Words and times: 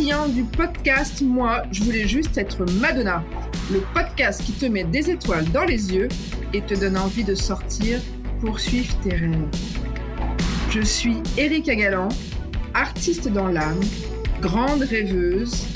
du 0.00 0.44
podcast 0.44 1.20
Moi, 1.20 1.62
je 1.72 1.84
voulais 1.84 2.08
juste 2.08 2.38
être 2.38 2.64
Madonna. 2.80 3.22
Le 3.70 3.80
podcast 3.92 4.42
qui 4.42 4.52
te 4.52 4.64
met 4.64 4.84
des 4.84 5.10
étoiles 5.10 5.44
dans 5.50 5.64
les 5.64 5.92
yeux 5.92 6.08
et 6.54 6.62
te 6.62 6.72
donne 6.72 6.96
envie 6.96 7.22
de 7.22 7.34
sortir 7.34 8.00
pour 8.40 8.60
suivre 8.60 8.98
tes 9.02 9.10
rêves. 9.10 9.46
Je 10.70 10.80
suis 10.80 11.18
Erika 11.36 11.74
Galland, 11.74 12.08
artiste 12.72 13.28
dans 13.28 13.48
l'âme, 13.48 13.80
grande 14.40 14.80
rêveuse 14.80 15.66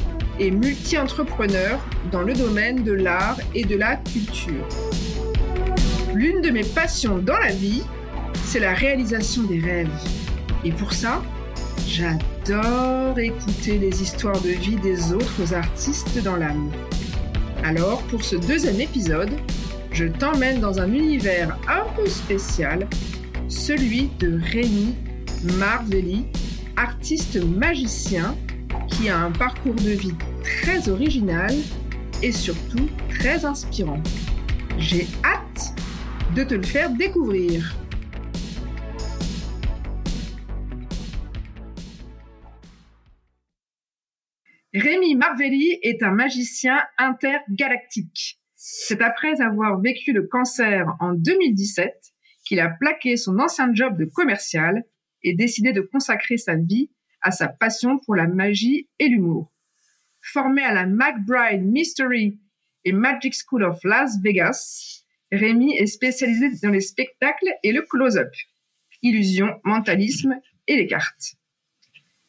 et 0.40 0.50
multi-entrepreneur 0.50 1.78
dans 2.10 2.22
le 2.22 2.32
domaine 2.32 2.82
de 2.82 2.92
l'art 2.92 3.38
et 3.54 3.64
de 3.64 3.76
la 3.76 3.96
culture. 3.96 4.66
L'une 6.14 6.40
de 6.40 6.48
mes 6.48 6.64
passions 6.64 7.18
dans 7.18 7.38
la 7.38 7.52
vie, 7.52 7.82
c'est 8.46 8.60
la 8.60 8.72
réalisation 8.72 9.42
des 9.42 9.60
rêves. 9.60 9.90
Et 10.64 10.72
pour 10.72 10.94
ça, 10.94 11.22
j'adore 11.86 12.33
écouter 13.16 13.78
les 13.78 14.02
histoires 14.02 14.40
de 14.42 14.50
vie 14.50 14.76
des 14.76 15.12
autres 15.12 15.54
artistes 15.54 16.22
dans 16.22 16.36
l'âme. 16.36 16.70
Alors, 17.62 18.02
pour 18.04 18.22
ce 18.22 18.36
deuxième 18.36 18.80
épisode, 18.80 19.30
je 19.92 20.04
t'emmène 20.04 20.60
dans 20.60 20.78
un 20.78 20.92
univers 20.92 21.56
un 21.68 21.84
peu 21.96 22.06
spécial, 22.06 22.86
celui 23.48 24.10
de 24.18 24.38
Rémi 24.52 24.94
Marvelli, 25.58 26.26
artiste 26.76 27.42
magicien 27.42 28.36
qui 28.88 29.08
a 29.08 29.18
un 29.18 29.30
parcours 29.30 29.76
de 29.76 29.90
vie 29.90 30.14
très 30.42 30.88
original 30.90 31.54
et 32.22 32.32
surtout 32.32 32.88
très 33.08 33.46
inspirant. 33.46 34.02
J'ai 34.78 35.06
hâte 35.24 35.74
de 36.34 36.44
te 36.44 36.54
le 36.54 36.62
faire 36.62 36.90
découvrir. 36.90 37.74
Rémi 44.74 45.14
Marvelli 45.14 45.78
est 45.82 46.02
un 46.02 46.10
magicien 46.10 46.82
intergalactique. 46.98 48.40
C'est 48.56 49.00
après 49.02 49.40
avoir 49.40 49.80
vécu 49.80 50.12
le 50.12 50.26
cancer 50.26 50.96
en 50.98 51.12
2017 51.12 51.94
qu'il 52.44 52.58
a 52.58 52.70
plaqué 52.70 53.16
son 53.16 53.38
ancien 53.38 53.72
job 53.72 53.96
de 53.96 54.04
commercial 54.04 54.82
et 55.22 55.36
décidé 55.36 55.72
de 55.72 55.80
consacrer 55.80 56.38
sa 56.38 56.56
vie 56.56 56.90
à 57.22 57.30
sa 57.30 57.46
passion 57.46 58.00
pour 58.00 58.16
la 58.16 58.26
magie 58.26 58.88
et 58.98 59.06
l'humour. 59.06 59.52
Formé 60.20 60.64
à 60.64 60.74
la 60.74 60.86
McBride 60.86 61.62
Mystery 61.62 62.40
et 62.84 62.92
Magic 62.92 63.32
School 63.32 63.62
of 63.62 63.78
Las 63.84 64.18
Vegas, 64.24 65.04
Rémi 65.30 65.76
est 65.76 65.86
spécialisé 65.86 66.50
dans 66.64 66.70
les 66.70 66.80
spectacles 66.80 67.54
et 67.62 67.70
le 67.70 67.82
close-up, 67.82 68.34
illusion, 69.02 69.54
mentalisme 69.62 70.34
et 70.66 70.76
les 70.76 70.88
cartes. 70.88 71.36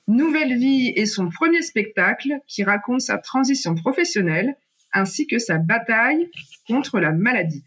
Nouvelle 0.08 0.58
vie 0.60 0.94
est 0.96 1.08
son 1.08 1.30
premier 1.30 1.64
spectacle 1.64 2.40
qui 2.48 2.64
raconte 2.64 3.02
sa 3.02 3.18
transition 3.18 3.74
professionnelle 3.74 4.56
ainsi 4.94 5.26
que 5.26 5.40
sa 5.40 5.58
bataille 5.58 6.30
contre 6.68 7.00
la 7.00 7.12
maladie. 7.12 7.64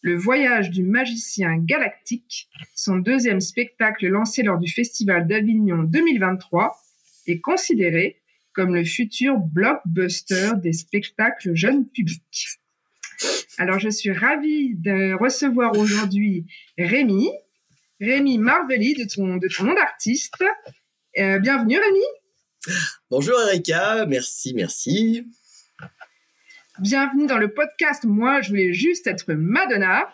Le 0.00 0.16
voyage 0.16 0.70
du 0.70 0.84
magicien 0.84 1.56
galactique, 1.58 2.48
son 2.76 2.98
deuxième 2.98 3.40
spectacle 3.40 4.06
lancé 4.06 4.44
lors 4.44 4.58
du 4.58 4.70
Festival 4.70 5.26
d'Avignon 5.26 5.82
2023, 5.82 6.76
est 7.26 7.40
considéré 7.40 8.20
comme 8.52 8.74
le 8.74 8.84
futur 8.84 9.38
blockbuster 9.38 10.52
des 10.62 10.72
spectacles 10.72 11.54
jeunes 11.54 11.86
publics. 11.88 12.60
Alors, 13.58 13.80
je 13.80 13.88
suis 13.88 14.12
ravie 14.12 14.76
de 14.76 15.14
recevoir 15.20 15.76
aujourd'hui 15.76 16.46
Rémi, 16.78 17.28
Rémi 18.00 18.38
Marvelli 18.38 18.94
de 18.94 19.04
ton, 19.12 19.36
de 19.36 19.48
ton 19.48 19.64
nom 19.64 19.74
d'artiste, 19.74 20.44
euh, 21.18 21.38
bienvenue 21.38 21.78
Rémi. 21.78 22.76
Bonjour 23.10 23.40
Erika, 23.40 24.06
merci, 24.06 24.54
merci. 24.54 25.26
Bienvenue 26.78 27.26
dans 27.26 27.38
le 27.38 27.52
podcast. 27.52 28.04
Moi, 28.04 28.40
je 28.40 28.50
voulais 28.50 28.72
juste 28.72 29.06
être 29.08 29.32
Madonna. 29.32 30.08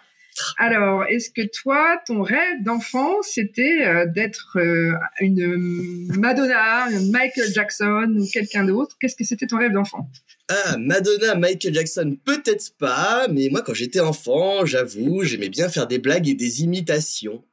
Alors, 0.58 1.04
est-ce 1.04 1.30
que 1.30 1.46
toi, 1.46 2.00
ton 2.06 2.22
rêve 2.22 2.62
d'enfant, 2.62 3.22
c'était 3.22 3.86
euh, 3.86 4.06
d'être 4.06 4.58
euh, 4.58 4.94
une 5.20 6.08
Madonna, 6.18 6.88
Michael 7.10 7.52
Jackson 7.52 8.16
ou 8.18 8.26
quelqu'un 8.32 8.64
d'autre? 8.64 8.96
Qu'est-ce 8.98 9.14
que 9.14 9.24
c'était 9.24 9.46
ton 9.46 9.58
rêve 9.58 9.72
d'enfant? 9.72 10.08
Ah, 10.48 10.76
Madonna, 10.78 11.34
Michael 11.34 11.74
Jackson, 11.74 12.16
peut-être 12.24 12.76
pas, 12.78 13.28
mais 13.28 13.48
moi, 13.50 13.62
quand 13.62 13.74
j'étais 13.74 14.00
enfant, 14.00 14.64
j'avoue, 14.64 15.22
j'aimais 15.22 15.50
bien 15.50 15.68
faire 15.68 15.86
des 15.86 15.98
blagues 15.98 16.28
et 16.28 16.34
des 16.34 16.62
imitations. 16.62 17.44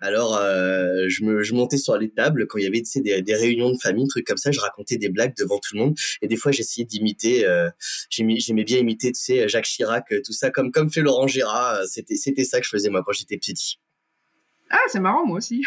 Alors, 0.00 0.36
euh, 0.36 1.06
je, 1.08 1.24
me, 1.24 1.42
je 1.42 1.54
montais 1.54 1.76
sur 1.76 1.96
les 1.96 2.10
tables 2.10 2.46
quand 2.46 2.58
il 2.58 2.64
y 2.64 2.66
avait 2.66 2.82
des, 2.96 3.22
des 3.22 3.34
réunions 3.34 3.70
de 3.72 3.78
famille, 3.78 4.06
trucs 4.08 4.26
comme 4.26 4.36
ça. 4.36 4.50
Je 4.52 4.60
racontais 4.60 4.96
des 4.96 5.08
blagues 5.08 5.34
devant 5.36 5.58
tout 5.58 5.74
le 5.74 5.80
monde. 5.80 5.94
Et 6.22 6.28
des 6.28 6.36
fois, 6.36 6.52
j'essayais 6.52 6.84
d'imiter. 6.84 7.46
Euh, 7.46 7.68
J'aimais 8.10 8.64
bien 8.64 8.78
imiter, 8.78 9.12
tu 9.12 9.20
sais, 9.20 9.48
Jacques 9.48 9.64
Chirac, 9.64 10.10
euh, 10.12 10.20
tout 10.24 10.32
ça, 10.32 10.50
comme 10.50 10.70
comme 10.70 10.90
fait 10.90 11.00
Laurent 11.00 11.26
Gérard. 11.26 11.74
Euh, 11.74 11.84
c'était 11.86 12.16
c'était 12.16 12.44
ça 12.44 12.60
que 12.60 12.64
je 12.64 12.70
faisais 12.70 12.90
moi 12.90 13.02
quand 13.04 13.12
j'étais 13.12 13.36
petit. 13.36 13.78
Ah, 14.70 14.80
c'est 14.88 15.00
marrant, 15.00 15.24
moi 15.26 15.38
aussi. 15.38 15.64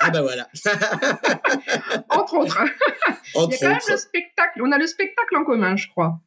ah 0.00 0.10
bah 0.10 0.22
voilà. 0.22 0.48
Entre 2.08 2.34
autres. 2.34 2.58
Entre 3.34 3.52
il 3.52 3.62
y 3.62 3.66
a 3.66 3.68
quand 3.68 3.68
même 3.68 3.78
le 3.88 3.96
spectacle. 3.96 4.62
On 4.62 4.72
a 4.72 4.78
le 4.78 4.86
spectacle 4.86 5.36
en 5.36 5.44
commun, 5.44 5.76
je 5.76 5.88
crois. 5.88 6.20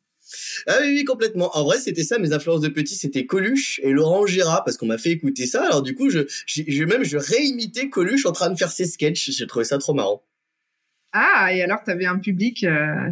Ah 0.68 0.78
oui, 0.82 0.94
oui, 0.96 1.04
complètement. 1.04 1.50
En 1.56 1.64
vrai, 1.64 1.80
c'était 1.80 2.04
ça, 2.04 2.20
mes 2.20 2.34
influences 2.34 2.62
de 2.62 2.70
petit, 2.70 2.96
c'était 2.96 3.26
Coluche 3.26 3.80
et 3.84 3.92
Laurent 3.92 4.26
Gérard, 4.26 4.64
parce 4.64 4.78
qu'on 4.78 4.88
m'a 4.88 4.98
fait 4.98 5.12
écouter 5.12 5.46
ça. 5.46 5.66
Alors 5.66 5.82
du 5.82 5.96
coup, 5.96 6.10
je, 6.10 6.22
je, 6.46 6.84
même, 6.84 7.04
je 7.04 7.18
réimitais 7.18 7.90
Coluche 7.90 8.26
en 8.26 8.32
train 8.32 8.50
de 8.50 8.58
faire 8.58 8.72
ses 8.72 8.86
sketchs. 8.86 9.32
J'ai 9.32 9.48
trouvé 9.48 9.66
ça 9.66 9.78
trop 9.78 9.94
marrant. 9.94 10.24
Ah, 11.14 11.54
et 11.54 11.62
alors, 11.62 11.84
tu 11.84 11.92
avais 11.92 12.06
un 12.06 12.20
public... 12.20 12.64
Euh, 12.64 13.10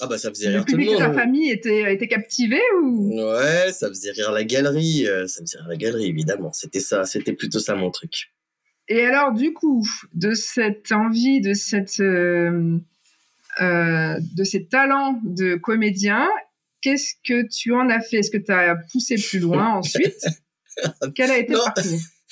ah 0.00 0.06
bah 0.06 0.18
ça 0.18 0.30
faisait 0.30 0.50
rire 0.50 0.64
tout 0.64 0.76
le 0.76 0.84
monde. 0.84 0.86
Le 0.86 0.92
public 0.92 1.08
de 1.08 1.12
ta 1.12 1.20
famille 1.20 1.50
était, 1.50 1.92
était 1.92 2.06
captivé 2.06 2.60
ou? 2.80 3.12
Ouais, 3.12 3.72
ça 3.72 3.88
faisait 3.88 4.12
rire 4.12 4.30
la 4.30 4.44
galerie. 4.44 5.08
Euh, 5.08 5.26
ça 5.26 5.40
faisait 5.40 5.58
rire 5.58 5.66
la 5.68 5.76
galerie, 5.76 6.06
évidemment. 6.06 6.52
C'était 6.52 6.78
ça, 6.78 7.04
c'était 7.04 7.32
plutôt 7.32 7.58
ça 7.58 7.74
mon 7.74 7.90
truc. 7.90 8.32
Et 8.86 9.04
alors, 9.04 9.32
du 9.32 9.52
coup, 9.52 9.84
de 10.12 10.32
cette 10.32 10.92
envie, 10.92 11.40
de 11.40 11.54
cette... 11.54 11.98
Euh, 11.98 12.78
euh, 13.60 14.16
de 14.36 14.44
ces 14.44 14.66
talents 14.66 15.20
de 15.24 15.56
comédien, 15.56 16.28
qu'est-ce 16.84 17.14
que 17.26 17.48
tu 17.48 17.72
en 17.72 17.88
as 17.88 18.00
fait? 18.00 18.18
Est-ce 18.18 18.30
que 18.30 18.36
tu 18.36 18.52
as 18.52 18.76
poussé 18.92 19.16
plus 19.16 19.40
loin 19.40 19.68
ensuite? 19.76 20.24
Quel 21.14 21.30
a 21.30 21.38
été 21.38 21.52
le 21.52 21.58
parcours? 21.58 21.82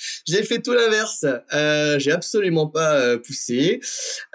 j'ai 0.27 0.43
fait 0.43 0.61
tout 0.61 0.73
l'inverse. 0.73 1.25
Euh, 1.53 1.97
j'ai 1.99 2.11
absolument 2.11 2.67
pas 2.67 2.99
euh, 2.99 3.17
poussé. 3.17 3.79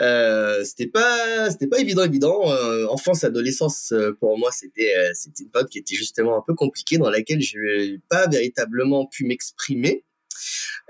Euh, 0.01 0.65
c'était 0.65 0.89
pas, 0.89 1.51
c'était 1.51 1.67
pas 1.67 1.78
évident, 1.78 2.05
évident. 2.05 2.51
Euh, 2.51 2.87
enfance, 2.87 3.25
adolescence, 3.25 3.93
pour 4.21 4.39
moi, 4.39 4.51
c'était, 4.53 4.93
c'était 5.15 5.45
une 5.45 5.51
période 5.51 5.69
qui 5.69 5.78
était 5.78 5.95
justement 5.95 6.39
un 6.39 6.43
peu 6.47 6.55
compliquée, 6.55 6.99
dans 6.99 7.11
laquelle 7.11 7.41
je 7.41 7.59
n'ai 7.59 8.01
pas 8.09 8.27
véritablement 8.27 9.07
pu 9.07 9.25
m'exprimer. 9.25 10.05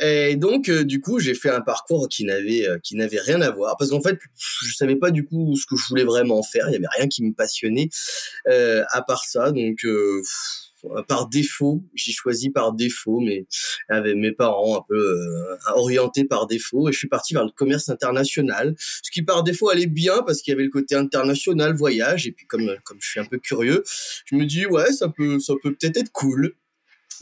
Et 0.00 0.36
donc, 0.36 0.68
euh, 0.68 0.84
du 0.84 1.00
coup, 1.00 1.18
j'ai 1.18 1.34
fait 1.34 1.50
un 1.50 1.60
parcours 1.60 2.08
qui 2.08 2.24
n'avait 2.24 2.68
euh, 2.68 2.78
qui 2.78 2.96
n'avait 2.96 3.20
rien 3.20 3.40
à 3.40 3.50
voir 3.50 3.76
parce 3.76 3.90
qu'en 3.90 4.00
fait, 4.00 4.18
je 4.36 4.74
savais 4.74 4.96
pas 4.96 5.10
du 5.10 5.24
coup 5.24 5.56
ce 5.56 5.66
que 5.66 5.76
je 5.76 5.88
voulais 5.88 6.04
vraiment 6.04 6.42
faire. 6.42 6.68
Il 6.68 6.72
y 6.72 6.76
avait 6.76 6.86
rien 6.96 7.08
qui 7.08 7.24
me 7.24 7.32
passionnait 7.32 7.88
euh, 8.48 8.84
à 8.90 9.02
part 9.02 9.24
ça. 9.24 9.50
Donc, 9.50 9.84
par 11.08 11.28
défaut, 11.28 11.82
j'ai 11.94 12.12
choisi 12.12 12.50
par 12.50 12.72
défaut, 12.72 13.18
mais 13.18 13.46
avec 13.88 14.14
mes 14.14 14.30
parents 14.30 14.78
un 14.78 14.84
peu 14.88 15.16
orientés 15.74 16.24
par 16.24 16.46
défaut, 16.46 16.88
et 16.88 16.92
je 16.92 16.98
suis 16.98 17.08
parti 17.08 17.34
vers 17.34 17.44
le 17.44 17.50
commerce 17.50 17.88
international, 17.88 18.76
ce 18.78 19.10
qui 19.10 19.22
par 19.22 19.42
défaut 19.42 19.70
allait 19.70 19.86
bien 19.86 20.22
parce 20.24 20.40
qu'il 20.40 20.52
y 20.52 20.54
avait 20.54 20.62
le 20.62 20.70
côté 20.70 20.94
international, 20.94 21.74
voyage, 21.74 22.28
et 22.28 22.32
puis 22.32 22.46
comme 22.46 22.70
comme 22.84 22.98
je 23.00 23.08
suis 23.08 23.18
un 23.18 23.24
peu 23.24 23.38
curieux, 23.38 23.82
je 24.26 24.36
me 24.36 24.44
dis 24.44 24.66
ouais 24.66 24.92
ça 24.92 25.08
peut 25.08 25.40
ça 25.40 25.54
peut 25.60 25.74
peut-être 25.74 25.96
être 25.96 26.12
cool. 26.12 26.54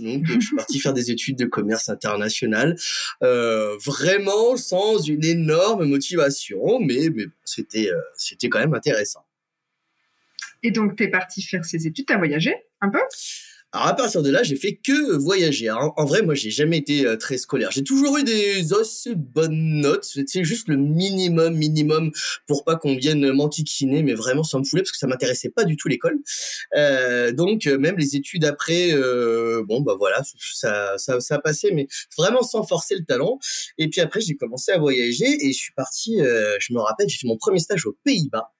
Donc, 0.03 0.41
je 0.41 0.47
suis 0.47 0.57
parti 0.57 0.79
faire 0.79 0.93
des 0.93 1.11
études 1.11 1.37
de 1.37 1.47
commerce 1.47 1.89
international, 1.89 2.77
euh, 3.23 3.77
vraiment 3.85 4.57
sans 4.57 4.99
une 4.99 5.25
énorme 5.25 5.85
motivation, 5.87 6.81
mais, 6.81 7.09
c'était 7.45 7.91
euh, 7.91 8.01
c'était 8.17 8.49
quand 8.49 8.59
même 8.59 8.75
intéressant. 8.75 9.25
Et 10.63 10.71
donc, 10.71 10.97
tu 10.97 11.05
es 11.05 11.09
parti 11.09 11.43
faire 11.43 11.65
ces 11.65 11.87
études, 11.87 12.07
tu 12.07 12.13
as 12.13 12.19
voyagé 12.19 12.55
un 12.81 12.89
peu? 12.89 13.01
Alors 13.77 13.89
à 13.89 13.95
partir 13.95 14.23
de 14.23 14.31
là, 14.31 14.43
j'ai 14.43 14.57
fait 14.57 14.75
que 14.75 15.17
voyager. 15.19 15.71
en 15.71 16.05
vrai, 16.07 16.23
moi, 16.23 16.35
j'ai 16.35 16.51
jamais 16.51 16.79
été 16.79 17.07
euh, 17.07 17.17
très 17.17 17.37
scolaire. 17.37 17.71
J'ai 17.71 17.85
toujours 17.85 18.17
eu 18.17 18.25
des 18.25 18.73
assez 18.73 19.15
bonnes 19.15 19.81
notes. 19.83 20.05
C'est 20.27 20.45
juste 20.45 20.69
le 20.69 20.79
minimum, 20.79 21.55
minimum 21.55 22.11
pour 22.47 22.65
pas 22.65 22.77
qu'on 22.77 22.97
vienne 22.97 23.31
m'enquiquiner. 23.33 24.03
Mais 24.03 24.15
vraiment, 24.15 24.45
ça 24.45 24.59
me 24.59 24.65
foulait 24.65 24.81
parce 24.81 24.93
que 24.93 24.99
ça 24.99 25.07
m'intéressait 25.07 25.51
pas 25.51 25.65
du 25.65 25.77
tout 25.77 25.89
l'école. 25.89 26.19
Euh, 26.75 27.33
donc 27.33 27.67
euh, 27.67 27.77
même 27.77 27.99
les 27.99 28.17
études 28.17 28.47
après, 28.47 28.93
euh, 28.93 29.63
bon 29.69 29.83
bah 29.83 29.95
voilà, 29.99 30.23
ça, 30.55 30.97
ça, 30.97 31.21
ça 31.21 31.39
passé, 31.39 31.71
mais 31.73 31.87
vraiment 32.17 32.43
sans 32.43 32.63
forcer 32.63 32.95
le 32.95 33.05
talent. 33.05 33.39
Et 33.77 33.89
puis 33.89 34.01
après, 34.01 34.23
j'ai 34.23 34.37
commencé 34.37 34.73
à 34.73 34.79
voyager 34.79 35.27
et 35.27 35.53
je 35.53 35.59
suis 35.59 35.75
parti. 35.75 36.17
je 36.17 36.73
me 36.73 36.81
rappelle, 36.81 37.11
j'ai 37.11 37.19
fait 37.19 37.29
mon 37.29 37.37
premier 37.37 37.59
stage 37.59 37.85
aux 37.85 37.97
Pays-Bas. 38.05 38.56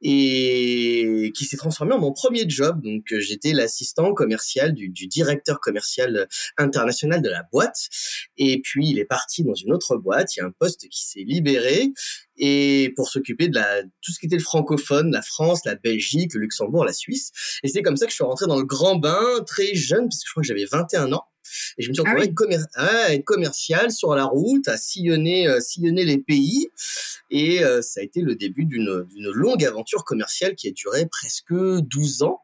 Et 0.00 1.32
qui 1.34 1.44
s'est 1.44 1.56
transformé 1.56 1.94
en 1.94 1.98
mon 1.98 2.12
premier 2.12 2.48
job. 2.48 2.80
Donc 2.82 3.12
euh, 3.12 3.20
j'étais 3.20 3.52
l'assistant 3.52 4.14
commercial 4.14 4.72
du, 4.72 4.88
du, 4.88 5.06
directeur 5.06 5.60
commercial 5.60 6.28
international 6.56 7.22
de 7.22 7.28
la 7.28 7.42
boîte. 7.52 7.88
Et 8.36 8.60
puis 8.62 8.88
il 8.88 8.98
est 8.98 9.04
parti 9.04 9.44
dans 9.44 9.54
une 9.54 9.72
autre 9.72 9.96
boîte. 9.96 10.36
Il 10.36 10.40
y 10.40 10.42
a 10.42 10.46
un 10.46 10.52
poste 10.58 10.88
qui 10.88 11.06
s'est 11.06 11.24
libéré 11.26 11.92
et 12.38 12.92
pour 12.96 13.08
s'occuper 13.08 13.48
de 13.48 13.56
la 13.56 13.82
tout 13.82 14.12
ce 14.12 14.18
qui 14.18 14.26
était 14.26 14.36
le 14.36 14.42
francophone, 14.42 15.10
la 15.10 15.22
France, 15.22 15.64
la 15.64 15.74
Belgique, 15.74 16.34
le 16.34 16.40
Luxembourg, 16.40 16.84
la 16.84 16.92
Suisse. 16.92 17.32
Et 17.62 17.68
c'est 17.68 17.82
comme 17.82 17.96
ça 17.96 18.06
que 18.06 18.10
je 18.10 18.16
suis 18.16 18.24
rentré 18.24 18.46
dans 18.46 18.58
le 18.58 18.64
grand 18.64 18.96
bain 18.96 19.20
très 19.46 19.74
jeune, 19.74 20.08
puisque 20.08 20.26
je 20.26 20.32
crois 20.32 20.42
que 20.42 20.46
j'avais 20.46 20.66
21 20.66 21.12
ans. 21.12 21.24
Et 21.78 21.82
je 21.82 21.88
me 21.88 21.94
suis 21.94 22.02
ah 22.06 22.14
retrouvé 22.14 22.58
à 22.74 23.14
être 23.14 23.24
commercial 23.24 23.90
sur 23.90 24.14
la 24.14 24.24
route, 24.24 24.66
à 24.68 24.76
sillonner, 24.76 25.48
euh, 25.48 25.60
sillonner 25.60 26.04
les 26.04 26.18
pays. 26.18 26.68
Et 27.30 27.62
euh, 27.62 27.82
ça 27.82 28.00
a 28.00 28.02
été 28.02 28.20
le 28.20 28.34
début 28.34 28.64
d'une 28.64 29.04
longue 29.32 29.64
aventure 29.64 30.04
commerciale 30.04 30.54
qui 30.54 30.68
a 30.68 30.70
duré 30.72 31.06
presque 31.06 31.52
12 31.52 32.22
ans. 32.22 32.40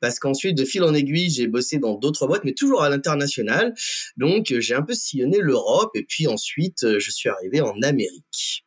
Parce 0.00 0.18
qu'ensuite, 0.18 0.58
de 0.58 0.64
fil 0.64 0.82
en 0.82 0.92
aiguille, 0.92 1.30
j'ai 1.30 1.46
bossé 1.46 1.78
dans 1.78 1.94
d'autres 1.94 2.26
boîtes, 2.26 2.44
mais 2.44 2.52
toujours 2.52 2.82
à 2.82 2.90
l'international. 2.90 3.74
Donc, 4.18 4.54
j'ai 4.58 4.74
un 4.74 4.82
peu 4.82 4.92
sillonné 4.92 5.38
l'Europe 5.40 5.90
et 5.94 6.04
puis 6.04 6.26
ensuite, 6.26 6.98
je 6.98 7.10
suis 7.10 7.30
arrivé 7.30 7.62
en 7.62 7.80
Amérique. 7.80 8.63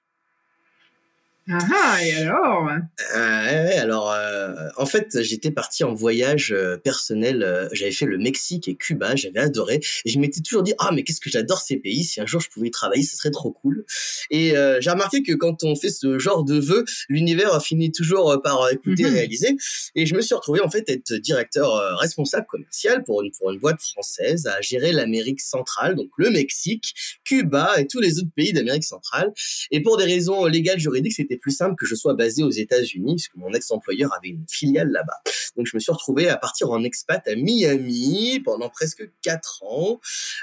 Ah, 1.49 1.59
ah, 1.73 2.05
et 2.05 2.13
alors? 2.13 2.69
Euh, 3.15 3.81
Alors, 3.81 4.11
euh, 4.11 4.67
en 4.75 4.85
fait, 4.85 5.21
j'étais 5.21 5.51
parti 5.51 5.85
en 5.85 5.93
voyage 5.93 6.51
euh, 6.51 6.75
personnel. 6.75 7.41
Euh, 7.41 7.69
j'avais 7.71 7.91
fait 7.91 8.05
le 8.05 8.17
Mexique 8.17 8.67
et 8.67 8.75
Cuba. 8.75 9.15
J'avais 9.15 9.39
adoré. 9.39 9.79
Et 10.03 10.09
je 10.09 10.19
m'étais 10.19 10.41
toujours 10.41 10.61
dit, 10.61 10.73
ah, 10.77 10.91
mais 10.93 11.03
qu'est-ce 11.03 11.21
que 11.21 11.29
j'adore 11.29 11.61
ces 11.61 11.77
pays. 11.77 12.03
Si 12.03 12.19
un 12.19 12.25
jour 12.25 12.41
je 12.41 12.49
pouvais 12.49 12.67
y 12.67 12.71
travailler, 12.71 13.03
ce 13.03 13.15
serait 13.15 13.31
trop 13.31 13.51
cool. 13.51 13.85
Et 14.29 14.55
j'ai 14.79 14.89
remarqué 14.89 15.23
que 15.23 15.33
quand 15.33 15.63
on 15.63 15.75
fait 15.75 15.89
ce 15.89 16.19
genre 16.19 16.43
de 16.43 16.59
vœux, 16.59 16.83
l'univers 17.07 17.61
finit 17.61 17.91
toujours 17.91 18.41
par 18.43 18.69
écouter, 18.69 19.03
mhm. 19.03 19.13
réaliser. 19.13 19.55
Et 19.95 20.05
je 20.05 20.15
me 20.15 20.21
suis 20.21 20.35
retrouvé 20.35 20.59
en 20.61 20.69
fait 20.69 20.89
être 20.89 21.13
directeur 21.13 21.97
responsable 21.97 22.45
commercial 22.47 23.03
pour 23.03 23.21
une 23.21 23.31
pour 23.31 23.51
une 23.51 23.59
boîte 23.59 23.81
française 23.81 24.47
à 24.47 24.61
gérer 24.61 24.91
l'Amérique 24.91 25.41
centrale, 25.41 25.95
donc 25.95 26.09
le 26.17 26.29
Mexique, 26.29 26.93
Cuba 27.23 27.79
et 27.79 27.87
tous 27.87 27.99
les 27.99 28.19
autres 28.19 28.31
pays 28.35 28.53
d'Amérique 28.53 28.83
centrale. 28.83 29.31
Et 29.71 29.81
pour 29.81 29.97
des 29.97 30.05
raisons 30.05 30.45
légales 30.45 30.79
juridiques, 30.79 31.13
c'était 31.13 31.36
plus 31.37 31.51
simple 31.51 31.75
que 31.75 31.85
je 31.85 31.95
sois 31.95 32.13
basé 32.13 32.43
aux 32.43 32.51
États-Unis, 32.51 33.15
puisque 33.15 33.35
mon 33.35 33.53
ex-employeur 33.53 34.13
avait 34.15 34.29
une 34.29 34.45
filiale 34.49 34.89
là-bas. 34.89 35.21
Donc 35.55 35.67
je 35.67 35.75
me 35.75 35.79
suis 35.79 35.91
retrouvé 35.91 36.29
à 36.29 36.37
partir 36.37 36.71
en 36.71 36.83
expat 36.83 37.27
à 37.27 37.35
Miami 37.35 38.41
pendant 38.43 38.69
presque 38.69 39.09
quatre 39.21 39.63
ans 39.63 39.99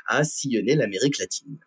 à 0.06 0.24
sillonner 0.24 0.74
l'Amérique 0.74 1.18
latine. 1.18 1.58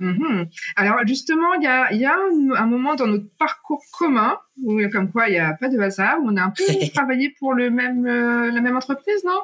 Mm-hmm. 0.00 0.48
Alors 0.76 0.98
justement, 1.06 1.54
il 1.54 1.62
y 1.64 2.06
a, 2.06 2.16
un, 2.56 2.66
moment 2.66 2.94
dans 2.94 3.06
notre 3.06 3.28
parcours 3.38 3.82
commun 3.98 4.38
où 4.62 4.80
comme 4.90 5.10
quoi 5.10 5.28
il 5.28 5.32
n'y 5.32 5.38
a 5.38 5.54
pas 5.54 5.68
de 5.68 5.78
hasard, 5.78 6.18
où 6.20 6.28
on 6.28 6.36
a 6.36 6.42
un 6.42 6.50
peu 6.50 6.64
travaillé 6.94 7.34
pour 7.38 7.54
le 7.54 7.70
même, 7.70 8.06
euh, 8.06 8.50
la 8.50 8.60
même 8.60 8.76
entreprise, 8.76 9.24
non? 9.24 9.42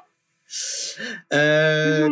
Euh, 1.33 2.09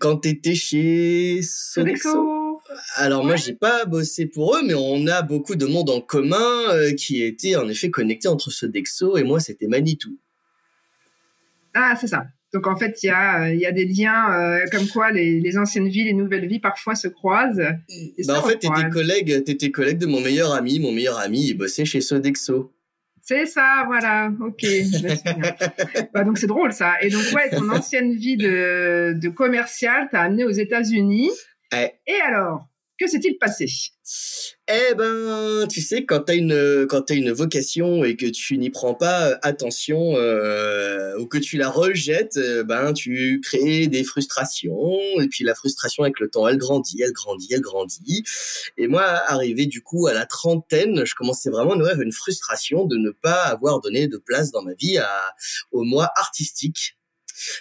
Quand, 0.00 0.18
tu 0.18 0.28
étais 0.30 0.54
chez 0.54 1.40
Sodexo. 1.42 2.49
Alors 2.96 3.24
moi 3.24 3.36
j'ai 3.36 3.54
pas 3.54 3.84
bossé 3.84 4.26
pour 4.26 4.56
eux, 4.56 4.62
mais 4.64 4.74
on 4.74 5.06
a 5.06 5.22
beaucoup 5.22 5.56
de 5.56 5.66
monde 5.66 5.90
en 5.90 6.00
commun 6.00 6.68
euh, 6.70 6.92
qui 6.94 7.22
était 7.22 7.56
en 7.56 7.68
effet 7.68 7.90
connecté 7.90 8.28
entre 8.28 8.50
ce 8.50 8.66
Dexo 8.66 9.16
et 9.16 9.24
moi 9.24 9.40
c'était 9.40 9.66
Manitou. 9.66 10.16
Ah 11.74 11.94
c'est 12.00 12.06
ça. 12.06 12.26
Donc 12.52 12.66
en 12.66 12.76
fait 12.76 13.02
il 13.02 13.06
y 13.06 13.10
a 13.10 13.52
il 13.52 13.60
y 13.60 13.66
a 13.66 13.72
des 13.72 13.84
liens 13.84 14.32
euh, 14.32 14.66
comme 14.70 14.86
quoi 14.88 15.10
les, 15.10 15.58
anciennes 15.58 15.88
vies, 15.88 16.04
les 16.04 16.12
nouvelles 16.12 16.46
vies 16.46 16.60
parfois 16.60 16.94
se 16.94 17.08
croisent. 17.08 17.62
bah 18.26 18.38
en 18.38 18.42
fait 18.42 18.58
t'étais 18.58 18.88
collègue 18.90 19.44
t'étais 19.44 19.70
collègue 19.70 19.98
de 19.98 20.06
mon 20.06 20.20
meilleur 20.20 20.52
ami, 20.52 20.80
mon 20.80 20.92
meilleur 20.92 21.18
ami 21.18 21.48
il 21.48 21.54
bossait 21.54 21.84
chez 21.84 22.00
Sodexo. 22.00 22.72
C'est 23.22 23.46
ça, 23.46 23.84
voilà, 23.86 24.32
ok. 24.40 24.66
bah, 26.14 26.24
donc 26.24 26.38
c'est 26.38 26.46
drôle 26.46 26.72
ça. 26.72 26.94
Et 27.00 27.10
donc 27.10 27.22
ouais, 27.34 27.50
ton 27.50 27.68
ancienne 27.70 28.16
vie 28.16 28.36
de, 28.36 29.12
de 29.12 29.28
commercial 29.28 30.08
t'a 30.10 30.22
amené 30.22 30.44
aux 30.44 30.50
États-Unis. 30.50 31.30
Et 31.72 32.20
alors, 32.26 32.70
que 33.00 33.06
s'est-il 33.08 33.38
passé? 33.38 33.66
Eh 34.68 34.94
ben, 34.94 35.66
tu 35.68 35.80
sais, 35.80 36.04
quand 36.04 36.20
t'as 36.20 36.34
une 36.34 36.86
quand 36.86 37.10
as 37.10 37.14
une 37.14 37.32
vocation 37.32 38.04
et 38.04 38.14
que 38.14 38.26
tu 38.26 38.58
n'y 38.58 38.68
prends 38.68 38.94
pas 38.94 39.30
euh, 39.30 39.36
attention 39.40 40.16
euh, 40.16 41.16
ou 41.18 41.26
que 41.26 41.38
tu 41.38 41.56
la 41.56 41.70
rejettes, 41.70 42.36
euh, 42.36 42.62
ben 42.62 42.92
tu 42.92 43.40
crées 43.42 43.86
des 43.86 44.04
frustrations. 44.04 44.98
Et 45.18 45.28
puis 45.28 45.44
la 45.44 45.54
frustration 45.54 46.02
avec 46.02 46.20
le 46.20 46.28
temps, 46.28 46.46
elle 46.46 46.58
grandit, 46.58 47.00
elle 47.00 47.12
grandit, 47.12 47.48
elle 47.52 47.62
grandit. 47.62 48.22
Et 48.76 48.86
moi, 48.86 49.04
arrivé 49.04 49.64
du 49.64 49.80
coup 49.80 50.06
à 50.06 50.12
la 50.12 50.26
trentaine, 50.26 51.06
je 51.06 51.14
commençais 51.14 51.48
vraiment 51.48 51.72
à 51.72 51.76
nourrir 51.76 52.00
une 52.02 52.12
frustration 52.12 52.84
de 52.84 52.98
ne 52.98 53.12
pas 53.12 53.44
avoir 53.44 53.80
donné 53.80 54.08
de 54.08 54.18
place 54.18 54.50
dans 54.50 54.62
ma 54.62 54.74
vie 54.74 54.98
à 54.98 55.10
au 55.72 55.84
moi 55.84 56.10
artistique 56.16 56.99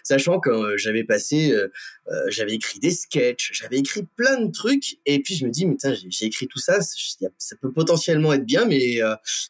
sachant 0.04 0.40
que 0.40 0.50
euh, 0.50 0.78
j'avais 0.78 1.04
passé, 1.04 1.52
euh, 1.52 1.72
euh, 2.12 2.26
j'avais 2.30 2.54
écrit 2.54 2.80
des 2.80 2.92
sketchs, 2.92 3.52
j'avais 3.54 3.78
écrit 3.78 4.04
plein 4.16 4.42
de 4.42 4.52
trucs, 4.52 5.00
et 5.06 5.22
puis 5.22 5.36
je 5.36 5.46
me 5.46 5.52
dis, 5.52 5.66
mais 5.66 5.76
j'ai 6.10 6.26
écrit 6.26 6.48
tout 6.48 6.60
ça, 6.60 6.80
ça 6.82 7.56
peut 7.62 7.72
potentiellement 7.72 8.34
être 8.34 8.46
bien, 8.46 8.66
mais 8.66 9.00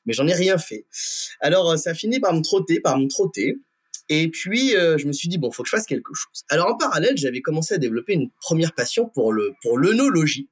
mais 0.05 0.13
j'en 0.13 0.27
ai 0.27 0.33
rien 0.33 0.57
fait. 0.57 0.85
Alors 1.39 1.77
ça 1.77 1.91
a 1.91 1.93
fini 1.93 2.19
par 2.19 2.33
me 2.33 2.41
trotter, 2.41 2.79
par 2.79 2.97
me 2.97 3.07
trotter. 3.07 3.57
Et 4.09 4.29
puis 4.29 4.69
je 4.71 5.05
me 5.05 5.11
suis 5.11 5.29
dit 5.29 5.37
bon, 5.37 5.51
faut 5.51 5.63
que 5.63 5.69
je 5.69 5.75
fasse 5.75 5.85
quelque 5.85 6.13
chose. 6.13 6.43
Alors 6.49 6.67
en 6.67 6.77
parallèle, 6.77 7.17
j'avais 7.17 7.41
commencé 7.41 7.73
à 7.73 7.77
développer 7.77 8.13
une 8.13 8.29
première 8.41 8.73
passion 8.73 9.09
pour 9.13 9.33
le 9.33 9.53
pour 9.61 9.77
l'œnologie. 9.77 10.49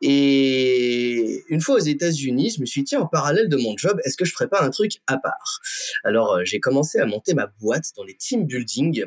Et 0.00 1.44
une 1.48 1.60
fois 1.60 1.76
aux 1.76 1.80
États-Unis, 1.80 2.54
je 2.56 2.60
me 2.60 2.66
suis 2.66 2.82
dit, 2.82 2.90
tiens, 2.90 3.00
en 3.00 3.06
parallèle 3.06 3.48
de 3.48 3.56
mon 3.56 3.76
job, 3.76 4.00
est-ce 4.04 4.16
que 4.16 4.24
je 4.24 4.32
ferais 4.32 4.48
pas 4.48 4.62
un 4.62 4.70
truc 4.70 5.00
à 5.06 5.18
part? 5.18 5.60
Alors, 6.04 6.34
euh, 6.34 6.44
j'ai 6.44 6.60
commencé 6.60 6.98
à 6.98 7.06
monter 7.06 7.34
ma 7.34 7.46
boîte 7.60 7.92
dans 7.96 8.04
les 8.04 8.14
team 8.14 8.46
building 8.46 9.06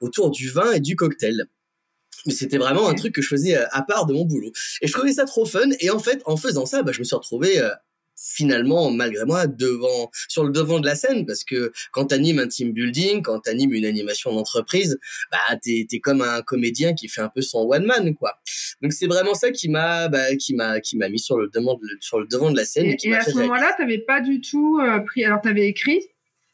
autour 0.00 0.30
du 0.30 0.50
vin 0.50 0.72
et 0.72 0.80
du 0.80 0.94
cocktail. 0.94 1.46
Mais 2.26 2.32
c'était 2.32 2.58
vraiment 2.58 2.88
un 2.88 2.94
truc 2.94 3.14
que 3.14 3.22
je 3.22 3.28
faisais 3.28 3.56
euh, 3.56 3.66
à 3.70 3.82
part 3.82 4.06
de 4.06 4.12
mon 4.12 4.24
boulot. 4.24 4.52
Et 4.82 4.86
je 4.86 4.92
trouvais 4.92 5.12
ça 5.12 5.24
trop 5.24 5.46
fun. 5.46 5.70
Et 5.80 5.90
en 5.90 5.98
fait, 5.98 6.22
en 6.26 6.36
faisant 6.36 6.66
ça, 6.66 6.82
bah, 6.82 6.92
je 6.92 6.98
me 6.98 7.04
suis 7.04 7.16
retrouvé 7.16 7.60
euh, 7.60 7.70
finalement, 8.16 8.90
malgré 8.90 9.24
moi, 9.24 9.46
devant, 9.46 10.10
sur 10.28 10.44
le 10.44 10.50
devant 10.50 10.80
de 10.80 10.86
la 10.86 10.94
scène, 10.94 11.26
parce 11.26 11.44
que 11.44 11.72
quand 11.92 12.06
t'animes 12.06 12.38
un 12.38 12.48
team 12.48 12.72
building, 12.72 13.22
quand 13.22 13.40
t'animes 13.40 13.72
une 13.72 13.84
animation 13.84 14.32
d'entreprise, 14.32 14.98
bah, 15.30 15.38
t'es, 15.62 15.86
t'es 15.88 16.00
comme 16.00 16.22
un 16.22 16.42
comédien 16.42 16.94
qui 16.94 17.08
fait 17.08 17.20
un 17.20 17.28
peu 17.28 17.42
son 17.42 17.60
one 17.70 17.84
man, 17.84 18.14
quoi. 18.14 18.38
Donc 18.82 18.92
c'est 18.92 19.06
vraiment 19.06 19.34
ça 19.34 19.50
qui 19.50 19.68
m'a, 19.68 20.08
bah, 20.08 20.34
qui 20.36 20.54
m'a, 20.54 20.80
qui 20.80 20.96
m'a 20.96 21.08
mis 21.08 21.18
sur 21.18 21.38
le 21.38 21.48
devant 21.48 21.74
de, 21.74 21.86
sur 22.00 22.18
le 22.18 22.26
devant 22.26 22.50
de 22.50 22.56
la 22.56 22.64
scène. 22.64 22.94
Et, 23.02 23.14
à 23.14 23.22
ce 23.22 23.36
moment-là, 23.36 23.74
t'avais 23.76 23.98
pas 23.98 24.20
du 24.20 24.40
tout 24.40 24.78
euh, 24.80 25.00
pris, 25.00 25.24
alors 25.24 25.40
t'avais 25.40 25.68
écrit, 25.68 26.00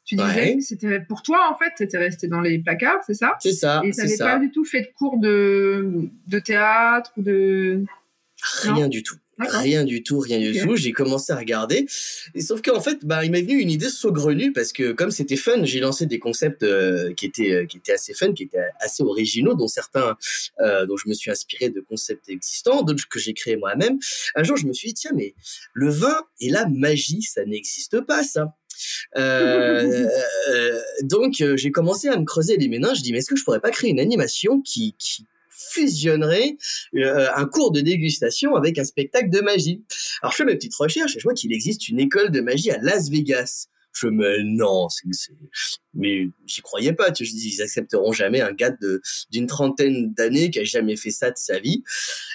tu 0.05 0.17
disais 0.17 0.57
que 0.57 0.61
c'était 0.63 1.01
pour 1.01 1.23
toi 1.23 1.49
en 1.53 1.57
fait, 1.57 1.73
c'était 1.77 1.99
resté 1.99 2.27
dans 2.27 2.41
les 2.41 2.59
placards, 2.59 3.01
c'est 3.07 3.15
ça? 3.15 3.37
C'est 3.41 3.53
ça. 3.53 3.83
Et 3.85 3.93
t'avais 3.93 4.17
pas 4.19 4.39
du 4.39 4.51
tout 4.51 4.65
fait 4.65 4.83
de 4.83 4.89
cours 4.97 5.19
de, 5.19 6.09
de 6.27 6.39
théâtre 6.39 7.13
ou 7.17 7.23
de 7.23 7.85
rien 8.43 8.89
du 8.89 9.03
tout. 9.03 9.17
Rien 9.39 9.85
du 9.85 10.03
tout, 10.03 10.19
rien 10.21 10.39
du 10.39 10.59
tout. 10.59 10.77
J'ai 10.77 10.93
commencé 10.93 11.33
à 11.33 11.37
regarder. 11.37 11.87
Et 12.35 12.41
sauf 12.41 12.63
qu'en 12.63 12.81
fait, 12.81 13.05
bah, 13.05 13.25
il 13.25 13.31
m'est 13.31 13.43
venu 13.43 13.59
une 13.59 13.71
idée 13.71 13.89
saugrenue 13.89 14.53
parce 14.53 14.73
que 14.73 14.93
comme 14.93 15.11
c'était 15.11 15.37
fun, 15.37 15.65
j'ai 15.65 15.81
lancé 15.81 16.07
des 16.07 16.19
concepts 16.19 16.63
euh, 16.63 17.13
qui 17.15 17.27
étaient 17.27 17.53
euh, 17.53 17.67
qui 17.67 17.79
étaient 17.79 17.93
assez 17.93 18.15
fun, 18.15 18.33
qui 18.33 18.45
étaient 18.45 18.63
assez 18.81 19.03
originaux, 19.03 19.55
dont 19.55 19.69
certains 19.69 20.17
euh, 20.61 20.87
dont 20.87 20.97
je 20.97 21.09
me 21.09 21.15
suis 21.15 21.31
inspiré 21.31 21.71
de 21.71 21.81
concepts 21.81 22.29
existants, 22.29 22.83
d'autres 22.83 23.09
que 23.09 23.19
j'ai 23.19 23.35
créés 23.35 23.57
moi-même. 23.57 23.99
Un 24.35 24.43
jour, 24.43 24.57
je 24.57 24.67
me 24.67 24.73
suis 24.73 24.89
dit 24.89 24.95
tiens, 24.95 25.13
mais 25.15 25.35
le 25.73 25.91
vin 25.91 26.23
et 26.41 26.51
la 26.51 26.67
magie, 26.69 27.23
ça 27.23 27.45
n'existe 27.45 28.01
pas, 28.03 28.23
ça. 28.23 28.55
Euh, 29.17 30.09
donc 31.05 31.43
j'ai 31.57 31.71
commencé 31.71 32.09
à 32.09 32.17
me 32.17 32.25
creuser 32.25 32.57
les 32.57 32.69
méninges. 32.69 32.99
Je 32.99 33.03
dis 33.03 33.13
mais 33.13 33.19
est-ce 33.19 33.31
que 33.31 33.37
je 33.37 33.45
pourrais 33.45 33.61
pas 33.61 33.71
créer 33.71 33.91
une 33.91 34.01
animation 34.01 34.61
qui, 34.61 34.95
qui 34.99 35.27
fusionnerait 35.71 36.57
euh, 36.97 37.29
un 37.35 37.47
cours 37.47 37.73
de 37.73 37.81
dégustation 37.81 38.55
avec 38.57 38.79
un 38.79 38.85
spectacle 38.85 39.31
de 39.31 39.41
magie. 39.41 39.83
Alors 40.23 40.33
je 40.33 40.39
fais 40.39 40.45
mes 40.45 40.55
petites 40.55 40.75
recherches 40.75 41.17
et 41.17 41.19
je 41.19 41.25
vois 41.25 41.35
qu'il 41.35 41.53
existe 41.53 41.89
une 41.89 42.01
école 42.01 42.31
de 42.31 42.41
magie 42.41 42.71
à 42.71 42.79
Las 42.79 43.11
Vegas. 43.11 43.69
Je 43.95 44.07
me 44.07 44.39
non, 44.43 44.89
c'est, 44.89 45.33
mais 45.93 46.29
j'y 46.47 46.63
croyais 46.63 46.95
pas. 46.95 47.11
Tu 47.13 47.27
je 47.27 47.33
dis 47.33 47.57
ils 47.57 47.63
accepteront 47.63 48.13
jamais 48.13 48.41
un 48.41 48.53
gars 48.53 48.71
de 48.71 49.03
d'une 49.31 49.47
trentaine 49.47 50.15
d'années 50.15 50.51
qui 50.51 50.61
a 50.61 50.65
jamais 50.65 50.97
fait 50.97 51.11
ça 51.11 51.31
de 51.31 51.37
sa 51.37 51.59
vie. 51.59 51.83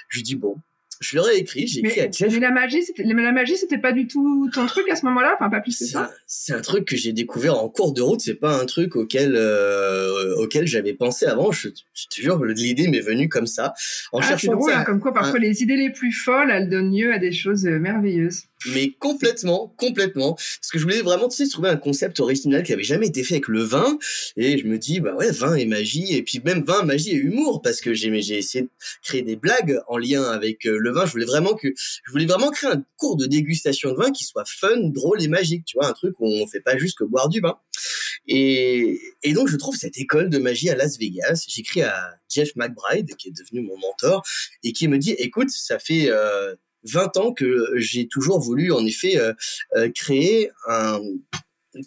Je 0.09 0.21
dis 0.21 0.35
bon, 0.35 0.57
je 0.99 1.15
leur 1.15 1.29
ai 1.29 1.37
écrit, 1.37 1.67
j'ai 1.67 1.79
écrit 1.79 2.01
à 2.01 2.11
Jeff. 2.11 2.33
Mais 2.33 2.39
la 2.39 2.51
magie, 2.51 2.83
c'était, 2.83 3.03
la 3.03 3.31
magie, 3.31 3.57
c'était 3.57 3.77
pas 3.77 3.91
du 3.91 4.07
tout 4.07 4.49
ton 4.53 4.65
truc 4.65 4.89
à 4.89 4.95
ce 4.95 5.05
moment-là, 5.05 5.35
enfin 5.35 5.49
pas 5.49 5.59
plus 5.59 5.77
que 5.77 5.85
ça? 5.85 6.11
C'est 6.25 6.53
un 6.53 6.61
truc 6.61 6.85
que 6.85 6.95
j'ai 6.95 7.13
découvert 7.13 7.57
en 7.57 7.69
cours 7.69 7.93
de 7.93 8.01
route. 8.01 8.19
C'est 8.21 8.35
pas 8.35 8.59
un 8.59 8.65
truc 8.65 8.95
auquel 8.95 9.35
euh, 9.35 10.35
auquel 10.37 10.65
j'avais 10.65 10.93
pensé 10.93 11.25
avant. 11.25 11.51
Je, 11.51 11.69
je 11.93 12.07
te 12.07 12.21
jure, 12.21 12.43
l'idée 12.43 12.87
m'est 12.87 12.99
venue 12.99 13.29
comme 13.29 13.47
ça, 13.47 13.73
en 14.11 14.19
ah, 14.19 14.21
cherchant. 14.21 14.47
C'est 14.47 14.57
drôle, 14.57 14.73
hein, 14.73 14.83
comme 14.83 14.99
quoi 14.99 15.13
parfois 15.13 15.39
les 15.39 15.61
idées 15.61 15.77
les 15.77 15.91
plus 15.91 16.11
folles, 16.11 16.51
elles 16.51 16.69
donnent 16.69 16.95
lieu 16.95 17.13
à 17.13 17.19
des 17.19 17.31
choses 17.31 17.65
euh, 17.65 17.79
merveilleuses. 17.79 18.43
Mais 18.65 18.91
complètement, 18.99 19.73
complètement. 19.77 20.33
Parce 20.33 20.71
que 20.71 20.79
je 20.79 20.83
voulais 20.83 21.01
vraiment, 21.01 21.29
tu 21.29 21.37
sais, 21.37 21.47
trouver 21.47 21.69
un 21.69 21.77
concept 21.77 22.19
original 22.19 22.63
qui 22.63 22.73
avait 22.73 22.83
jamais 22.83 23.07
été 23.07 23.23
fait 23.23 23.35
avec 23.35 23.47
le 23.47 23.61
vin. 23.61 23.99
Et 24.35 24.57
je 24.57 24.65
me 24.65 24.79
dis, 24.79 24.99
bah 24.99 25.13
ouais, 25.15 25.31
vin 25.31 25.55
et 25.55 25.65
magie. 25.65 26.15
Et 26.15 26.23
puis 26.23 26.41
même 26.43 26.63
vin, 26.63 26.83
magie 26.83 27.11
et 27.11 27.15
humour. 27.15 27.61
Parce 27.61 27.81
que 27.81 27.93
j'ai, 27.93 28.21
j'ai 28.21 28.37
essayé 28.37 28.63
de 28.63 28.69
créer 29.03 29.21
des 29.21 29.35
blagues 29.35 29.79
en 29.87 29.97
lien 29.97 30.23
avec 30.23 30.65
euh, 30.65 30.77
le 30.79 30.91
vin. 30.91 31.05
Je 31.05 31.11
voulais 31.11 31.25
vraiment 31.25 31.53
que, 31.53 31.67
je 31.67 32.11
voulais 32.11 32.25
vraiment 32.25 32.49
créer 32.49 32.71
un 32.71 32.83
cours 32.97 33.15
de 33.15 33.27
dégustation 33.27 33.91
de 33.91 33.97
vin 33.97 34.11
qui 34.11 34.23
soit 34.23 34.45
fun, 34.47 34.89
drôle 34.89 35.21
et 35.21 35.27
magique. 35.27 35.63
Tu 35.65 35.77
vois, 35.77 35.87
un 35.87 35.93
truc 35.93 36.15
où 36.19 36.27
on 36.27 36.47
fait 36.47 36.61
pas 36.61 36.77
juste 36.77 36.97
que 36.97 37.03
boire 37.03 37.29
du 37.29 37.41
vin. 37.41 37.57
Et, 38.27 38.99
et 39.23 39.33
donc, 39.33 39.47
je 39.49 39.55
trouve 39.55 39.75
cette 39.75 39.97
école 39.97 40.29
de 40.29 40.39
magie 40.39 40.69
à 40.69 40.75
Las 40.75 40.97
Vegas. 40.97 41.45
J'écris 41.47 41.83
à 41.83 42.15
Jeff 42.27 42.55
McBride, 42.55 43.15
qui 43.15 43.29
est 43.29 43.31
devenu 43.31 43.61
mon 43.61 43.77
mentor, 43.77 44.23
et 44.63 44.73
qui 44.73 44.87
me 44.87 44.97
dit, 44.97 45.11
écoute, 45.11 45.49
ça 45.49 45.79
fait, 45.79 46.09
euh, 46.09 46.55
20 46.87 47.17
ans 47.17 47.33
que 47.33 47.67
j'ai 47.75 48.07
toujours 48.07 48.39
voulu 48.39 48.71
en 48.71 48.85
effet 48.85 49.17
euh, 49.17 49.33
euh, 49.75 49.89
créer 49.89 50.49
un 50.67 50.99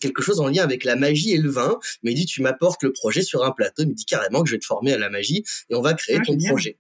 quelque 0.01 0.23
chose 0.23 0.39
en 0.39 0.49
lien 0.49 0.63
avec 0.63 0.85
la 0.85 0.95
magie 0.95 1.33
et 1.33 1.39
le 1.39 1.51
vin. 1.51 1.79
Mais 2.03 2.13
il 2.13 2.15
dit 2.15 2.27
tu 2.27 2.43
m'apportes 2.43 2.83
le 2.83 2.93
projet 2.93 3.23
sur 3.23 3.45
un 3.45 3.51
plateau. 3.51 3.83
Il 3.83 3.89
me 3.89 3.95
dit 3.95 4.05
carrément 4.05 4.43
que 4.43 4.49
je 4.49 4.55
vais 4.55 4.61
te 4.61 4.67
former 4.67 4.93
à 4.93 4.99
la 4.99 5.11
magie 5.11 5.43
et 5.69 5.75
on 5.75 5.83
va 5.83 5.95
créer 5.95 6.19
ah, 6.21 6.25
ton 6.25 6.37
projet. 6.39 6.79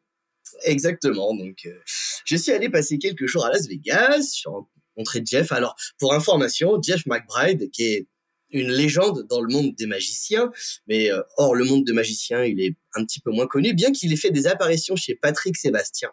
Exactement. 0.62 1.34
Donc 1.34 1.66
euh, 1.66 1.80
je 2.24 2.36
suis 2.36 2.52
allé 2.52 2.68
passer 2.68 2.98
quelques 2.98 3.26
jours 3.26 3.44
à 3.44 3.50
Las 3.50 3.66
Vegas. 3.66 4.34
J'ai 4.36 4.48
rencontré 4.48 5.22
Jeff. 5.24 5.50
Alors 5.50 5.74
pour 5.98 6.14
information, 6.14 6.80
Jeff 6.80 7.04
McBride 7.06 7.70
qui 7.70 7.84
est 7.84 8.06
une 8.52 8.70
légende 8.70 9.26
dans 9.28 9.40
le 9.40 9.52
monde 9.52 9.74
des 9.76 9.86
magiciens, 9.86 10.50
mais 10.88 11.08
hors 11.36 11.54
le 11.54 11.64
monde 11.64 11.84
des 11.84 11.92
magiciens, 11.92 12.44
il 12.44 12.60
est 12.60 12.74
un 12.94 13.04
petit 13.04 13.20
peu 13.20 13.30
moins 13.30 13.46
connu, 13.46 13.74
bien 13.74 13.92
qu'il 13.92 14.12
ait 14.12 14.16
fait 14.16 14.32
des 14.32 14.48
apparitions 14.48 14.96
chez 14.96 15.14
Patrick 15.14 15.56
Sébastien. 15.56 16.10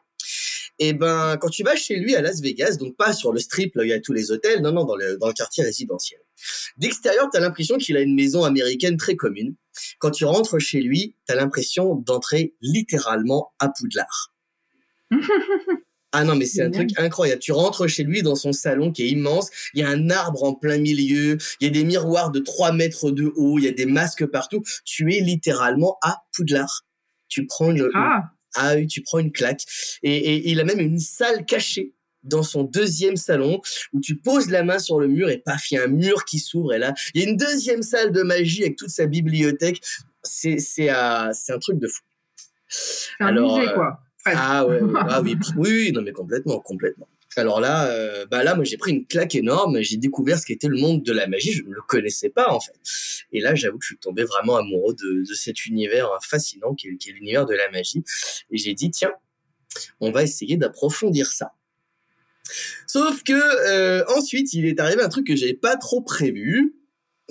Et 0.79 0.93
ben, 0.93 1.37
quand 1.37 1.49
tu 1.49 1.63
vas 1.63 1.75
chez 1.75 1.95
lui 1.95 2.15
à 2.15 2.21
Las 2.21 2.41
Vegas, 2.41 2.77
donc 2.77 2.95
pas 2.95 3.13
sur 3.13 3.31
le 3.31 3.39
strip, 3.39 3.75
là 3.75 3.81
où 3.81 3.85
il 3.85 3.89
y 3.89 3.93
a 3.93 3.99
tous 3.99 4.13
les 4.13 4.31
hôtels, 4.31 4.61
non, 4.61 4.71
non, 4.71 4.85
dans 4.85 4.95
le, 4.95 5.17
dans 5.17 5.27
le 5.27 5.33
quartier 5.33 5.63
résidentiel. 5.63 6.19
D'extérieur, 6.77 7.29
tu 7.31 7.37
as 7.37 7.41
l'impression 7.41 7.77
qu'il 7.77 7.97
a 7.97 8.01
une 8.01 8.15
maison 8.15 8.43
américaine 8.43 8.97
très 8.97 9.15
commune. 9.15 9.55
Quand 9.99 10.11
tu 10.11 10.25
rentres 10.25 10.59
chez 10.59 10.81
lui, 10.81 11.15
tu 11.27 11.33
as 11.33 11.35
l'impression 11.35 11.95
d'entrer 11.95 12.53
littéralement 12.61 13.53
à 13.59 13.69
Poudlard. 13.69 14.33
Ah 16.13 16.23
non, 16.23 16.35
mais 16.35 16.45
c'est 16.45 16.63
un 16.63 16.71
truc 16.71 16.97
incroyable. 16.97 17.41
Tu 17.41 17.51
rentres 17.51 17.87
chez 17.87 18.03
lui 18.03 18.23
dans 18.23 18.35
son 18.35 18.53
salon 18.53 18.93
qui 18.93 19.03
est 19.03 19.09
immense. 19.09 19.49
Il 19.73 19.81
y 19.81 19.83
a 19.83 19.89
un 19.89 20.09
arbre 20.09 20.45
en 20.45 20.53
plein 20.53 20.77
milieu. 20.77 21.37
Il 21.59 21.65
y 21.65 21.67
a 21.67 21.69
des 21.69 21.83
miroirs 21.83 22.31
de 22.31 22.39
3 22.39 22.71
mètres 22.71 23.11
de 23.11 23.31
haut. 23.35 23.59
Il 23.59 23.65
y 23.65 23.67
a 23.67 23.71
des 23.71 23.85
masques 23.85 24.25
partout. 24.25 24.63
Tu 24.85 25.13
es 25.13 25.19
littéralement 25.19 25.97
à 26.01 26.23
Poudlard. 26.33 26.85
Tu 27.27 27.45
prends 27.45 27.71
le, 27.71 27.91
ah 27.93 28.23
ah 28.57 28.75
oui, 28.75 28.87
tu 28.87 29.01
prends 29.01 29.19
une 29.19 29.31
claque. 29.31 29.63
Et, 30.03 30.49
il 30.49 30.59
a 30.59 30.63
même 30.63 30.79
une 30.79 30.99
salle 30.99 31.45
cachée 31.45 31.93
dans 32.23 32.43
son 32.43 32.63
deuxième 32.63 33.15
salon 33.15 33.61
où 33.93 34.01
tu 34.01 34.17
poses 34.17 34.49
la 34.49 34.63
main 34.63 34.79
sur 34.79 34.99
le 34.99 35.07
mur 35.07 35.29
et 35.29 35.37
paf, 35.37 35.71
il 35.71 35.75
y 35.75 35.77
a 35.77 35.83
un 35.83 35.87
mur 35.87 36.25
qui 36.25 36.39
s'ouvre 36.39 36.73
et 36.73 36.79
là, 36.79 36.93
il 37.13 37.21
y 37.21 37.25
a 37.25 37.29
une 37.29 37.37
deuxième 37.37 37.83
salle 37.83 38.11
de 38.11 38.21
magie 38.21 38.63
avec 38.63 38.75
toute 38.75 38.89
sa 38.89 39.05
bibliothèque. 39.05 39.81
C'est 40.23 40.59
c'est 40.59 40.89
un 40.89 41.31
truc 41.61 41.79
de 41.79 41.87
fou. 41.87 42.01
C'est 42.67 43.11
un 43.19 43.31
musée 43.31 43.71
quoi. 43.73 44.01
Ah 44.25 44.65
ouais, 44.65 44.81
ah 44.95 45.21
oui, 45.23 45.37
oui, 45.55 45.91
non 45.93 46.01
mais 46.01 46.11
complètement, 46.11 46.59
complètement. 46.59 47.07
Alors 47.35 47.59
là, 47.59 47.87
euh, 47.87 48.25
bah 48.25 48.43
là, 48.43 48.55
moi 48.55 48.63
j'ai 48.63 48.77
pris 48.77 48.91
une 48.91 49.05
claque 49.05 49.35
énorme. 49.35 49.81
J'ai 49.81 49.97
découvert 49.97 50.39
ce 50.39 50.45
qu'était 50.45 50.67
le 50.67 50.77
monde 50.77 51.03
de 51.03 51.13
la 51.13 51.27
magie. 51.27 51.51
Je 51.51 51.63
ne 51.63 51.73
le 51.73 51.81
connaissais 51.81 52.29
pas 52.29 52.51
en 52.51 52.59
fait. 52.59 52.73
Et 53.31 53.41
là, 53.41 53.53
j'avoue 53.53 53.77
que 53.77 53.83
je 53.83 53.89
suis 53.89 53.97
tombé 53.97 54.23
vraiment 54.23 54.55
amoureux 54.55 54.95
de, 54.95 55.23
cet 55.33 55.65
univers 55.65 56.09
fascinant 56.23 56.73
qui 56.73 56.87
est, 56.87 57.11
l'univers 57.11 57.45
de 57.45 57.53
la 57.53 57.69
magie. 57.69 58.03
Et 58.49 58.57
j'ai 58.57 58.73
dit 58.73 58.89
tiens, 58.89 59.13
on 59.99 60.11
va 60.11 60.23
essayer 60.23 60.57
d'approfondir 60.57 61.31
ça. 61.31 61.51
Sauf 62.87 63.23
que 63.23 63.33
euh, 63.33 64.05
ensuite, 64.15 64.53
il 64.53 64.65
est 64.65 64.79
arrivé 64.79 65.01
un 65.01 65.09
truc 65.09 65.27
que 65.27 65.35
j'avais 65.35 65.53
pas 65.53 65.75
trop 65.75 66.01
prévu. 66.01 66.75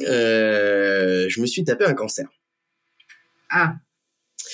Euh, 0.00 1.26
je 1.28 1.40
me 1.40 1.46
suis 1.46 1.64
tapé 1.64 1.84
un 1.84 1.94
cancer. 1.94 2.28
Ah. 3.50 3.76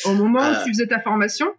Au 0.05 0.15
moment 0.15 0.41
où 0.41 0.65
tu 0.65 0.71
faisais 0.71 0.87
ta 0.87 1.01
formation? 1.01 1.53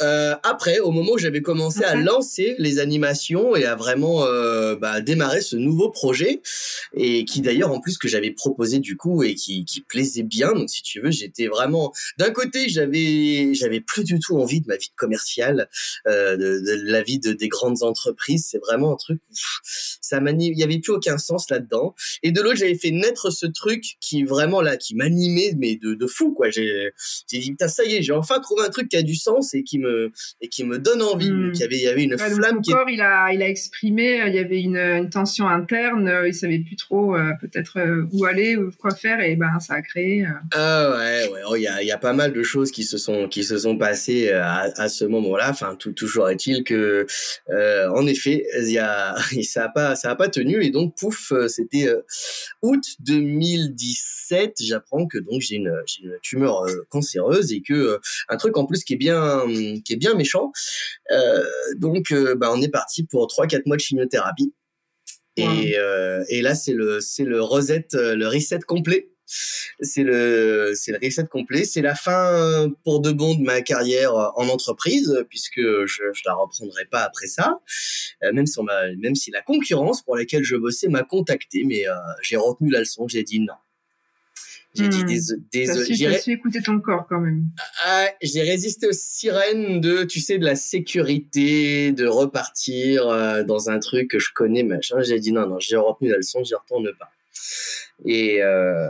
Euh, 0.00 0.36
après, 0.44 0.78
au 0.78 0.92
moment 0.92 1.12
où 1.12 1.18
j'avais 1.18 1.42
commencé 1.42 1.82
à 1.82 1.96
lancer 1.96 2.54
les 2.58 2.78
animations 2.78 3.56
et 3.56 3.64
à 3.64 3.74
vraiment 3.74 4.24
euh, 4.24 4.76
bah, 4.76 5.00
démarrer 5.00 5.40
ce 5.40 5.56
nouveau 5.56 5.90
projet, 5.90 6.40
et 6.94 7.24
qui 7.24 7.40
d'ailleurs 7.40 7.72
en 7.72 7.80
plus 7.80 7.98
que 7.98 8.06
j'avais 8.06 8.30
proposé 8.30 8.78
du 8.78 8.96
coup 8.96 9.24
et 9.24 9.34
qui, 9.34 9.64
qui 9.64 9.80
plaisait 9.80 10.22
bien. 10.22 10.52
Donc 10.52 10.70
si 10.70 10.82
tu 10.82 11.00
veux, 11.00 11.10
j'étais 11.10 11.46
vraiment 11.46 11.92
d'un 12.16 12.30
côté 12.30 12.68
j'avais 12.68 13.54
j'avais 13.54 13.80
plus 13.80 14.04
du 14.04 14.20
tout 14.20 14.36
envie 14.38 14.60
de 14.60 14.68
ma 14.68 14.76
vie 14.76 14.92
commerciale, 14.96 15.68
euh, 16.06 16.36
de, 16.36 16.60
de, 16.60 16.90
la 16.90 17.02
vie 17.02 17.18
de, 17.18 17.32
des 17.32 17.48
grandes 17.48 17.82
entreprises. 17.82 18.46
C'est 18.48 18.58
vraiment 18.58 18.92
un 18.92 18.96
truc 18.96 19.20
ça 20.00 20.20
il 20.28 20.58
y 20.58 20.62
avait 20.62 20.78
plus 20.78 20.92
aucun 20.92 21.18
sens 21.18 21.50
là-dedans. 21.50 21.94
Et 22.22 22.30
de 22.30 22.40
l'autre 22.40 22.58
j'avais 22.58 22.76
fait 22.76 22.90
naître 22.90 23.30
ce 23.30 23.46
truc 23.46 23.96
qui 24.00 24.22
vraiment 24.22 24.60
là 24.60 24.76
qui 24.76 24.94
m'animait 24.94 25.54
mais 25.56 25.76
de, 25.76 25.94
de 25.94 26.06
fou 26.06 26.32
quoi. 26.32 26.50
J'ai 26.50 26.90
j'ai 27.30 27.40
dit 27.40 27.50
putain 27.50 27.68
ça 27.68 27.84
y 27.84 27.96
est 27.96 28.02
j'ai 28.02 28.12
enfin 28.12 28.38
trouvé 28.40 28.62
un 28.62 28.70
truc 28.70 28.88
qui 28.88 28.96
a 28.96 29.02
du 29.02 29.16
sens 29.16 29.54
et 29.54 29.64
qui 29.64 29.78
me 29.78 29.87
et 30.40 30.48
qui 30.48 30.64
me 30.64 30.78
donne 30.78 31.02
envie. 31.02 31.30
Hmm. 31.30 31.52
il 31.54 31.60
y 31.60 31.64
avait 31.64 31.76
il 31.76 31.82
y 31.82 31.88
avait 31.88 32.04
une 32.04 32.18
flamme 32.18 32.60
qui 32.62 32.72
corps, 32.72 32.88
il 32.88 33.00
a 33.00 33.32
il 33.32 33.42
a 33.42 33.48
exprimé, 33.48 34.22
il 34.26 34.34
y 34.34 34.38
avait 34.38 34.60
une, 34.60 34.76
une 34.76 35.10
tension 35.10 35.48
interne, 35.48 36.22
il 36.26 36.34
savait 36.34 36.58
plus 36.58 36.76
trop 36.76 37.16
euh, 37.16 37.32
peut-être 37.40 37.78
euh, 37.78 38.06
où 38.12 38.24
aller 38.24 38.56
ou 38.56 38.70
quoi 38.78 38.94
faire 38.94 39.20
et 39.20 39.36
ben 39.36 39.58
ça 39.60 39.74
a 39.74 39.82
créé. 39.82 40.24
Euh, 40.24 40.30
ah 40.52 40.96
ouais 40.96 41.28
ouais, 41.32 41.40
oh, 41.48 41.56
il 41.56 41.62
y 41.62 41.68
a 41.68 41.82
il 41.82 41.86
y 41.86 41.92
a 41.92 41.98
pas 41.98 42.12
mal 42.12 42.32
de 42.32 42.42
choses 42.42 42.70
qui 42.70 42.84
se 42.84 42.98
sont 42.98 43.28
qui 43.28 43.44
se 43.44 43.58
sont 43.58 43.76
passées 43.76 44.30
à, 44.30 44.70
à 44.76 44.88
ce 44.88 45.04
moment-là. 45.04 45.50
Enfin 45.50 45.76
tout 45.78 45.92
toujours 45.92 46.28
est-il 46.28 46.64
que 46.64 47.06
en 47.48 48.06
effet 48.06 48.44
il 48.60 48.70
y 48.70 48.78
a 48.78 49.14
ça 49.42 49.64
a 49.64 49.68
pas 49.68 49.96
ça 49.96 50.10
a 50.10 50.16
pas 50.16 50.28
tenu 50.28 50.62
et 50.62 50.70
donc 50.70 50.96
pouf 50.96 51.32
c'était 51.48 51.88
août 52.62 52.84
2017 53.00 54.56
j'apprends 54.60 55.06
que 55.06 55.18
donc 55.18 55.40
j'ai 55.40 55.56
une 55.56 55.72
j'ai 55.86 56.04
une 56.04 56.16
tumeur 56.22 56.66
cancéreuse 56.88 57.52
et 57.52 57.62
que 57.62 57.98
un 58.28 58.36
truc 58.36 58.56
en 58.56 58.66
plus 58.66 58.84
qui 58.84 58.94
est 58.94 58.98
bien 58.98 59.42
qui 59.82 59.94
est 59.94 59.96
bien 59.96 60.14
méchant. 60.14 60.52
Euh, 61.10 61.44
donc, 61.76 62.12
euh, 62.12 62.34
bah, 62.34 62.50
on 62.52 62.60
est 62.62 62.68
parti 62.68 63.04
pour 63.04 63.26
3-4 63.26 63.62
mois 63.66 63.76
de 63.76 63.80
chimiothérapie. 63.80 64.52
Et, 65.36 65.78
euh, 65.78 66.24
et 66.28 66.42
là, 66.42 66.56
c'est 66.56 66.72
le, 66.72 67.00
c'est 67.00 67.24
le 67.24 67.40
reset, 67.40 67.86
le 67.92 68.26
reset 68.26 68.58
complet. 68.66 69.10
C'est 69.80 70.02
le 70.04 70.72
c'est 70.74 70.90
le 70.90 70.98
reset 71.00 71.26
complet. 71.26 71.64
C'est 71.64 71.82
la 71.82 71.94
fin 71.94 72.72
pour 72.82 73.00
de 73.00 73.12
bon 73.12 73.34
de 73.34 73.42
ma 73.42 73.60
carrière 73.60 74.14
en 74.14 74.48
entreprise 74.48 75.22
puisque 75.28 75.60
je 75.60 76.02
je 76.14 76.22
la 76.24 76.32
reprendrai 76.32 76.86
pas 76.86 77.02
après 77.02 77.26
ça. 77.26 77.60
Même 78.22 78.46
si 78.46 78.58
on 78.58 78.64
même 78.96 79.14
si 79.14 79.30
la 79.30 79.42
concurrence 79.42 80.02
pour 80.02 80.16
laquelle 80.16 80.44
je 80.44 80.56
bossais 80.56 80.88
m'a 80.88 81.02
contacté 81.02 81.64
mais 81.64 81.84
j'ai 82.22 82.36
retenu 82.36 82.70
la 82.70 82.78
leçon 82.78 83.06
j'ai 83.06 83.22
dit 83.22 83.40
non 83.40 83.52
j'ai 84.74 84.88
dit 84.88 85.04
désolé. 85.04 85.94
J'ai 85.94 86.18
su 86.18 86.32
écouter 86.32 86.62
ton 86.62 86.80
corps 86.80 87.06
quand 87.08 87.20
même. 87.20 87.44
Ah, 87.84 88.06
j'ai 88.22 88.42
résisté 88.42 88.86
aux 88.86 88.92
sirènes 88.92 89.80
de, 89.80 90.04
tu 90.04 90.20
sais, 90.20 90.38
de 90.38 90.44
la 90.44 90.56
sécurité, 90.56 91.92
de 91.92 92.06
repartir 92.06 93.08
euh, 93.08 93.42
dans 93.42 93.70
un 93.70 93.78
truc 93.78 94.10
que 94.10 94.18
je 94.18 94.32
connais, 94.34 94.62
machin. 94.62 95.00
J'ai 95.00 95.18
dit 95.18 95.32
non, 95.32 95.46
non, 95.46 95.58
j'ai 95.58 95.76
retenu 95.76 96.10
la 96.10 96.18
leçon, 96.18 96.44
j'y 96.44 96.54
retourne 96.54 96.90
pas. 96.98 97.10
Et 98.04 98.42
euh, 98.42 98.88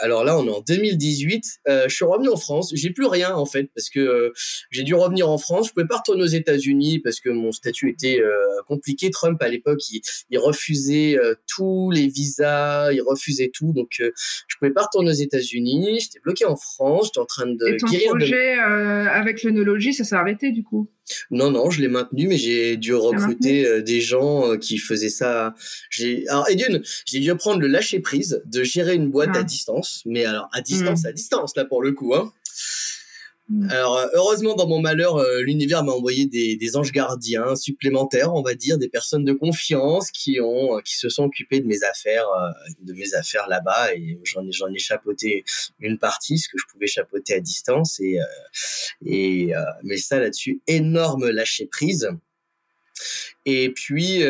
alors 0.00 0.24
là, 0.24 0.38
on 0.38 0.46
est 0.46 0.50
en 0.50 0.60
2018. 0.60 1.60
Euh, 1.68 1.84
je 1.88 1.94
suis 1.94 2.04
revenu 2.04 2.28
en 2.28 2.36
France. 2.36 2.72
J'ai 2.74 2.90
plus 2.90 3.06
rien 3.06 3.34
en 3.34 3.46
fait 3.46 3.70
parce 3.74 3.90
que 3.90 4.00
euh, 4.00 4.32
j'ai 4.70 4.82
dû 4.82 4.94
revenir 4.94 5.30
en 5.30 5.38
France. 5.38 5.68
Je 5.68 5.72
pouvais 5.72 5.86
pas 5.86 5.98
retourner 5.98 6.22
aux 6.22 6.26
États-Unis 6.26 7.00
parce 7.00 7.20
que 7.20 7.30
mon 7.30 7.52
statut 7.52 7.90
était 7.90 8.20
euh, 8.20 8.32
compliqué. 8.66 9.10
Trump 9.10 9.40
à 9.42 9.48
l'époque, 9.48 9.80
il, 9.90 10.38
refusait 10.38 11.16
tous 11.46 11.90
les 11.90 12.08
visas, 12.08 12.92
il 12.92 13.00
refusait 13.00 13.50
tout. 13.52 13.72
Donc 13.72 14.00
je 14.00 14.56
pouvais 14.58 14.72
pas 14.72 14.82
retourner 14.82 15.10
aux 15.10 15.14
États-Unis. 15.14 16.00
J'étais 16.00 16.20
bloqué 16.20 16.44
en 16.44 16.56
France. 16.56 17.06
J'étais 17.06 17.20
en 17.20 17.26
train 17.26 17.46
de 17.46 17.66
Et 17.66 17.76
ton 17.76 17.86
projet 18.08 18.54
avec 18.54 19.42
l'œnologie, 19.42 19.94
ça 19.94 20.04
s'est 20.04 20.16
arrêté 20.16 20.50
du 20.50 20.62
coup? 20.64 20.90
Non, 21.30 21.50
non, 21.50 21.70
je 21.70 21.80
l'ai 21.80 21.88
maintenu, 21.88 22.28
mais 22.28 22.38
j'ai 22.38 22.76
dû 22.76 22.94
recruter 22.94 23.66
euh, 23.66 23.82
des 23.82 24.00
gens 24.00 24.52
euh, 24.52 24.56
qui 24.56 24.78
faisaient 24.78 25.08
ça. 25.08 25.54
J'ai 25.90 26.26
alors 26.28 26.48
et 26.48 26.56
d'une, 26.56 26.82
j'ai 27.04 27.20
dû 27.20 27.30
apprendre 27.30 27.60
le 27.60 27.66
lâcher 27.66 28.00
prise, 28.00 28.42
de 28.46 28.62
gérer 28.62 28.94
une 28.94 29.10
boîte 29.10 29.36
à 29.36 29.40
ah. 29.40 29.42
distance, 29.42 30.02
mais 30.06 30.24
alors 30.24 30.48
à 30.52 30.60
distance, 30.60 31.04
mmh. 31.04 31.08
à 31.08 31.12
distance 31.12 31.56
là 31.56 31.64
pour 31.64 31.82
le 31.82 31.92
coup. 31.92 32.14
Hein. 32.14 32.32
Mm. 33.48 33.68
Alors 33.70 33.98
euh, 33.98 34.06
heureusement 34.14 34.54
dans 34.54 34.66
mon 34.66 34.80
malheur, 34.80 35.16
euh, 35.16 35.42
l'univers 35.42 35.84
m'a 35.84 35.92
envoyé 35.92 36.24
des, 36.24 36.56
des, 36.56 36.76
anges 36.76 36.92
gardiens 36.92 37.54
supplémentaires, 37.56 38.32
on 38.34 38.42
va 38.42 38.54
dire, 38.54 38.78
des 38.78 38.88
personnes 38.88 39.24
de 39.24 39.34
confiance 39.34 40.10
qui 40.10 40.40
ont, 40.40 40.78
euh, 40.78 40.80
qui 40.80 40.96
se 40.96 41.10
sont 41.10 41.24
occupées 41.24 41.60
de 41.60 41.66
mes 41.66 41.84
affaires, 41.84 42.26
de 42.80 42.92
mes 42.94 43.14
affaires 43.14 43.46
là-bas 43.48 43.94
et 43.94 44.18
j'en 44.24 44.46
ai, 44.46 44.52
j'en 44.52 44.72
ai 44.72 44.78
chapeauté 44.78 45.44
une 45.78 45.98
partie, 45.98 46.38
ce 46.38 46.48
que 46.48 46.56
je 46.58 46.64
pouvais 46.72 46.86
chapeauter 46.86 47.34
à 47.34 47.40
distance 47.40 48.00
et 48.00 48.18
et 49.04 49.52
mais 49.82 49.98
ça 49.98 50.18
là-dessus 50.18 50.62
énorme 50.66 51.28
lâcher 51.28 51.66
prise. 51.66 52.08
Et 53.44 53.70
puis 53.70 54.22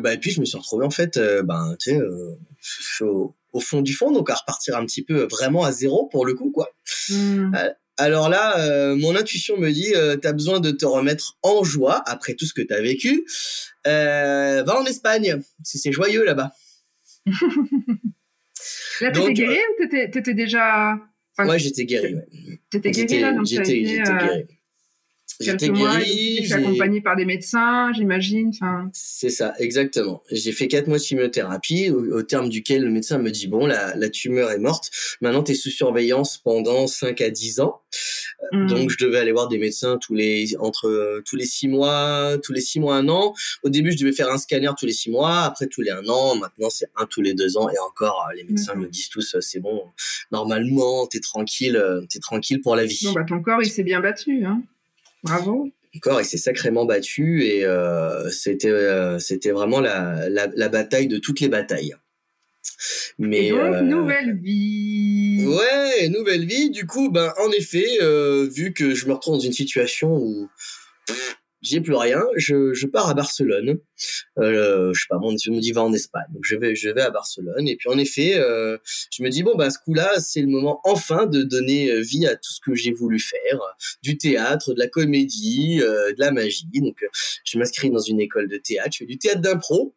bah 0.00 0.14
et 0.14 0.18
puis 0.18 0.30
je 0.30 0.40
me 0.40 0.44
suis 0.44 0.58
retrouvé 0.58 0.84
en 0.84 0.90
fait 0.90 1.18
ben 1.44 1.76
tu 1.78 1.90
sais 1.90 3.04
au, 3.04 3.34
fond 3.60 3.82
du 3.82 3.92
fond 3.92 4.12
donc 4.12 4.30
à 4.30 4.34
repartir 4.34 4.76
un 4.76 4.84
petit 4.84 5.02
peu 5.02 5.26
vraiment 5.30 5.64
à 5.64 5.72
zéro 5.72 6.06
pour 6.06 6.26
le 6.26 6.34
coup 6.34 6.50
quoi. 6.50 6.70
Mm 7.10 7.52
Alors 7.98 8.28
là, 8.28 8.60
euh, 8.60 8.94
mon 8.96 9.16
intuition 9.16 9.56
me 9.58 9.70
dit, 9.70 9.92
euh, 9.94 10.16
tu 10.16 10.28
as 10.28 10.32
besoin 10.32 10.60
de 10.60 10.70
te 10.70 10.86
remettre 10.86 11.36
en 11.42 11.64
joie 11.64 12.02
après 12.06 12.34
tout 12.34 12.46
ce 12.46 12.54
que 12.54 12.62
tu 12.62 12.72
as 12.72 12.80
vécu. 12.80 13.26
Euh, 13.88 14.62
va 14.62 14.80
en 14.80 14.84
Espagne, 14.84 15.42
c'est 15.64 15.90
joyeux 15.90 16.24
là-bas. 16.24 16.52
là, 19.00 19.10
t'étais 19.10 19.32
guéri 19.32 19.58
ou 19.80 19.86
t'étais 19.88 20.34
déjà... 20.34 20.96
Enfin, 21.36 21.50
ouais, 21.50 21.58
j'étais 21.58 21.84
guéri. 21.86 22.14
Ouais. 22.14 22.26
T'étais 22.70 22.92
guéri 22.92 23.20
là, 23.20 23.32
donc 23.32 23.46
j'étais 23.46 23.82
guéri. 23.82 24.48
J'étais 25.40 25.68
guéri. 25.68 26.40
J'ai 26.42 26.54
accompagné 26.54 27.00
par 27.00 27.16
des 27.16 27.24
médecins, 27.24 27.92
j'imagine. 27.92 28.50
Enfin. 28.54 28.90
C'est 28.92 29.30
ça, 29.30 29.54
exactement. 29.58 30.22
J'ai 30.32 30.52
fait 30.52 30.66
quatre 30.68 30.88
mois 30.88 30.98
de 30.98 31.02
chimiothérapie, 31.02 31.90
au, 31.90 32.22
terme 32.22 32.48
duquel 32.48 32.82
le 32.82 32.90
médecin 32.90 33.18
me 33.18 33.30
dit 33.30 33.46
bon, 33.46 33.66
la, 33.66 33.94
la 33.96 34.08
tumeur 34.08 34.50
est 34.50 34.58
morte. 34.58 34.90
Maintenant, 35.20 35.42
tu 35.42 35.52
es 35.52 35.54
sous 35.54 35.70
surveillance 35.70 36.38
pendant 36.38 36.86
5 36.86 37.20
à 37.20 37.30
10 37.30 37.60
ans. 37.60 37.80
Mmh. 38.52 38.66
Donc, 38.66 38.90
je 38.90 39.04
devais 39.04 39.18
aller 39.18 39.32
voir 39.32 39.48
des 39.48 39.58
médecins 39.58 39.98
tous 39.98 40.14
les 40.14 40.56
entre 40.58 41.22
tous 41.24 41.36
les 41.36 41.46
six 41.46 41.68
mois, 41.68 42.36
tous 42.42 42.52
les 42.52 42.60
six 42.60 42.80
mois, 42.80 42.96
un 42.96 43.08
an. 43.08 43.34
Au 43.62 43.68
début, 43.68 43.92
je 43.92 43.98
devais 43.98 44.12
faire 44.12 44.30
un 44.30 44.38
scanner 44.38 44.70
tous 44.78 44.86
les 44.86 44.92
six 44.92 45.10
mois. 45.10 45.42
Après, 45.42 45.66
tous 45.66 45.82
les 45.82 45.90
un 45.90 46.06
an. 46.08 46.36
Maintenant, 46.36 46.70
c'est 46.70 46.88
un 46.96 47.06
tous 47.06 47.22
les 47.22 47.34
deux 47.34 47.56
ans. 47.56 47.68
Et 47.68 47.78
encore, 47.78 48.28
les 48.36 48.44
médecins 48.44 48.74
me 48.74 48.88
disent 48.88 49.08
tous, 49.08 49.36
c'est 49.40 49.60
bon. 49.60 49.84
Normalement, 50.32 51.06
t'es 51.06 51.20
tranquille, 51.20 51.82
t'es 52.10 52.18
tranquille 52.18 52.60
pour 52.60 52.76
la 52.76 52.84
vie. 52.84 53.04
Bon, 53.04 53.12
bah 53.12 53.24
ton 53.24 53.40
corps, 53.40 53.62
il 53.62 53.70
s'est 53.70 53.84
bien 53.84 54.00
battu, 54.00 54.44
hein. 54.44 54.62
Bravo. 55.22 55.70
Encore, 55.96 56.20
il 56.20 56.24
s'est 56.24 56.38
sacrément 56.38 56.84
battu 56.84 57.44
et 57.44 57.64
euh, 57.64 58.28
c'était 58.30 58.68
euh, 58.68 59.18
c'était 59.18 59.50
vraiment 59.50 59.80
la, 59.80 60.28
la, 60.28 60.48
la, 60.54 60.68
bataille 60.68 61.08
de 61.08 61.18
toutes 61.18 61.40
les 61.40 61.48
batailles. 61.48 61.96
Mais 63.18 63.50
donc, 63.50 63.60
euh, 63.60 63.80
nouvelle 63.80 64.38
vie. 64.38 65.44
Ouais, 65.46 66.08
nouvelle 66.08 66.44
vie. 66.44 66.70
Du 66.70 66.86
coup, 66.86 67.10
ben 67.10 67.32
en 67.38 67.50
effet, 67.52 67.86
vu 68.50 68.72
que 68.74 68.94
je 68.94 69.06
me 69.06 69.14
retrouve 69.14 69.34
dans 69.34 69.40
une 69.40 69.52
situation 69.52 70.14
où 70.14 70.48
j'ai 71.62 71.80
plus 71.80 71.94
rien, 71.94 72.22
je, 72.36 72.72
je 72.72 72.86
pars 72.86 73.08
à 73.08 73.14
Barcelone. 73.14 73.78
Euh, 74.38 74.92
je 74.94 75.00
sais 75.00 75.06
pas, 75.08 75.18
je 75.20 75.50
me 75.50 75.60
dis 75.60 75.72
va 75.72 75.82
en 75.82 75.92
Espagne. 75.92 76.26
Donc 76.32 76.44
je 76.44 76.56
vais 76.56 76.74
je 76.74 76.90
vais 76.90 77.02
à 77.02 77.10
Barcelone 77.10 77.66
et 77.66 77.76
puis 77.76 77.88
en 77.88 77.98
effet, 77.98 78.38
euh, 78.38 78.78
je 79.10 79.22
me 79.22 79.28
dis 79.28 79.42
bon 79.42 79.56
bah 79.56 79.70
ce 79.70 79.78
coup-là, 79.78 80.20
c'est 80.20 80.40
le 80.40 80.48
moment 80.48 80.80
enfin 80.84 81.26
de 81.26 81.42
donner 81.42 81.90
euh, 81.90 82.00
vie 82.00 82.26
à 82.26 82.36
tout 82.36 82.52
ce 82.52 82.60
que 82.60 82.74
j'ai 82.74 82.92
voulu 82.92 83.18
faire, 83.18 83.60
du 84.02 84.16
théâtre, 84.18 84.74
de 84.74 84.78
la 84.78 84.88
comédie, 84.88 85.80
euh, 85.82 86.12
de 86.12 86.20
la 86.20 86.30
magie. 86.30 86.68
Donc 86.74 87.04
je 87.44 87.58
m'inscris 87.58 87.90
dans 87.90 88.00
une 88.00 88.20
école 88.20 88.48
de 88.48 88.56
théâtre, 88.56 88.90
je 88.92 88.98
fais 88.98 89.06
du 89.06 89.18
théâtre 89.18 89.40
d'impro 89.40 89.94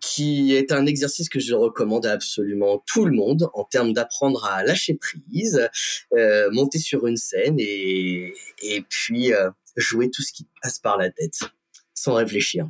qui 0.00 0.54
est 0.54 0.72
un 0.72 0.86
exercice 0.86 1.28
que 1.28 1.40
je 1.40 1.54
recommande 1.54 2.06
à 2.06 2.12
absolument 2.12 2.82
tout 2.86 3.04
le 3.04 3.12
monde 3.12 3.48
en 3.54 3.64
termes 3.64 3.92
d'apprendre 3.92 4.44
à 4.44 4.62
lâcher 4.62 4.94
prise, 4.94 5.68
euh, 6.14 6.50
monter 6.52 6.78
sur 6.78 7.06
une 7.06 7.16
scène 7.16 7.56
et, 7.58 8.34
et 8.62 8.82
puis 8.82 9.32
euh, 9.32 9.50
jouer 9.76 10.10
tout 10.10 10.22
ce 10.22 10.32
qui 10.32 10.46
passe 10.62 10.78
par 10.78 10.96
la 10.96 11.10
tête, 11.10 11.38
sans 11.94 12.14
réfléchir. 12.14 12.68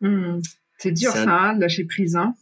Hmm. 0.00 0.40
C'est 0.78 0.92
dur 0.92 1.12
ça, 1.12 1.22
hein, 1.22 1.58
lâcher 1.58 1.84
prise. 1.84 2.16
Hein 2.16 2.34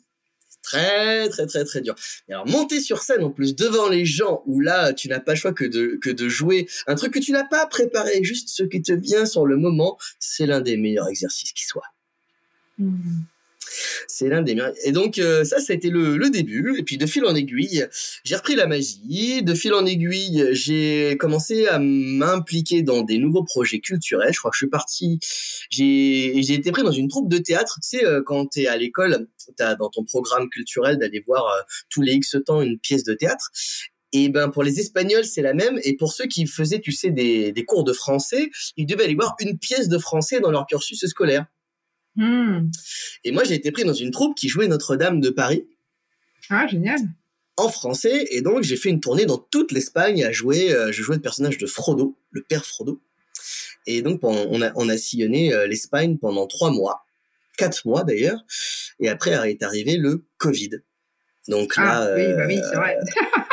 très 0.64 1.28
très 1.28 1.46
très 1.46 1.64
très 1.64 1.80
dur. 1.82 1.94
alors 2.28 2.48
monter 2.48 2.80
sur 2.80 3.02
scène 3.02 3.22
en 3.22 3.30
plus 3.30 3.54
devant 3.54 3.88
les 3.88 4.04
gens 4.04 4.42
où 4.46 4.60
là 4.60 4.92
tu 4.92 5.08
n'as 5.08 5.20
pas 5.20 5.32
le 5.32 5.38
choix 5.38 5.52
que 5.52 5.64
de 5.64 5.98
que 6.00 6.10
de 6.10 6.28
jouer 6.28 6.68
un 6.86 6.94
truc 6.94 7.12
que 7.12 7.18
tu 7.18 7.32
n'as 7.32 7.44
pas 7.44 7.66
préparé, 7.66 8.24
juste 8.24 8.48
ce 8.48 8.64
qui 8.64 8.82
te 8.82 8.92
vient 8.92 9.26
sur 9.26 9.46
le 9.46 9.56
moment, 9.56 9.98
c'est 10.18 10.46
l'un 10.46 10.60
des 10.60 10.76
meilleurs 10.76 11.08
exercices 11.08 11.52
qui 11.52 11.64
soit. 11.64 11.86
Hmm. 12.78 13.24
C'est 14.08 14.28
l'un 14.28 14.42
des 14.42 14.54
miens. 14.54 14.72
Et 14.84 14.92
donc 14.92 15.18
euh, 15.18 15.44
ça, 15.44 15.58
ça 15.58 15.72
a 15.72 15.76
été 15.76 15.90
le, 15.90 16.16
le, 16.16 16.30
début. 16.30 16.76
Et 16.78 16.82
puis 16.82 16.98
de 16.98 17.06
fil 17.06 17.24
en 17.24 17.34
aiguille, 17.34 17.86
j'ai 18.24 18.36
repris 18.36 18.54
la 18.54 18.66
magie. 18.66 19.42
De 19.42 19.54
fil 19.54 19.74
en 19.74 19.86
aiguille, 19.86 20.48
j'ai 20.52 21.16
commencé 21.18 21.66
à 21.66 21.78
m'impliquer 21.78 22.82
dans 22.82 23.02
des 23.02 23.18
nouveaux 23.18 23.44
projets 23.44 23.80
culturels. 23.80 24.32
Je 24.32 24.38
crois 24.38 24.50
que 24.50 24.56
je 24.56 24.64
suis 24.64 24.70
parti. 24.70 25.18
J'ai 25.70 26.38
été 26.38 26.72
pris 26.72 26.82
dans 26.82 26.92
une 26.92 27.08
troupe 27.08 27.28
de 27.28 27.38
théâtre. 27.38 27.78
Tu 27.82 27.98
sais, 27.98 28.04
euh, 28.04 28.22
quand 28.24 28.46
tu 28.46 28.62
es 28.62 28.66
à 28.66 28.76
l'école, 28.76 29.28
tu 29.56 29.62
as 29.62 29.74
dans 29.74 29.90
ton 29.90 30.04
programme 30.04 30.48
culturel 30.48 30.98
d'aller 30.98 31.22
voir 31.26 31.46
euh, 31.46 31.62
tous 31.90 32.02
les 32.02 32.14
X 32.14 32.36
temps 32.46 32.62
une 32.62 32.78
pièce 32.78 33.04
de 33.04 33.14
théâtre. 33.14 33.50
Et 34.12 34.28
ben 34.28 34.48
pour 34.48 34.62
les 34.62 34.78
Espagnols, 34.78 35.24
c'est 35.24 35.42
la 35.42 35.54
même. 35.54 35.80
Et 35.82 35.96
pour 35.96 36.12
ceux 36.12 36.26
qui 36.26 36.46
faisaient, 36.46 36.80
tu 36.80 36.92
sais, 36.92 37.10
des, 37.10 37.50
des 37.50 37.64
cours 37.64 37.82
de 37.82 37.92
français, 37.92 38.48
ils 38.76 38.86
devaient 38.86 39.04
aller 39.04 39.16
voir 39.16 39.34
une 39.40 39.58
pièce 39.58 39.88
de 39.88 39.98
français 39.98 40.38
dans 40.38 40.52
leur 40.52 40.66
cursus 40.66 41.04
scolaire. 41.04 41.46
Hmm. 42.16 42.70
Et 43.24 43.32
moi, 43.32 43.44
j'ai 43.44 43.54
été 43.54 43.72
pris 43.72 43.84
dans 43.84 43.94
une 43.94 44.10
troupe 44.10 44.36
qui 44.36 44.48
jouait 44.48 44.68
Notre-Dame 44.68 45.20
de 45.20 45.30
Paris. 45.30 45.66
Ah, 46.50 46.66
génial. 46.66 47.00
En 47.56 47.68
français, 47.68 48.26
et 48.30 48.42
donc 48.42 48.64
j'ai 48.64 48.76
fait 48.76 48.88
une 48.88 49.00
tournée 49.00 49.26
dans 49.26 49.38
toute 49.38 49.70
l'Espagne 49.70 50.24
à 50.24 50.32
jouer. 50.32 50.72
Euh, 50.72 50.90
je 50.90 51.02
jouais 51.02 51.16
le 51.16 51.22
personnage 51.22 51.56
de 51.56 51.66
Frodo, 51.66 52.18
le 52.32 52.42
père 52.42 52.64
Frodo. 52.64 53.00
Et 53.86 54.02
donc 54.02 54.20
on 54.24 54.60
a, 54.60 54.72
on 54.74 54.88
a 54.88 54.96
sillonné 54.96 55.52
euh, 55.52 55.66
l'Espagne 55.68 56.18
pendant 56.18 56.48
trois 56.48 56.72
mois, 56.72 57.04
quatre 57.56 57.86
mois 57.86 58.02
d'ailleurs. 58.02 58.44
Et 58.98 59.08
après 59.08 59.30
est 59.48 59.62
arrivé 59.62 59.96
le 59.96 60.24
Covid. 60.38 60.70
Donc 61.46 61.74
ah, 61.76 61.84
là, 61.84 62.14
oui, 62.16 62.34
bah 62.34 62.44
oui, 62.48 62.60
c'est 62.68 62.76
vrai. 62.76 62.98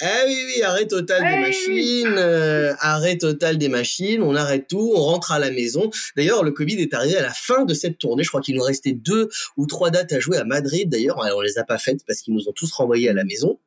Ah 0.00 0.24
oui, 0.26 0.36
oui, 0.46 0.62
arrêt 0.62 0.86
total 0.86 1.22
des 1.22 1.40
machines, 1.40 2.14
euh, 2.18 2.72
arrêt 2.78 3.16
total 3.18 3.58
des 3.58 3.68
machines, 3.68 4.22
on 4.22 4.36
arrête 4.36 4.68
tout, 4.68 4.92
on 4.94 5.00
rentre 5.00 5.32
à 5.32 5.38
la 5.38 5.50
maison. 5.50 5.90
D'ailleurs, 6.16 6.44
le 6.44 6.52
Covid 6.52 6.80
est 6.80 6.94
arrivé 6.94 7.16
à 7.16 7.22
la 7.22 7.32
fin 7.32 7.64
de 7.64 7.74
cette 7.74 7.98
tournée. 7.98 8.22
Je 8.22 8.28
crois 8.28 8.40
qu'il 8.40 8.54
nous 8.54 8.62
restait 8.62 8.92
deux 8.92 9.28
ou 9.56 9.66
trois 9.66 9.90
dates 9.90 10.12
à 10.12 10.20
jouer 10.20 10.36
à 10.36 10.44
Madrid. 10.44 10.88
D'ailleurs, 10.88 11.18
on 11.18 11.40
les 11.40 11.58
a 11.58 11.64
pas 11.64 11.78
faites 11.78 12.04
parce 12.06 12.20
qu'ils 12.20 12.34
nous 12.34 12.48
ont 12.48 12.52
tous 12.52 12.70
renvoyés 12.72 13.08
à 13.08 13.12
la 13.12 13.24
maison. 13.24 13.58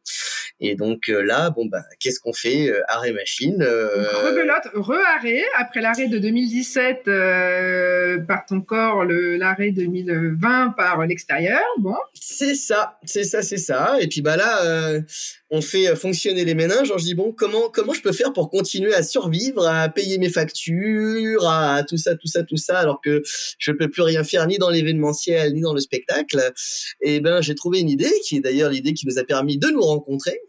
Et 0.64 0.76
donc 0.76 1.10
euh, 1.10 1.24
là, 1.24 1.50
bon 1.50 1.66
bah, 1.66 1.82
qu'est-ce 2.00 2.20
qu'on 2.20 2.34
fait 2.34 2.70
euh, 2.70 2.82
Arrêt 2.88 3.14
machine. 3.14 3.64
Euh... 3.64 4.28
Rebelote, 4.28 4.68
re-arrêt 4.76 5.42
après 5.58 5.82
l'arrêt 5.82 6.08
de 6.08 6.20
2017 6.20 8.28
par 8.28 8.46
ton 8.46 8.62
corps, 8.62 9.04
le 9.04 9.38
l'arrêt 9.38 9.72
2020 9.72 10.76
par 10.78 11.04
l'extérieur. 11.08 11.64
Bon. 11.80 11.96
C'est 12.14 12.54
ça, 12.54 13.00
c'est 13.06 13.24
ça, 13.24 13.42
c'est 13.42 13.58
ça. 13.58 13.98
Et 14.02 14.08
puis 14.08 14.22
bah 14.22 14.38
là, 14.38 15.02
on 15.50 15.62
fait 15.62 15.96
fonctionner 15.96 16.46
les 16.46 16.54
méninges. 16.54 16.94
Je 16.96 17.04
dis 17.04 17.16
bon, 17.16 17.32
comment 17.32 17.70
comment 17.74 17.94
je 17.94 18.02
peux 18.02 18.12
faire 18.12 18.32
pour 18.32 18.52
continuer 18.52 18.94
à 18.94 19.02
survivre, 19.02 19.68
à 19.68 19.90
payer 19.90 20.20
mes 20.20 20.30
factures, 20.30 21.50
à 21.50 21.84
tout 21.84 21.98
ça, 21.98 22.16
tout 22.16 22.28
ça, 22.28 22.44
tout 22.44 22.58
ça, 22.58 22.78
alors 22.78 23.02
que 23.02 23.24
je 23.58 23.72
peux 23.72 23.90
plus 23.90 24.04
rien 24.04 24.24
faire 24.24 24.46
ni 24.46 24.60
dans 24.60 24.70
l'événementiel 24.70 25.54
ni 25.54 25.62
dans 25.62 25.74
le 25.74 25.80
spectacle. 25.80 26.52
Et 27.02 27.20
ben 27.20 27.42
j'ai 27.42 27.56
trouvé 27.56 27.80
une 27.80 27.90
idée 27.90 28.12
qui 28.28 28.38
est 28.38 28.42
d'ailleurs 28.42 28.70
l'idée 28.70 28.94
qui 28.94 29.08
nous 29.08 29.18
a 29.18 29.24
permis 29.24 29.58
de 29.58 29.68
nous 29.68 29.82
rencontrer. 29.82 30.40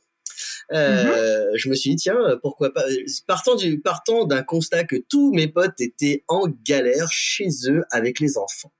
Euh, 0.72 1.50
mhm. 1.50 1.56
Je 1.56 1.68
me 1.68 1.74
suis 1.74 1.90
dit 1.90 1.96
tiens 1.96 2.38
pourquoi 2.42 2.72
pas 2.72 2.84
partant 3.26 3.54
du 3.54 3.80
partant 3.80 4.24
d'un 4.24 4.42
constat 4.42 4.84
que 4.84 4.96
tous 4.96 5.32
mes 5.32 5.48
potes 5.48 5.80
étaient 5.80 6.24
en 6.28 6.48
galère 6.64 7.10
chez 7.10 7.48
eux 7.68 7.82
avec 7.90 8.20
les 8.20 8.38
enfants 8.38 8.72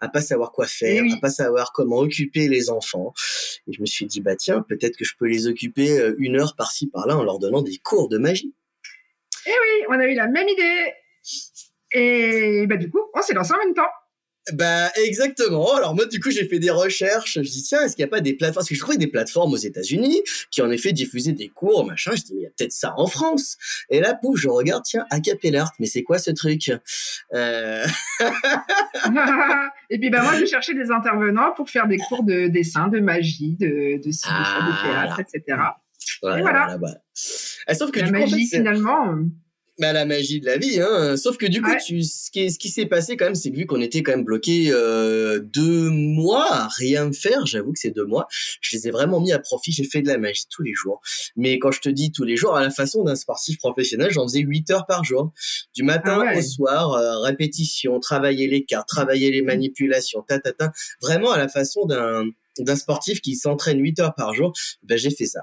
à 0.00 0.08
pas 0.08 0.20
savoir 0.20 0.52
quoi 0.52 0.66
faire, 0.66 1.02
à 1.12 1.20
pas 1.20 1.30
savoir 1.30 1.72
comment 1.72 1.98
occuper 1.98 2.48
les 2.48 2.70
enfants. 2.70 3.12
Et 3.66 3.72
je 3.72 3.80
me 3.80 3.86
suis 3.86 4.06
dit 4.06 4.20
bah 4.20 4.36
tiens 4.36 4.64
peut-être 4.66 4.96
que 4.96 5.04
je 5.04 5.14
peux 5.18 5.26
les 5.26 5.46
occuper 5.46 5.98
euh, 5.98 6.14
une 6.18 6.36
heure 6.36 6.54
par-ci 6.56 6.88
par-là 6.88 7.16
en 7.16 7.22
leur 7.22 7.38
donnant 7.38 7.62
des 7.62 7.76
cours 7.78 8.08
de 8.08 8.18
magie. 8.18 8.54
Et 9.46 9.50
oui, 9.50 9.86
on 9.88 9.98
a 9.98 10.06
eu 10.06 10.14
la 10.14 10.26
même 10.26 10.48
idée. 10.48 10.92
Et 11.92 12.66
bah 12.66 12.76
du 12.76 12.90
coup, 12.90 13.00
on 13.14 13.22
s'est 13.22 13.34
lancé 13.34 13.52
en 13.52 13.58
même 13.58 13.74
temps. 13.74 13.90
Bah 14.54 14.90
exactement. 15.04 15.74
Alors 15.74 15.94
moi 15.94 16.06
du 16.06 16.20
coup 16.20 16.30
j'ai 16.30 16.46
fait 16.46 16.58
des 16.58 16.70
recherches. 16.70 17.34
Je 17.34 17.48
dis 17.50 17.62
tiens 17.62 17.82
est-ce 17.82 17.96
qu'il 17.96 18.04
n'y 18.04 18.08
a 18.08 18.10
pas 18.10 18.20
des 18.20 18.34
plateformes 18.34 18.54
Parce 18.56 18.68
que 18.68 18.74
je 18.74 18.80
trouvais 18.80 18.96
des 18.96 19.06
plateformes 19.06 19.52
aux 19.52 19.58
États-Unis 19.58 20.22
qui 20.50 20.62
en 20.62 20.70
effet 20.70 20.92
diffusaient 20.92 21.32
des 21.32 21.48
cours 21.48 21.86
machin. 21.86 22.12
Je 22.14 22.22
dis 22.22 22.34
mais 22.34 22.40
il 22.40 22.44
y 22.44 22.46
a 22.46 22.50
peut-être 22.50 22.72
ça 22.72 22.94
en 22.96 23.06
France. 23.06 23.56
Et 23.90 24.00
là 24.00 24.14
pouf 24.14 24.38
je 24.38 24.48
regarde 24.48 24.84
tiens 24.84 25.04
Acapellart. 25.10 25.72
Mais 25.78 25.86
c'est 25.86 26.02
quoi 26.02 26.18
ce 26.18 26.30
truc? 26.30 26.70
Euh... 27.34 27.86
Et 29.90 29.98
puis 29.98 30.10
bah 30.10 30.22
moi 30.22 30.38
je 30.38 30.44
cherchais 30.44 30.74
des 30.74 30.90
intervenants 30.90 31.52
pour 31.56 31.68
faire 31.70 31.86
des 31.86 31.98
cours 31.98 32.22
de 32.22 32.48
dessin, 32.48 32.88
de 32.88 33.00
magie, 33.00 33.56
de 33.58 33.98
de, 34.02 34.10
ah, 34.24 34.68
de 34.68 34.88
théâtre, 34.88 35.20
etc. 35.20 35.58
Voilà, 36.22 36.38
Et 36.38 36.42
voilà. 36.42 36.78
Ah, 37.66 37.74
sauf 37.74 37.90
que 37.90 38.00
la 38.00 38.10
magie 38.10 38.46
finalement. 38.46 39.14
Bah, 39.78 39.92
la 39.92 40.04
magie 40.04 40.40
de 40.40 40.46
la 40.46 40.58
vie, 40.58 40.80
hein. 40.80 41.16
Sauf 41.16 41.36
que 41.36 41.46
du 41.46 41.62
coup, 41.62 41.70
tu, 41.86 42.02
ce 42.02 42.32
qui, 42.32 42.50
ce 42.50 42.58
qui 42.58 42.68
s'est 42.68 42.86
passé 42.86 43.16
quand 43.16 43.26
même, 43.26 43.36
c'est 43.36 43.52
que 43.52 43.56
vu 43.56 43.64
qu'on 43.64 43.80
était 43.80 44.02
quand 44.02 44.10
même 44.10 44.24
bloqué 44.24 44.70
euh, 44.72 45.38
deux 45.38 45.88
mois 45.90 46.52
à 46.52 46.68
rien 46.68 47.12
faire, 47.12 47.46
j'avoue 47.46 47.72
que 47.72 47.78
ces 47.78 47.92
deux 47.92 48.04
mois, 48.04 48.26
je 48.60 48.76
les 48.76 48.88
ai 48.88 48.90
vraiment 48.90 49.20
mis 49.20 49.30
à 49.30 49.38
profit. 49.38 49.70
J'ai 49.70 49.84
fait 49.84 50.02
de 50.02 50.08
la 50.08 50.18
magie 50.18 50.46
tous 50.50 50.64
les 50.64 50.74
jours. 50.74 51.00
Mais 51.36 51.60
quand 51.60 51.70
je 51.70 51.80
te 51.80 51.88
dis 51.88 52.10
tous 52.10 52.24
les 52.24 52.36
jours, 52.36 52.56
à 52.56 52.62
la 52.62 52.70
façon 52.70 53.04
d'un 53.04 53.14
sportif 53.14 53.58
professionnel, 53.58 54.10
j'en 54.10 54.26
faisais 54.26 54.40
8 54.40 54.68
heures 54.72 54.86
par 54.86 55.04
jour, 55.04 55.32
du 55.74 55.84
matin 55.84 56.24
ah 56.26 56.36
au 56.36 56.42
soir, 56.42 56.94
euh, 56.94 57.20
répétition, 57.20 58.00
travailler 58.00 58.48
les 58.48 58.64
cartes, 58.64 58.88
travailler 58.88 59.30
les 59.30 59.42
manipulations, 59.42 60.22
ta 60.26 60.40
ta 60.40 60.52
ta. 60.52 60.72
Vraiment 61.00 61.30
à 61.30 61.38
la 61.38 61.48
façon 61.48 61.86
d'un 61.86 62.24
d'un 62.58 62.74
sportif 62.74 63.20
qui 63.20 63.36
s'entraîne 63.36 63.80
8 63.80 64.00
heures 64.00 64.14
par 64.16 64.34
jour, 64.34 64.52
ben 64.82 64.98
j'ai 64.98 65.10
fait 65.10 65.26
ça. 65.26 65.42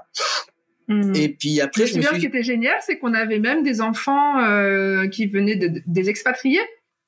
Hmm. 0.88 1.14
Et 1.14 1.28
puis 1.28 1.60
après, 1.60 1.86
je 1.86 1.96
me 1.96 2.02
suis... 2.02 2.14
ce 2.14 2.20
qui 2.20 2.26
était 2.26 2.42
génial, 2.42 2.76
c'est 2.80 2.98
qu'on 2.98 3.14
avait 3.14 3.40
même 3.40 3.62
des 3.62 3.80
enfants 3.80 4.38
euh, 4.40 5.08
qui 5.08 5.26
venaient 5.26 5.56
de, 5.56 5.82
des 5.86 6.08
expatriés. 6.08 6.60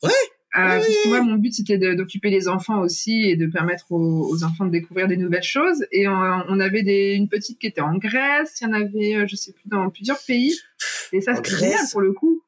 Ouais. 0.03 0.11
Euh, 0.59 0.81
moi, 1.07 1.21
mon 1.23 1.35
but, 1.35 1.53
c'était 1.53 1.79
d'occuper 1.95 2.31
les 2.31 2.49
enfants 2.49 2.81
aussi 2.81 3.29
et 3.29 3.37
de 3.37 3.47
permettre 3.47 3.93
aux, 3.93 4.43
enfants 4.45 4.65
de 4.65 4.71
découvrir 4.71 5.07
des 5.07 5.17
nouvelles 5.17 5.43
choses. 5.43 5.85
Et 5.93 6.09
on, 6.09 6.61
avait 6.61 6.83
des, 6.83 7.15
une 7.15 7.29
petite 7.29 7.59
qui 7.59 7.67
était 7.67 7.83
en 7.83 7.97
Grèce, 7.97 8.59
il 8.61 8.65
y 8.65 8.71
en 8.71 8.73
avait, 8.73 9.17
euh, 9.17 9.27
je 9.29 9.37
sais 9.37 9.53
plus, 9.53 9.69
dans 9.69 9.91
plusieurs 9.91 10.19
pays. 10.27 10.59
Et 11.13 11.21
ça, 11.21 11.35
c'était 11.35 11.57
génial 11.57 11.81
pour 11.93 12.01
le 12.01 12.13
coup 12.13 12.43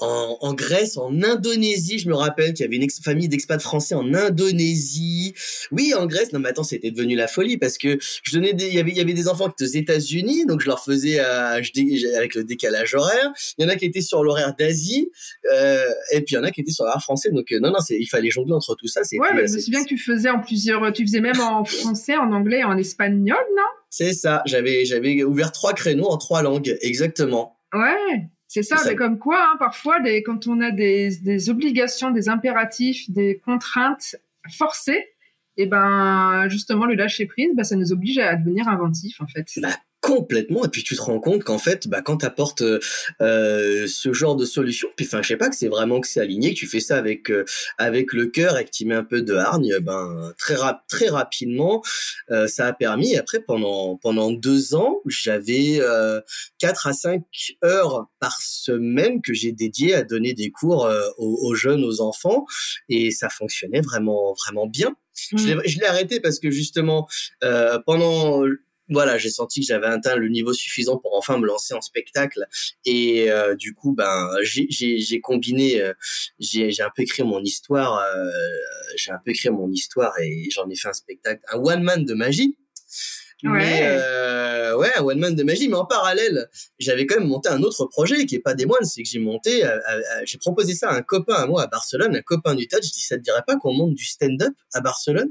en, 0.00 0.54
Grèce, 0.54 0.96
en 0.96 1.22
Indonésie. 1.22 1.98
Je 1.98 2.08
me 2.08 2.14
rappelle 2.14 2.52
qu'il 2.54 2.64
y 2.64 2.68
avait 2.68 2.76
une 2.76 2.90
famille 3.02 3.28
d'expats 3.28 3.60
français 3.60 3.94
en 3.94 4.12
Indonésie. 4.14 5.34
Oui, 5.70 5.94
en 5.94 6.06
Grèce. 6.06 6.32
Non, 6.32 6.40
mais 6.40 6.48
attends, 6.48 6.64
c'était 6.64 6.90
devenu 6.90 7.16
la 7.16 7.28
folie 7.28 7.58
parce 7.58 7.78
que 7.78 7.98
je 8.00 8.36
donnais 8.36 8.52
des, 8.52 8.68
il 8.68 8.74
y 8.74 8.78
avait, 8.78 8.90
il 8.90 8.96
y 8.96 9.00
avait 9.00 9.14
des 9.14 9.28
enfants 9.28 9.48
qui 9.48 9.64
étaient 9.64 9.70
aux 9.70 9.80
États-Unis, 9.80 10.46
donc 10.46 10.60
je 10.60 10.66
leur 10.66 10.82
faisais 10.84 11.20
euh, 11.20 11.62
je, 11.62 12.16
avec 12.16 12.34
le 12.34 12.44
décalage 12.44 12.94
horaire. 12.94 13.32
Il 13.58 13.64
y 13.64 13.66
en 13.66 13.68
a 13.68 13.76
qui 13.76 13.84
étaient 13.84 14.00
sur 14.00 14.22
l'horaire 14.22 14.54
d'Asie, 14.58 15.10
euh, 15.52 15.84
et 16.12 16.22
puis 16.22 16.34
il 16.34 16.38
y 16.38 16.38
en 16.38 16.44
a 16.44 16.50
qui 16.50 16.60
étaient 16.60 16.72
sur 16.72 16.84
l'horaire 16.84 17.02
français. 17.02 17.30
Donc 17.30 17.52
euh, 17.52 17.60
non, 17.60 17.70
non, 17.70 17.78
il 17.90 18.06
fallait 18.06 18.30
jongler 18.30 18.52
entre 18.52 18.74
tout 18.74 18.88
ça. 18.88 19.00
Ouais, 19.12 19.28
mais 19.34 19.46
je 19.46 19.54
me 19.54 19.58
souviens 19.58 19.82
que 19.82 19.88
tu 19.88 19.98
faisais 19.98 20.30
en 20.30 20.40
plusieurs, 20.40 20.92
tu 20.92 21.04
faisais 21.04 21.20
même 21.20 21.40
en 21.40 21.64
français, 21.64 22.16
en 22.16 22.32
anglais, 22.32 22.64
en 22.64 22.76
espagnol, 22.76 23.38
non? 23.56 23.62
C'est 23.90 24.12
ça. 24.12 24.42
J'avais, 24.46 24.84
j'avais 24.84 25.24
ouvert 25.24 25.50
trois 25.52 25.72
créneaux 25.72 26.08
en 26.08 26.16
trois 26.16 26.42
langues, 26.42 26.78
exactement. 26.80 27.56
Ouais. 27.74 28.28
C'est 28.52 28.64
ça, 28.64 28.78
mais 28.84 28.96
comme 28.96 29.16
quoi, 29.16 29.40
hein, 29.40 29.56
parfois, 29.60 30.00
des, 30.00 30.24
quand 30.24 30.48
on 30.48 30.60
a 30.60 30.72
des, 30.72 31.18
des, 31.18 31.50
obligations, 31.50 32.10
des 32.10 32.28
impératifs, 32.28 33.08
des 33.08 33.38
contraintes 33.38 34.16
forcées, 34.50 35.06
et 35.56 35.62
eh 35.62 35.66
ben 35.66 36.48
justement 36.48 36.84
le 36.84 36.94
lâcher 36.94 37.26
prise, 37.26 37.50
bah, 37.54 37.62
ça 37.62 37.76
nous 37.76 37.92
oblige 37.92 38.18
à 38.18 38.34
devenir 38.34 38.66
inventif 38.66 39.20
en 39.20 39.28
fait. 39.28 39.46
Bah, 39.58 39.68
complètement 40.10 40.64
et 40.64 40.68
puis 40.68 40.82
tu 40.82 40.96
te 40.96 41.02
rends 41.02 41.20
compte 41.20 41.44
qu'en 41.44 41.58
fait 41.58 41.86
bah 41.86 42.02
quand 42.02 42.18
tu 42.18 42.26
apportes 42.26 42.62
euh, 42.62 43.86
ce 43.86 44.12
genre 44.12 44.34
de 44.34 44.44
solution 44.44 44.88
puis 44.96 45.06
enfin 45.06 45.22
je 45.22 45.28
sais 45.28 45.36
pas 45.36 45.48
que 45.48 45.54
c'est 45.54 45.68
vraiment 45.68 46.00
que 46.00 46.08
c'est 46.08 46.20
aligné 46.20 46.52
que 46.52 46.58
tu 46.58 46.66
fais 46.66 46.80
ça 46.80 46.96
avec 46.96 47.30
euh, 47.30 47.44
avec 47.78 48.12
le 48.12 48.26
cœur 48.26 48.58
et 48.58 48.64
que 48.64 48.70
tu 48.70 48.86
mets 48.86 48.96
un 48.96 49.04
peu 49.04 49.22
de 49.22 49.34
hargne 49.34 49.78
ben 49.78 50.32
très 50.36 50.56
rap 50.56 50.82
très 50.88 51.08
rapidement 51.08 51.80
euh, 52.32 52.48
ça 52.48 52.66
a 52.66 52.72
permis 52.72 53.16
après 53.16 53.38
pendant 53.40 53.98
pendant 53.98 54.32
deux 54.32 54.74
ans 54.74 55.00
j'avais 55.06 55.78
euh, 55.80 56.20
quatre 56.58 56.88
à 56.88 56.92
cinq 56.92 57.22
heures 57.64 58.06
par 58.18 58.42
semaine 58.42 59.22
que 59.22 59.32
j'ai 59.32 59.52
dédié 59.52 59.94
à 59.94 60.02
donner 60.02 60.34
des 60.34 60.50
cours 60.50 60.86
euh, 60.86 61.08
aux, 61.18 61.38
aux, 61.48 61.54
jeunes 61.54 61.84
aux 61.84 62.00
enfants 62.00 62.46
et 62.88 63.12
ça 63.12 63.28
fonctionnait 63.28 63.80
vraiment 63.80 64.34
vraiment 64.44 64.66
bien 64.66 64.96
je 65.36 65.46
l'ai 65.46 65.54
mmh. 65.54 65.84
arrêté 65.86 66.18
parce 66.18 66.40
que 66.40 66.50
justement 66.50 67.06
pendant 67.86 68.42
voilà, 68.90 69.18
j'ai 69.18 69.30
senti 69.30 69.60
que 69.60 69.66
j'avais 69.66 69.86
atteint 69.86 70.16
le 70.16 70.28
niveau 70.28 70.52
suffisant 70.52 70.98
pour 70.98 71.16
enfin 71.16 71.38
me 71.38 71.46
lancer 71.46 71.74
en 71.74 71.80
spectacle. 71.80 72.46
Et 72.84 73.30
euh, 73.30 73.54
du 73.54 73.74
coup, 73.74 73.94
ben, 73.94 74.36
j'ai 74.42 75.20
combiné, 75.20 75.80
euh, 75.80 75.94
j'ai 76.38 76.82
un 76.82 76.90
peu 76.94 77.02
écrit 77.02 77.22
mon 77.22 77.42
histoire, 77.42 77.98
euh, 77.98 78.30
j'ai 78.96 79.12
un 79.12 79.18
peu 79.24 79.30
écrit 79.30 79.50
mon 79.50 79.70
histoire 79.70 80.12
et 80.20 80.48
j'en 80.50 80.68
ai 80.68 80.76
fait 80.76 80.88
un 80.88 80.92
spectacle, 80.92 81.40
un 81.52 81.58
one 81.58 81.82
man 81.82 82.04
de 82.04 82.14
magie. 82.14 82.56
Ouais. 83.42 83.50
Mais, 83.52 83.80
euh, 83.84 84.76
ouais, 84.76 84.90
un 84.96 85.02
one 85.02 85.18
man 85.18 85.34
de 85.34 85.42
magie. 85.42 85.68
Mais 85.68 85.76
en 85.76 85.86
parallèle, 85.86 86.48
j'avais 86.78 87.06
quand 87.06 87.18
même 87.18 87.28
monté 87.28 87.48
un 87.48 87.62
autre 87.62 87.86
projet 87.86 88.26
qui 88.26 88.34
est 88.34 88.40
pas 88.40 88.54
des 88.54 88.66
moines, 88.66 88.84
c'est 88.84 89.02
que 89.02 89.08
j'ai 89.08 89.18
monté, 89.18 89.62
j'ai 90.24 90.38
proposé 90.38 90.74
ça 90.74 90.90
à 90.90 90.94
un 90.94 91.02
copain 91.02 91.34
à 91.34 91.46
moi 91.46 91.62
à 91.62 91.66
Barcelone, 91.66 92.16
un 92.16 92.22
copain 92.22 92.54
du 92.54 92.68
touch. 92.68 92.84
Je 92.84 92.90
dis, 92.92 93.00
ça 93.00 93.16
te 93.16 93.22
dirait 93.22 93.44
pas 93.46 93.56
qu'on 93.56 93.72
monte 93.72 93.94
du 93.94 94.04
stand-up 94.04 94.52
à 94.74 94.80
Barcelone? 94.80 95.30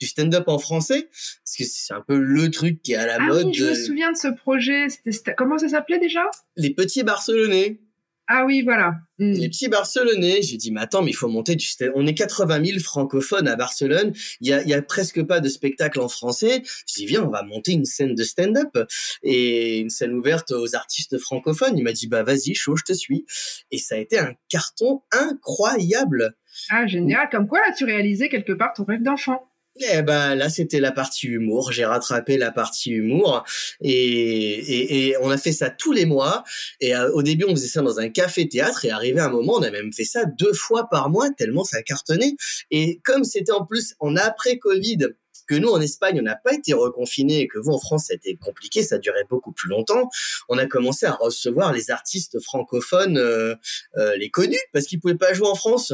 Du 0.00 0.06
stand-up 0.06 0.44
en 0.48 0.58
français 0.58 1.08
parce 1.44 1.56
que 1.58 1.64
c'est 1.64 1.94
un 1.94 2.02
peu 2.06 2.18
le 2.18 2.50
truc 2.50 2.82
qui 2.82 2.92
est 2.92 2.96
à 2.96 3.06
la 3.06 3.16
ah 3.20 3.26
mode. 3.26 3.46
Oui, 3.46 3.54
je 3.54 3.64
me 3.64 3.74
souviens 3.74 4.12
de 4.12 4.16
ce 4.16 4.28
projet. 4.28 4.88
C'était 4.88 5.34
comment 5.34 5.58
ça 5.58 5.68
s'appelait 5.68 5.98
déjà? 5.98 6.22
Les 6.56 6.70
petits 6.70 7.02
Barcelonais. 7.02 7.80
Ah 8.28 8.44
oui, 8.44 8.62
voilà. 8.62 8.96
Hmm. 9.18 9.32
Les 9.32 9.48
petits 9.48 9.68
Barcelonais. 9.68 10.42
J'ai 10.42 10.56
dit, 10.56 10.72
mais 10.72 10.80
attends, 10.80 11.02
mais 11.02 11.12
il 11.12 11.16
faut 11.16 11.28
monter 11.28 11.54
du 11.54 11.64
On 11.94 12.06
est 12.06 12.14
80 12.14 12.64
000 12.64 12.78
francophones 12.80 13.46
à 13.46 13.54
Barcelone. 13.54 14.12
Il 14.40 14.48
y 14.48 14.52
a, 14.52 14.64
y 14.64 14.74
a 14.74 14.82
presque 14.82 15.22
pas 15.22 15.38
de 15.38 15.48
spectacle 15.48 16.00
en 16.00 16.08
français. 16.08 16.62
Je 16.88 16.94
dis, 16.94 17.06
viens, 17.06 17.22
on 17.22 17.30
va 17.30 17.44
monter 17.44 17.72
une 17.72 17.84
scène 17.84 18.16
de 18.16 18.24
stand-up 18.24 18.76
et 19.22 19.78
une 19.78 19.90
scène 19.90 20.12
ouverte 20.12 20.50
aux 20.50 20.74
artistes 20.74 21.18
francophones. 21.18 21.78
Il 21.78 21.84
m'a 21.84 21.92
dit, 21.92 22.08
bah 22.08 22.24
vas-y, 22.24 22.54
chaud, 22.54 22.74
je 22.74 22.82
te 22.82 22.92
suis. 22.92 23.26
Et 23.70 23.78
ça 23.78 23.94
a 23.94 23.98
été 23.98 24.18
un 24.18 24.34
carton 24.48 25.02
incroyable. 25.12 26.34
Ah, 26.70 26.86
génial. 26.86 27.28
Comme 27.30 27.46
quoi, 27.46 27.60
là, 27.60 27.72
tu 27.76 27.84
réalisais 27.84 28.28
quelque 28.28 28.52
part 28.52 28.72
ton 28.74 28.84
rêve 28.84 29.02
d'enfant. 29.02 29.48
Eh 29.78 30.02
ben 30.02 30.34
là, 30.34 30.48
c'était 30.48 30.80
la 30.80 30.92
partie 30.92 31.26
humour. 31.26 31.72
J'ai 31.72 31.84
rattrapé 31.84 32.38
la 32.38 32.50
partie 32.50 32.90
humour 32.90 33.44
et, 33.80 33.92
et, 33.92 35.08
et, 35.08 35.16
on 35.18 35.30
a 35.30 35.36
fait 35.36 35.52
ça 35.52 35.70
tous 35.70 35.92
les 35.92 36.06
mois. 36.06 36.44
Et 36.80 36.96
euh, 36.96 37.10
au 37.12 37.22
début, 37.22 37.44
on 37.46 37.50
faisait 37.50 37.68
ça 37.68 37.82
dans 37.82 38.00
un 38.00 38.08
café-théâtre 38.08 38.84
et 38.84 38.90
arrivé 38.90 39.20
un 39.20 39.28
moment, 39.28 39.54
on 39.54 39.62
a 39.62 39.70
même 39.70 39.92
fait 39.92 40.04
ça 40.04 40.24
deux 40.24 40.52
fois 40.52 40.88
par 40.90 41.10
mois 41.10 41.30
tellement 41.30 41.64
ça 41.64 41.82
cartonnait. 41.82 42.36
Et 42.70 43.00
comme 43.04 43.24
c'était 43.24 43.52
en 43.52 43.66
plus 43.66 43.94
en 44.00 44.16
après 44.16 44.58
Covid, 44.58 45.08
que 45.46 45.54
nous 45.54 45.68
en 45.68 45.80
Espagne 45.80 46.18
on 46.18 46.24
n'a 46.24 46.36
pas 46.36 46.54
été 46.54 46.72
reconfinés 46.72 47.40
et 47.40 47.48
que 47.48 47.58
vous 47.58 47.70
en 47.70 47.78
France 47.78 48.06
c'était 48.08 48.36
compliqué, 48.36 48.82
ça 48.82 48.98
durait 48.98 49.24
beaucoup 49.28 49.52
plus 49.52 49.68
longtemps. 49.68 50.08
On 50.48 50.58
a 50.58 50.66
commencé 50.66 51.06
à 51.06 51.12
recevoir 51.12 51.72
les 51.72 51.90
artistes 51.90 52.40
francophones, 52.42 53.18
euh, 53.18 53.54
euh, 53.96 54.16
les 54.16 54.30
connus, 54.30 54.56
parce 54.72 54.86
qu'ils 54.86 55.00
pouvaient 55.00 55.16
pas 55.16 55.34
jouer 55.34 55.48
en 55.48 55.54
France. 55.54 55.92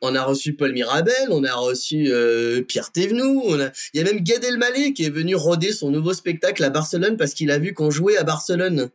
On 0.00 0.14
a 0.14 0.22
reçu 0.22 0.54
Paul 0.54 0.72
Mirabel, 0.72 1.28
on 1.30 1.44
a 1.44 1.54
reçu 1.54 2.08
euh, 2.08 2.62
Pierre 2.62 2.92
Thévenoud, 2.92 3.72
il 3.92 3.98
y 3.98 4.00
a 4.00 4.04
même 4.04 4.22
Gad 4.22 4.44
Elmaleh 4.44 4.92
qui 4.92 5.04
est 5.04 5.10
venu 5.10 5.34
roder 5.34 5.72
son 5.72 5.90
nouveau 5.90 6.12
spectacle 6.12 6.62
à 6.64 6.70
Barcelone 6.70 7.16
parce 7.16 7.34
qu'il 7.34 7.50
a 7.50 7.58
vu 7.58 7.72
qu'on 7.72 7.90
jouait 7.90 8.16
à 8.16 8.24
Barcelone. 8.24 8.90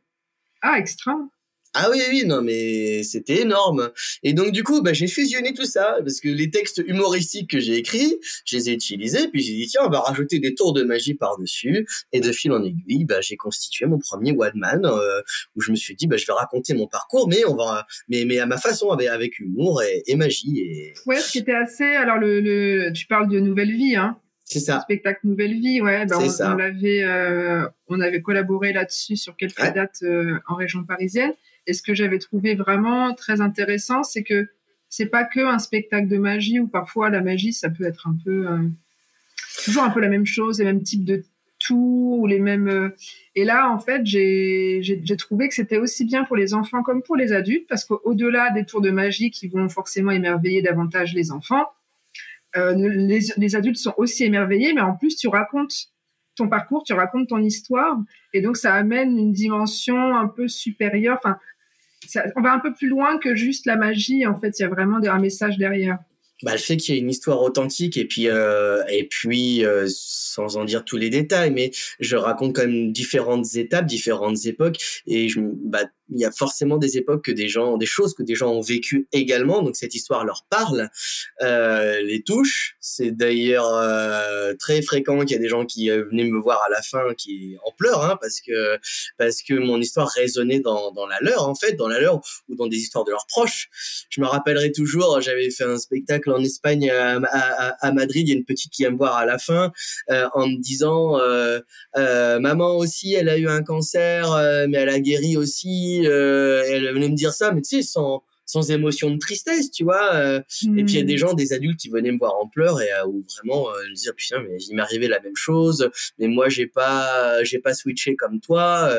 Ah, 0.62 0.78
extra. 0.78 1.14
Ah 1.74 1.90
oui, 1.92 2.02
oui, 2.10 2.24
non, 2.26 2.42
mais 2.42 3.04
c'était 3.04 3.42
énorme. 3.42 3.92
Et 4.24 4.34
donc, 4.34 4.52
du 4.52 4.64
coup, 4.64 4.82
bah, 4.82 4.94
j'ai 4.94 5.08
fusionné 5.08 5.54
tout 5.54 5.66
ça, 5.66 5.98
parce 6.00 6.20
que 6.20 6.30
les 6.30 6.50
textes 6.50 6.82
humoristiques 6.86 7.52
que 7.52 7.60
j'ai 7.60 7.78
écrits, 7.78 8.18
je 8.46 8.58
les 8.58 8.70
ai 8.70 8.74
utilisés, 8.74 9.28
puis 9.28 9.42
j'ai 9.42 9.54
dit, 9.54 9.68
tiens, 9.68 9.82
on 9.86 9.90
va 9.90 10.00
rajouter 10.00 10.40
des 10.40 10.56
tours 10.56 10.74
de 10.74 10.84
magie 10.84 11.14
par-dessus. 11.14 11.88
Et 12.12 12.22
de 12.22 12.32
fil 12.32 12.52
en 12.52 12.64
aiguille, 12.64 13.06
bah, 13.06 13.22
j'ai 13.22 13.38
constitué 13.38 13.86
mon 13.86 14.00
premier 14.00 14.32
one 14.32 14.52
man, 14.56 14.86
euh, 14.86 15.22
où 15.56 15.62
je 15.62 15.72
me 15.72 15.76
suis 15.76 15.96
dit, 15.96 16.08
bah, 16.08 16.18
je 16.18 16.26
vais 16.26 16.34
raconter 16.34 16.74
mon 16.74 16.88
parcours, 16.88 17.28
mais 17.30 17.46
on 17.46 17.56
va, 17.56 17.86
mais, 18.08 18.26
mais 18.26 18.40
à 18.40 18.46
ma 18.46 18.58
façon, 18.58 18.90
avec, 18.90 19.08
avec 19.08 19.40
humour 19.40 19.82
et, 19.84 20.16
magie. 20.16 20.60
Et... 20.60 20.94
Ouais, 21.06 21.18
ce 21.18 21.32
qui 21.32 21.38
était 21.38 21.54
assez, 21.54 21.84
alors 21.84 22.18
le, 22.18 22.42
le, 22.42 22.92
tu 22.94 23.06
parles 23.06 23.30
de 23.30 23.40
nouvelle 23.40 23.72
vie, 23.76 23.96
hein. 23.96 24.20
C'est 24.50 24.60
ça. 24.60 24.82
spectacle 24.82 25.20
Nouvelle 25.26 25.54
Vie, 25.54 25.80
ouais. 25.80 26.08
Ben 26.08 26.18
on, 26.18 26.24
on, 26.24 26.60
avait, 26.60 27.04
euh, 27.04 27.68
on 27.88 28.00
avait 28.00 28.24
collaboré 28.24 28.74
là-dessus 28.74 29.16
sur 29.16 29.38
quelques 29.38 29.62
dates 29.76 30.02
euh, 30.02 30.40
en 30.48 30.56
région 30.56 30.84
parisienne. 30.84 31.34
Et 31.70 31.74
ce 31.74 31.84
que 31.84 31.94
j'avais 31.94 32.18
trouvé 32.18 32.56
vraiment 32.56 33.14
très 33.14 33.42
intéressant, 33.42 34.02
c'est 34.02 34.24
que 34.24 34.48
c'est 34.90 35.06
pas 35.06 35.24
que 35.24 35.40
un 35.40 35.60
spectacle 35.60 36.08
de 36.08 36.18
magie 36.18 36.60
où 36.60 36.68
parfois 36.68 37.12
la 37.12 37.22
magie, 37.22 37.54
ça 37.54 37.70
peut 37.70 37.84
être 37.84 38.08
un 38.08 38.18
peu 38.26 38.48
euh, 38.48 38.68
toujours 39.64 39.84
un 39.84 39.92
peu 39.92 40.00
la 40.00 40.10
même 40.10 40.26
chose, 40.26 40.58
les 40.58 40.66
mêmes 40.66 40.82
types 40.82 41.06
de 41.06 41.24
tours 41.60 42.18
ou 42.18 42.26
les 42.26 42.40
mêmes. 42.40 42.68
Euh, 42.68 42.90
et 43.36 43.46
là, 43.46 43.70
en 43.70 43.78
fait, 43.78 44.02
j'ai 44.04 44.82
trouvé 45.16 45.48
que 45.48 45.54
c'était 45.54 45.78
aussi 45.78 46.06
bien 46.06 46.24
pour 46.24 46.36
les 46.36 46.56
enfants 46.56 46.82
comme 46.82 47.04
pour 47.04 47.16
les 47.16 47.34
adultes 47.34 47.68
parce 47.70 47.86
qu'au-delà 47.86 48.50
des 48.50 48.66
tours 48.66 48.82
de 48.82 48.90
magie 48.90 49.30
qui 49.30 49.48
vont 49.48 49.70
forcément 49.70 50.10
émerveiller 50.10 50.64
davantage 50.64 51.14
les 51.14 51.32
enfants, 51.32 51.68
euh, 52.58 52.74
les, 52.74 53.20
les 53.38 53.56
adultes 53.56 53.78
sont 53.78 53.94
aussi 53.98 54.24
émerveillés, 54.24 54.74
mais 54.74 54.82
en 54.82 54.96
plus, 54.96 55.18
tu 55.18 55.28
racontes 55.28 55.92
ton 56.36 56.48
parcours, 56.48 56.84
tu 56.84 56.94
racontes 56.94 57.30
ton 57.30 57.44
histoire, 57.44 57.96
et 58.34 58.42
donc 58.42 58.58
ça 58.58 58.74
amène 58.74 59.18
une 59.18 59.34
dimension 59.34 60.16
un 60.16 60.28
peu 60.28 60.48
supérieure. 60.48 61.18
Enfin, 61.20 61.38
on 62.36 62.42
va 62.42 62.54
un 62.54 62.60
peu 62.60 62.74
plus 62.74 62.88
loin 62.88 63.18
que 63.18 63.36
juste 63.36 63.66
la 63.66 63.76
magie. 63.76 64.26
En 64.26 64.40
fait, 64.40 64.58
il 64.60 64.64
y 64.64 64.66
a 64.66 64.70
vraiment 64.70 64.98
un 64.98 65.20
message 65.20 65.58
derrière. 65.58 66.00
Bah, 66.44 66.54
le 66.54 66.58
fait 66.58 66.78
qu'il 66.78 66.96
y 66.96 66.98
ait 66.98 67.02
une 67.02 67.10
histoire 67.10 67.42
authentique 67.42 67.98
et 67.98 68.06
puis 68.06 68.30
euh, 68.30 68.82
et 68.88 69.08
puis 69.08 69.66
euh, 69.66 69.88
sans 69.90 70.56
en 70.56 70.64
dire 70.64 70.86
tous 70.86 70.96
les 70.96 71.10
détails, 71.10 71.52
mais 71.52 71.72
je 72.00 72.16
raconte 72.16 72.56
quand 72.56 72.66
même 72.66 72.94
différentes 72.94 73.56
étapes, 73.56 73.86
différentes 73.86 74.46
époques 74.46 74.78
et 75.06 75.28
je 75.28 75.42
bah 75.42 75.84
il 76.12 76.20
y 76.20 76.26
a 76.26 76.32
forcément 76.32 76.78
des 76.78 76.98
époques 76.98 77.26
que 77.26 77.32
des 77.32 77.48
gens, 77.48 77.78
des 77.78 77.86
choses 77.86 78.14
que 78.14 78.24
des 78.24 78.36
gens 78.36 78.52
ont 78.52 78.62
vécues 78.62 79.08
également, 79.12 79.62
donc 79.62 79.76
cette 79.76 79.96
histoire 79.96 80.26
leur 80.26 80.46
parle, 80.50 80.90
euh, 81.42 82.02
les 82.02 82.24
touche. 82.24 82.76
C'est 82.80 83.12
d'ailleurs 83.12 83.74
euh, 83.76 84.54
très 84.60 84.82
fréquent 84.82 85.20
qu'il 85.22 85.32
y 85.32 85.36
a 85.36 85.42
des 85.42 85.50
gens 85.50 85.66
qui 85.66 85.90
euh, 85.90 86.06
venaient 86.06 86.24
me 86.24 86.40
voir 86.40 86.62
à 86.66 86.70
la 86.70 86.82
fin 86.82 87.14
qui 87.18 87.58
en 87.66 87.72
pleurent, 87.72 88.04
hein, 88.04 88.18
parce 88.22 88.42
que 88.42 88.78
parce 89.18 89.42
que 89.42 89.54
mon 89.54 89.80
histoire 89.80 90.10
résonnait 90.10 90.60
dans, 90.60 90.92
dans 90.92 91.06
la 91.06 91.20
leur 91.22 91.48
en 91.48 91.56
fait, 91.56 91.74
dans 91.74 91.88
la 91.88 92.00
leur 92.00 92.22
ou 92.48 92.56
dans 92.56 92.68
des 92.68 92.78
histoires 92.78 93.06
de 93.06 93.12
leurs 93.12 93.28
proches. 93.28 93.70
Je 94.10 94.22
me 94.22 94.26
rappellerai 94.26 94.72
toujours, 94.72 95.22
j'avais 95.22 95.52
fait 95.52 95.64
un 95.64 95.78
spectacle 95.78 96.29
en 96.32 96.44
Espagne 96.44 96.90
à, 96.90 97.18
à, 97.18 97.88
à 97.88 97.92
Madrid, 97.92 98.28
il 98.28 98.32
y 98.32 98.34
a 98.34 98.38
une 98.38 98.46
petite 98.46 98.72
qui 98.72 98.84
vient 98.84 98.92
me 98.92 98.98
voir 98.98 99.16
à 99.18 99.26
la 99.26 99.38
fin 99.38 99.72
euh, 100.10 100.28
en 100.34 100.48
me 100.48 100.62
disant 100.62 101.20
euh, 101.20 101.60
maman 101.96 102.78
aussi, 102.78 103.14
elle 103.14 103.30
a 103.30 103.38
eu 103.38 103.48
un 103.48 103.64
cancer, 103.64 104.32
mais 104.70 104.78
elle 104.78 104.90
a 104.90 105.00
guéri 105.00 105.38
aussi 105.38 106.00
euh, 106.06 106.64
elle 106.68 106.94
venait 106.94 107.10
me 107.10 107.16
dire 107.16 107.34
ça, 107.34 107.52
mais 107.52 107.62
tu 107.62 107.78
sais, 107.78 107.82
sans, 107.82 108.24
sans 108.46 108.72
émotion 108.72 109.12
de 109.12 109.18
tristesse, 109.18 109.72
tu 109.72 109.84
vois. 109.84 110.16
Euh. 110.16 110.40
Et 110.78 110.84
puis 110.84 110.94
il 110.94 110.96
y 110.96 111.00
a 111.00 111.04
des 111.04 111.16
hmm. 111.16 111.18
gens, 111.18 111.34
des 111.34 111.54
adultes 111.54 111.80
qui 111.80 111.90
venaient 111.90 112.12
me 112.12 112.18
voir 112.18 112.36
en 112.36 112.48
pleurs 112.48 112.82
et 112.82 112.92
euh, 112.92 113.06
où 113.08 113.24
vraiment 113.38 113.70
euh, 113.70 113.94
dire 113.94 114.14
putain 114.16 114.42
mais 114.42 114.58
il 114.58 114.76
m'est 114.76 114.82
arrivé 114.82 115.08
la 115.08 115.20
même 115.20 115.36
chose, 115.36 115.90
mais 116.18 116.28
moi 116.28 116.50
j'ai 116.50 116.68
pas 116.68 117.44
j'ai 117.44 117.60
pas 117.60 117.74
switché 117.74 118.16
comme 118.16 118.40
toi. 118.40 118.92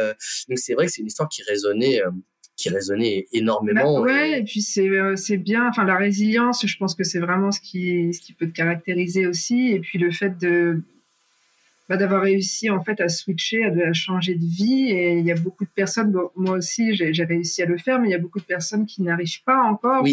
donc 0.49 0.59
c'est 0.59 0.75
vrai 0.75 0.87
que 0.87 0.93
c'est 0.93 1.01
une 1.01 1.09
histoire 1.09 1.29
qui 1.29 1.43
résonnait 1.43 2.01
qui 2.61 2.69
résonnait 2.69 3.27
énormément. 3.33 4.01
Bah, 4.01 4.07
ouais, 4.07 4.41
et, 4.41 4.45
puis 4.45 4.63
c'est 4.63 4.91
c'est 5.17 5.37
bien. 5.37 5.69
Enfin, 5.69 5.85
la 5.85 5.97
résilience, 5.97 6.67
je 6.67 6.77
pense 6.77 6.95
que 6.95 7.05
c'est 7.05 7.19
vraiment 7.19 7.53
ce 7.53 7.61
qui 7.61 8.13
ce 8.13 8.21
qui 8.21 8.33
peut 8.33 8.47
te 8.47 8.53
caractériser 8.53 9.27
aussi. 9.27 9.73
Et 9.73 9.81
puis 9.81 9.99
le 9.99 10.11
fait 10.11 10.39
de 10.39 10.83
bah, 11.91 11.97
d'avoir 11.97 12.23
réussi 12.23 12.71
en 12.71 12.85
fait 12.85 13.01
à 13.01 13.09
switcher, 13.09 13.65
à, 13.65 13.93
changer 13.93 14.37
de 14.37 14.45
vie. 14.45 14.91
Et 14.91 15.19
il 15.19 15.25
y 15.27 15.33
a 15.33 15.35
beaucoup 15.35 15.65
de 15.65 15.71
personnes, 15.75 16.15
moi 16.37 16.57
aussi 16.57 16.95
j'ai 16.95 17.25
réussi 17.25 17.63
à 17.63 17.67
le 17.67 17.79
faire, 17.79 17.99
mais 17.99 18.07
il 18.07 18.13
y 18.13 18.15
a 18.15 18.19
beaucoup 18.19 18.39
de 18.39 18.45
personnes 18.45 18.87
qui 18.87 19.03
n'arrivent 19.03 19.43
pas 19.45 19.61
encore, 19.63 20.07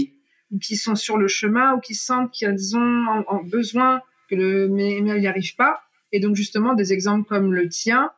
ou 0.51 0.57
qui 0.57 0.75
sont 0.75 0.95
sur 0.95 1.17
le 1.17 1.27
chemin, 1.27 1.75
ou 1.75 1.79
qui 1.79 1.93
sentent 1.93 2.31
qu'elles 2.31 2.75
ont 2.75 3.43
besoin 3.43 4.01
que 4.27 4.35
le 4.35 4.67
mais, 4.67 4.99
mais 5.03 5.11
elles 5.11 5.21
n'y 5.21 5.27
arrivent 5.27 5.55
pas. 5.55 5.81
Et 6.11 6.19
donc 6.19 6.35
justement 6.35 6.73
des 6.73 6.93
exemples 6.93 7.27
comme 7.27 7.53
le 7.53 7.69
tien, 7.69 8.09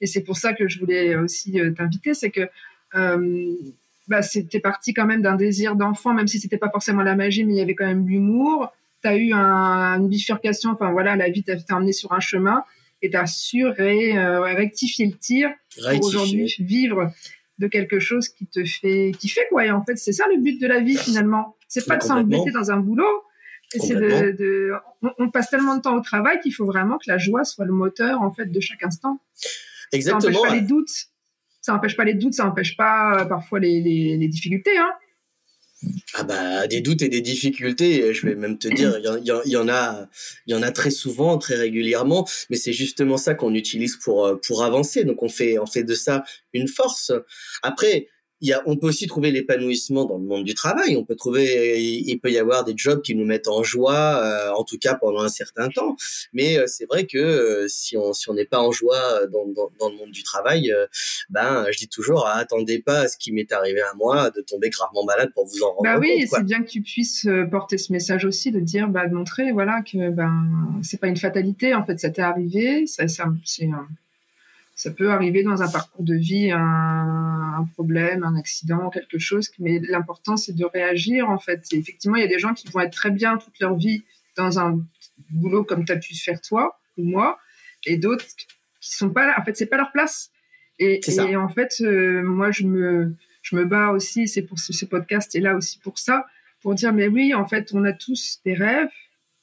et 0.00 0.06
c'est 0.06 0.22
pour 0.22 0.36
ça 0.36 0.52
que 0.52 0.66
je 0.66 0.80
voulais 0.80 1.14
aussi 1.14 1.60
euh, 1.60 1.70
t'inviter, 1.70 2.14
c'est 2.14 2.30
que 2.30 2.40
euh, 2.40 2.46
bah, 2.94 4.22
c'était 4.22 4.60
parti 4.60 4.92
quand 4.92 5.06
même 5.06 5.22
d'un 5.22 5.36
désir 5.36 5.76
d'enfant, 5.76 6.12
même 6.12 6.28
si 6.28 6.38
c'était 6.38 6.58
pas 6.58 6.70
forcément 6.70 7.02
la 7.02 7.16
magie, 7.16 7.44
mais 7.44 7.54
il 7.54 7.56
y 7.56 7.62
avait 7.62 7.74
quand 7.74 7.86
même 7.86 8.06
l'humour. 8.06 8.72
Tu 9.02 9.08
as 9.08 9.16
eu 9.16 9.32
une 9.32 10.08
bifurcation, 10.08 10.70
enfin 10.70 10.92
voilà, 10.92 11.16
la 11.16 11.30
vie 11.30 11.42
t'a 11.42 11.54
emmené 11.70 11.92
sur 11.92 12.12
un 12.12 12.20
chemin 12.20 12.64
et 13.02 13.10
tu 13.10 13.16
as 13.16 13.26
su 13.26 13.64
euh, 13.64 14.40
rectifier 14.40 15.06
le 15.06 15.12
tir 15.12 15.50
pour 15.76 16.04
aujourd'hui 16.04 16.54
vivre 16.58 17.12
de 17.58 17.66
quelque 17.68 18.00
chose 18.00 18.28
qui 18.28 18.46
te 18.46 18.64
fait 18.64 19.12
qui 19.18 19.28
fait 19.28 19.46
quoi. 19.50 19.66
Et 19.66 19.70
en 19.70 19.82
fait 19.82 19.96
c'est 19.96 20.12
ça 20.12 20.24
le 20.34 20.40
but 20.40 20.60
de 20.60 20.66
la 20.66 20.80
vie 20.80 20.96
finalement. 20.96 21.56
C'est 21.68 21.86
pas 21.86 21.96
de 21.96 22.02
s'embêter 22.02 22.50
dans 22.50 22.70
un 22.70 22.78
boulot. 22.78 23.22
C'est 23.70 23.94
de, 23.94 24.72
on, 25.18 25.30
passe 25.30 25.50
tellement 25.50 25.76
de 25.76 25.82
temps 25.82 25.96
au 25.96 26.00
travail 26.00 26.38
qu'il 26.40 26.54
faut 26.54 26.64
vraiment 26.64 26.96
que 26.96 27.08
la 27.08 27.18
joie 27.18 27.44
soit 27.44 27.64
le 27.64 27.72
moteur 27.72 28.22
en 28.22 28.30
fait 28.30 28.46
de 28.46 28.60
chaque 28.60 28.84
instant. 28.84 29.18
Exactement. 29.92 30.32
ça 30.32 30.48
pas 30.48 30.54
les 30.54 30.60
doutes 30.60 31.08
ça 31.64 31.72
n'empêche 31.72 31.96
pas 31.96 32.04
les 32.04 32.12
doutes 32.12 32.34
ça 32.34 32.44
n'empêche 32.44 32.76
pas 32.76 33.22
euh, 33.22 33.24
parfois 33.24 33.58
les, 33.58 34.28
difficultés 34.28 34.76
hein 34.76 34.92
ah 36.14 36.22
bah 36.22 36.66
des 36.66 36.80
doutes 36.80 37.02
et 37.02 37.10
des 37.10 37.20
difficultés, 37.20 38.14
je 38.14 38.26
vais 38.26 38.36
même 38.36 38.56
te 38.56 38.68
dire, 38.68 38.96
il 38.98 39.22
y, 39.22 39.50
y, 39.50 39.56
en 39.58 39.68
a, 39.68 40.08
il 40.46 40.54
y 40.54 40.56
en 40.56 40.62
a 40.62 40.70
très 40.70 40.90
souvent, 40.90 41.36
très 41.36 41.56
régulièrement, 41.56 42.26
mais 42.48 42.56
c'est 42.56 42.72
justement 42.72 43.18
ça 43.18 43.34
qu'on 43.34 43.52
utilise 43.52 43.98
pour 43.98 44.24
euh, 44.24 44.40
pour 44.46 44.64
avancer. 44.64 45.04
Donc 45.04 45.22
on 45.22 45.28
fait 45.28 45.58
on 45.58 45.66
fait 45.66 45.84
de 45.84 45.92
ça 45.92 46.24
une 46.54 46.68
force. 46.68 47.12
Après, 47.62 48.08
on 48.66 48.76
peut 48.76 48.88
aussi 48.88 49.06
trouver 49.06 49.30
l'épanouissement 49.30 50.04
dans 50.04 50.18
le 50.18 50.24
monde 50.24 50.44
du 50.44 50.54
travail. 50.54 50.96
On 50.96 51.04
peut 51.04 51.16
trouver, 51.16 51.80
il, 51.80 52.18
peut 52.18 52.30
y 52.30 52.38
avoir 52.38 52.64
des 52.64 52.74
jobs 52.76 53.02
qui 53.02 53.14
nous 53.14 53.24
mettent 53.24 53.48
en 53.48 53.62
joie, 53.62 54.20
euh, 54.22 54.50
en 54.52 54.64
tout 54.64 54.78
cas 54.78 54.94
pendant 54.94 55.20
un 55.20 55.28
certain 55.28 55.68
temps. 55.68 55.96
Mais 56.32 56.58
euh, 56.58 56.64
c'est 56.66 56.86
vrai 56.86 57.06
que 57.06 57.18
euh, 57.18 57.66
si 57.68 57.96
on 57.96 58.12
si 58.12 58.30
on 58.30 58.34
n'est 58.34 58.44
pas 58.44 58.60
en 58.60 58.72
joie 58.72 59.26
dans, 59.26 59.46
dans, 59.78 59.88
le 59.88 59.96
monde 59.96 60.10
du 60.10 60.22
travail, 60.22 60.72
ben 61.30 61.66
je 61.70 61.78
dis 61.78 61.88
toujours, 61.88 62.26
ah, 62.26 62.38
attendez 62.38 62.80
pas 62.80 63.00
à 63.00 63.08
ce 63.08 63.16
qui 63.16 63.32
m'est 63.32 63.52
arrivé 63.52 63.80
à 63.80 63.94
moi 63.94 64.30
de 64.30 64.40
tomber 64.40 64.70
gravement 64.70 65.04
malade 65.04 65.30
pour 65.34 65.46
vous 65.46 65.62
en 65.62 65.70
rendre 65.70 65.82
bah 65.82 65.94
compte. 65.94 66.04
oui, 66.04 66.26
c'est 66.28 66.44
bien 66.44 66.62
que 66.62 66.68
tu 66.68 66.80
puisses 66.80 67.28
porter 67.50 67.78
ce 67.78 67.92
message 67.92 68.24
aussi, 68.24 68.50
de 68.50 68.60
dire, 68.60 68.88
bah, 68.88 69.06
de 69.06 69.14
montrer, 69.14 69.52
voilà, 69.52 69.82
que 69.82 70.10
ben 70.10 70.80
c'est 70.82 71.00
pas 71.00 71.08
une 71.08 71.16
fatalité. 71.16 71.74
En 71.74 71.84
fait, 71.84 71.98
ça 71.98 72.10
t'est 72.10 72.22
arrivé, 72.22 72.86
ça, 72.86 73.08
ça 73.08 73.24
c'est 73.44 73.68
ça 74.84 74.90
peut 74.90 75.10
arriver 75.10 75.42
dans 75.42 75.62
un 75.62 75.70
parcours 75.70 76.04
de 76.04 76.14
vie, 76.14 76.50
un, 76.52 77.66
problème, 77.72 78.22
un 78.22 78.36
accident, 78.36 78.90
quelque 78.90 79.18
chose. 79.18 79.48
Mais 79.58 79.78
l'important, 79.78 80.36
c'est 80.36 80.52
de 80.52 80.66
réagir, 80.66 81.30
en 81.30 81.38
fait. 81.38 81.64
effectivement, 81.72 82.16
il 82.16 82.20
y 82.20 82.24
a 82.24 82.28
des 82.28 82.38
gens 82.38 82.52
qui 82.52 82.68
vont 82.68 82.80
être 82.80 82.92
très 82.92 83.10
bien 83.10 83.38
toute 83.38 83.58
leur 83.60 83.76
vie 83.76 84.04
dans 84.36 84.58
un 84.58 84.78
boulot 85.30 85.64
comme 85.64 85.86
tu 85.86 85.92
as 85.92 85.96
pu 85.96 86.14
faire 86.14 86.38
toi 86.42 86.78
ou 86.98 87.04
moi, 87.04 87.38
et 87.86 87.96
d'autres 87.96 88.26
qui 88.82 88.94
sont 88.94 89.08
pas 89.08 89.26
là. 89.26 89.34
En 89.40 89.44
fait, 89.46 89.56
c'est 89.56 89.64
pas 89.64 89.78
leur 89.78 89.90
place. 89.90 90.30
Et, 90.78 91.00
en 91.34 91.48
fait, 91.48 91.76
euh, 91.80 92.22
moi, 92.22 92.50
je 92.50 92.64
me, 92.64 93.14
je 93.40 93.56
me 93.56 93.64
bats 93.64 93.90
aussi, 93.92 94.28
c'est 94.28 94.42
pour 94.42 94.58
ce, 94.58 94.74
ce 94.74 94.84
podcast 94.84 95.34
est 95.34 95.40
là 95.40 95.56
aussi 95.56 95.78
pour 95.78 95.98
ça, 95.98 96.26
pour 96.60 96.74
dire, 96.74 96.92
mais 96.92 97.08
oui, 97.08 97.32
en 97.32 97.46
fait, 97.46 97.70
on 97.72 97.84
a 97.84 97.94
tous 97.94 98.40
des 98.44 98.52
rêves, 98.52 98.90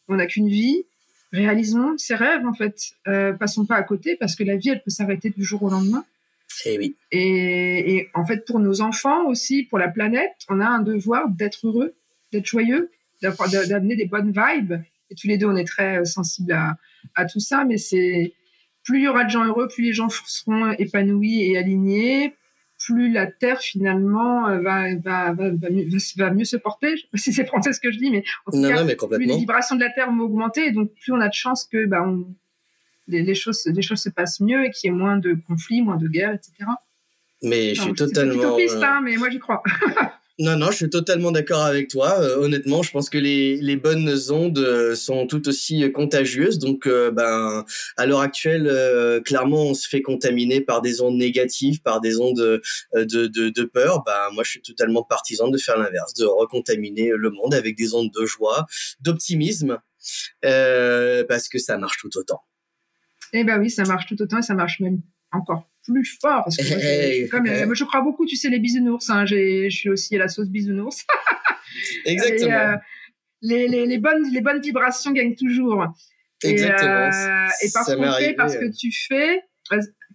on 0.07 0.17
n'a 0.17 0.27
qu'une 0.27 0.49
vie, 0.49 0.85
réalisons 1.31 1.97
ses 1.97 2.15
rêves 2.15 2.45
en 2.45 2.53
fait. 2.53 2.93
Euh, 3.07 3.33
passons 3.33 3.65
pas 3.65 3.75
à 3.75 3.83
côté 3.83 4.15
parce 4.15 4.35
que 4.35 4.43
la 4.43 4.57
vie 4.57 4.69
elle 4.69 4.81
peut 4.81 4.91
s'arrêter 4.91 5.29
du 5.29 5.43
jour 5.43 5.63
au 5.63 5.69
lendemain. 5.69 6.05
Et 6.65 6.73
eh 6.73 6.77
oui. 6.77 6.95
Et, 7.11 7.95
et, 7.95 8.09
en 8.13 8.25
fait 8.25 8.45
pour 8.45 8.59
nos 8.59 8.81
enfants 8.81 9.25
aussi, 9.27 9.63
pour 9.63 9.79
la 9.79 9.87
planète, 9.87 10.33
on 10.49 10.59
a 10.59 10.67
un 10.67 10.81
devoir 10.81 11.29
d'être 11.29 11.65
heureux, 11.65 11.93
d'être 12.31 12.45
joyeux, 12.45 12.91
d'amener 13.21 13.95
des 13.95 14.05
bonnes 14.05 14.33
vibes. 14.33 14.81
Et 15.09 15.15
tous 15.15 15.27
les 15.27 15.37
deux 15.37 15.47
on 15.47 15.55
est 15.55 15.67
très 15.67 15.99
euh, 15.99 16.05
sensibles 16.05 16.53
à, 16.53 16.77
à 17.15 17.25
tout 17.25 17.39
ça, 17.39 17.65
mais 17.65 17.77
c'est 17.77 18.33
plus 18.83 18.99
il 18.99 19.03
y 19.03 19.07
aura 19.07 19.23
de 19.23 19.29
gens 19.29 19.45
heureux, 19.45 19.67
plus 19.67 19.83
les 19.83 19.93
gens 19.93 20.09
seront 20.09 20.71
épanouis 20.71 21.43
et 21.43 21.57
alignés, 21.57 22.33
plus 22.85 23.11
la 23.11 23.27
Terre 23.27 23.59
finalement 23.59 24.47
euh, 24.47 24.61
va, 24.61 24.95
va, 24.95 25.33
va, 25.33 25.49
va, 25.49 25.69
mieux, 25.69 26.45
se 26.45 26.57
porter. 26.57 26.95
Je 26.95 27.01
sais 27.01 27.07
pas 27.11 27.17
si 27.17 27.33
c'est 27.33 27.45
français 27.45 27.73
ce 27.73 27.79
que 27.79 27.91
je 27.91 27.97
dis, 27.97 28.09
mais 28.11 28.23
en 28.45 28.51
tout 28.51 28.61
cas, 28.61 29.07
plus 29.07 29.25
les 29.25 29.37
vibrations 29.37 29.75
de 29.75 29.81
la 29.81 29.89
Terre 29.89 30.11
vont 30.11 30.21
augmenter, 30.21 30.67
et 30.67 30.71
donc 30.71 30.91
plus 30.93 31.11
on 31.11 31.21
a 31.21 31.27
de 31.27 31.33
chances 31.33 31.65
que 31.65 31.85
bah, 31.85 32.03
on, 32.05 32.33
les, 33.07 33.35
choses, 33.35 33.65
les 33.65 33.81
choses 33.81 34.01
se 34.01 34.09
passent 34.09 34.39
mieux 34.39 34.65
et 34.65 34.71
qu'il 34.71 34.89
y 34.89 34.93
ait 34.93 34.97
moins 34.97 35.17
de 35.17 35.37
conflits, 35.47 35.81
moins 35.81 35.97
de 35.97 36.07
guerres, 36.07 36.33
etc. 36.33 36.53
Mais 37.43 37.75
je 37.75 37.81
suis 37.81 37.93
totalement. 37.93 38.33
C'est 38.33 38.39
utopiste, 38.39 38.83
hein, 38.83 39.01
mais 39.03 39.17
moi 39.17 39.29
j'y 39.29 39.39
crois. 39.39 39.63
Non, 40.41 40.57
non, 40.57 40.71
je 40.71 40.77
suis 40.77 40.89
totalement 40.89 41.31
d'accord 41.31 41.61
avec 41.61 41.87
toi. 41.87 42.19
Euh, 42.19 42.37
honnêtement, 42.37 42.81
je 42.81 42.89
pense 42.89 43.11
que 43.11 43.19
les, 43.19 43.57
les 43.57 43.75
bonnes 43.75 44.11
ondes 44.31 44.57
euh, 44.57 44.95
sont 44.95 45.27
tout 45.27 45.47
aussi 45.47 45.83
euh, 45.83 45.91
contagieuses. 45.91 46.57
Donc, 46.57 46.87
ben, 46.87 47.63
à 47.95 48.05
l'heure 48.07 48.21
actuelle, 48.21 49.21
clairement, 49.23 49.65
on 49.65 49.73
se 49.75 49.87
fait 49.87 50.01
contaminer 50.01 50.59
par 50.59 50.81
des 50.81 50.99
ondes 51.01 51.15
négatives, 51.15 51.83
par 51.83 52.01
des 52.01 52.19
ondes 52.19 52.61
de, 52.95 53.27
de, 53.27 53.49
de 53.49 53.63
peur. 53.63 54.03
Ben, 54.03 54.29
moi, 54.33 54.43
je 54.43 54.49
suis 54.49 54.61
totalement 54.63 55.03
partisan 55.03 55.49
de 55.49 55.59
faire 55.59 55.77
l'inverse, 55.77 56.15
de 56.15 56.25
recontaminer 56.25 57.11
le 57.15 57.29
monde 57.29 57.53
avec 57.53 57.77
des 57.77 57.93
ondes 57.93 58.11
de 58.11 58.25
joie, 58.25 58.65
d'optimisme, 58.99 59.77
parce 60.41 61.49
que 61.49 61.59
ça 61.59 61.77
marche 61.77 61.99
tout 62.01 62.17
autant. 62.17 62.41
Eh 63.33 63.43
ben 63.43 63.59
oui, 63.59 63.69
ça 63.69 63.83
marche 63.83 64.07
tout 64.07 64.19
autant 64.19 64.39
et 64.39 64.41
ça 64.41 64.55
marche 64.55 64.79
même 64.79 65.01
encore 65.31 65.70
plus 65.85 66.17
fort. 66.21 66.43
Parce 66.43 66.57
que 66.57 66.63
moi, 66.63 66.79
je, 66.79 67.65
moi, 67.65 67.73
je 67.73 67.83
crois 67.83 68.01
beaucoup, 68.01 68.25
tu 68.25 68.35
sais, 68.35 68.49
les 68.49 68.59
bisounours. 68.59 69.09
Hein, 69.09 69.25
je 69.25 69.69
suis 69.69 69.89
aussi 69.89 70.15
à 70.15 70.19
la 70.19 70.27
sauce 70.27 70.49
bisounours. 70.49 71.05
Exactement. 72.05 72.51
Euh, 72.51 72.75
les, 73.41 73.67
les, 73.67 73.85
les, 73.85 73.97
bonnes, 73.97 74.31
les 74.31 74.41
bonnes 74.41 74.61
vibrations 74.61 75.11
gagnent 75.11 75.35
toujours. 75.35 75.85
Exactement. 76.43 77.09
Et, 77.09 77.15
euh, 77.15 77.47
et 77.63 77.69
parce 77.73 77.95
qu'on 77.95 78.13
fait, 78.13 78.33
parce 78.33 78.55
que 78.55 78.65
tu 78.75 78.91
fais. 78.91 79.41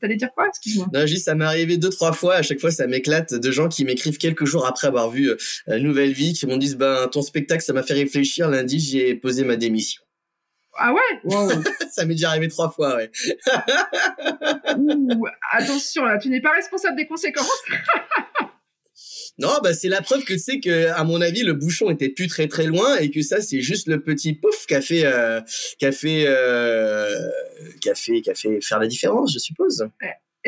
T'allais 0.01 0.17
dire 0.17 0.29
quoi? 0.35 0.49
Excuse-moi. 0.49 0.89
Non, 0.93 1.07
juste 1.07 1.25
ça 1.25 1.35
m'est 1.35 1.47
arrivé 1.47 1.79
deux 1.79 1.89
trois 1.89 2.13
fois. 2.13 2.35
À 2.35 2.43
chaque 2.43 2.61
fois, 2.61 2.71
ça 2.71 2.87
m'éclate 2.87 3.33
de 3.33 3.51
gens 3.51 3.69
qui 3.69 3.85
m'écrivent 3.85 4.19
quelques 4.19 4.45
jours 4.45 4.67
après 4.67 4.87
avoir 4.89 5.11
vu 5.11 5.31
euh, 5.31 5.79
Nouvelle 5.79 6.13
Vie, 6.13 6.35
qui 6.35 6.47
m'ont 6.47 6.59
dit 6.59 6.77
ben 6.77 7.09
ton 7.11 7.23
spectacle, 7.23 7.63
ça 7.63 7.73
m'a 7.73 7.83
fait 7.83 7.95
réfléchir. 7.95 8.51
Lundi, 8.51 8.79
j'ai 8.79 9.15
posé 9.15 9.45
ma 9.45 9.57
démission. 9.57 10.03
Ah 10.79 10.93
ouais 10.93 11.01
Ça 11.91 12.05
m'est 12.05 12.15
déjà 12.15 12.31
arrivé 12.31 12.49
trois 12.49 12.71
fois, 12.71 12.97
ouais. 12.97 13.11
attention, 15.53 16.05
là, 16.05 16.19
tu 16.19 16.29
n'es 16.29 16.41
pas 16.41 16.53
responsable 16.53 16.97
des 16.97 17.07
conséquences. 17.07 17.63
non, 19.39 19.59
bah 19.63 19.75
c'est 19.75 19.89
la 19.89 20.03
preuve 20.03 20.25
que 20.25 20.35
tu 20.35 20.39
sais 20.39 20.61
que, 20.61 20.89
à 20.89 21.05
mon 21.05 21.21
avis, 21.21 21.43
le 21.43 21.53
bouchon 21.53 21.91
était 21.91 22.09
plus 22.09 22.27
très 22.27 22.49
très 22.49 22.67
loin 22.67 22.97
et 22.97 23.11
que 23.11 23.23
ça, 23.23 23.41
c'est 23.41 23.61
juste 23.61 23.89
le 23.89 24.03
petit 24.03 24.35
pouf 24.35 24.67
qui 24.67 24.75
a 24.75 24.81
fait, 24.81 25.05
euh, 25.05 25.41
qui 25.79 25.87
a 25.87 25.93
fait, 25.93 26.25
euh, 26.27 27.15
qui 27.81 27.91
a 27.91 27.95
fait, 27.95 28.21
qui 28.23 28.31
a 28.31 28.35
fait 28.35 28.61
faire 28.61 28.79
la 28.79 28.87
différence, 28.87 29.33
je 29.33 29.39
suppose. 29.39 29.89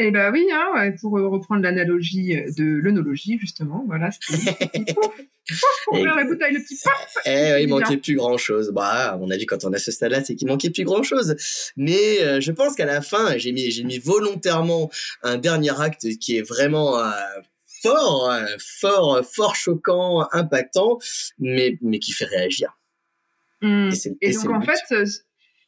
Eh 0.00 0.12
ben 0.12 0.30
oui, 0.32 0.46
hein, 0.52 0.92
pour 1.00 1.12
reprendre 1.12 1.60
l'analogie 1.62 2.36
de 2.56 2.64
l'œnologie, 2.64 3.36
justement, 3.40 3.84
voilà, 3.88 4.10
c'était 4.12 4.94
pour 4.94 5.12
ouvrir 5.92 6.14
la 6.14 6.24
bouteille, 6.24 6.54
le 6.54 6.60
petit 6.60 6.78
paf 6.84 7.16
Eh 7.26 7.62
il 7.62 7.68
manquait 7.68 7.96
plus 7.96 8.14
grand 8.14 8.36
chose. 8.36 8.70
Bah, 8.72 9.18
on 9.20 9.28
a 9.28 9.36
vu 9.36 9.44
quand 9.44 9.64
on 9.64 9.72
a 9.72 9.78
ce 9.78 9.90
stade-là, 9.90 10.22
c'est 10.22 10.36
qu'il 10.36 10.46
manquait 10.46 10.70
plus 10.70 10.84
grand 10.84 11.02
chose. 11.02 11.34
Mais 11.76 12.20
euh, 12.20 12.40
je 12.40 12.52
pense 12.52 12.76
qu'à 12.76 12.84
la 12.84 13.00
fin, 13.02 13.36
j'ai 13.38 13.50
mis, 13.50 13.72
j'ai 13.72 13.82
mis 13.82 13.98
volontairement 13.98 14.88
un 15.24 15.36
dernier 15.36 15.80
acte 15.80 16.06
qui 16.20 16.36
est 16.36 16.42
vraiment 16.42 16.98
euh, 16.98 17.10
fort, 17.82 18.30
euh, 18.30 18.46
fort, 18.60 19.20
fort 19.24 19.56
choquant, 19.56 20.28
impactant, 20.32 20.98
mais, 21.40 21.76
mais 21.82 21.98
qui 21.98 22.12
fait 22.12 22.26
réagir. 22.26 22.78
Mmh. 23.62 23.90
Et, 24.20 24.32
donc 24.34 24.50
en 24.50 24.62
fait, 24.62 24.94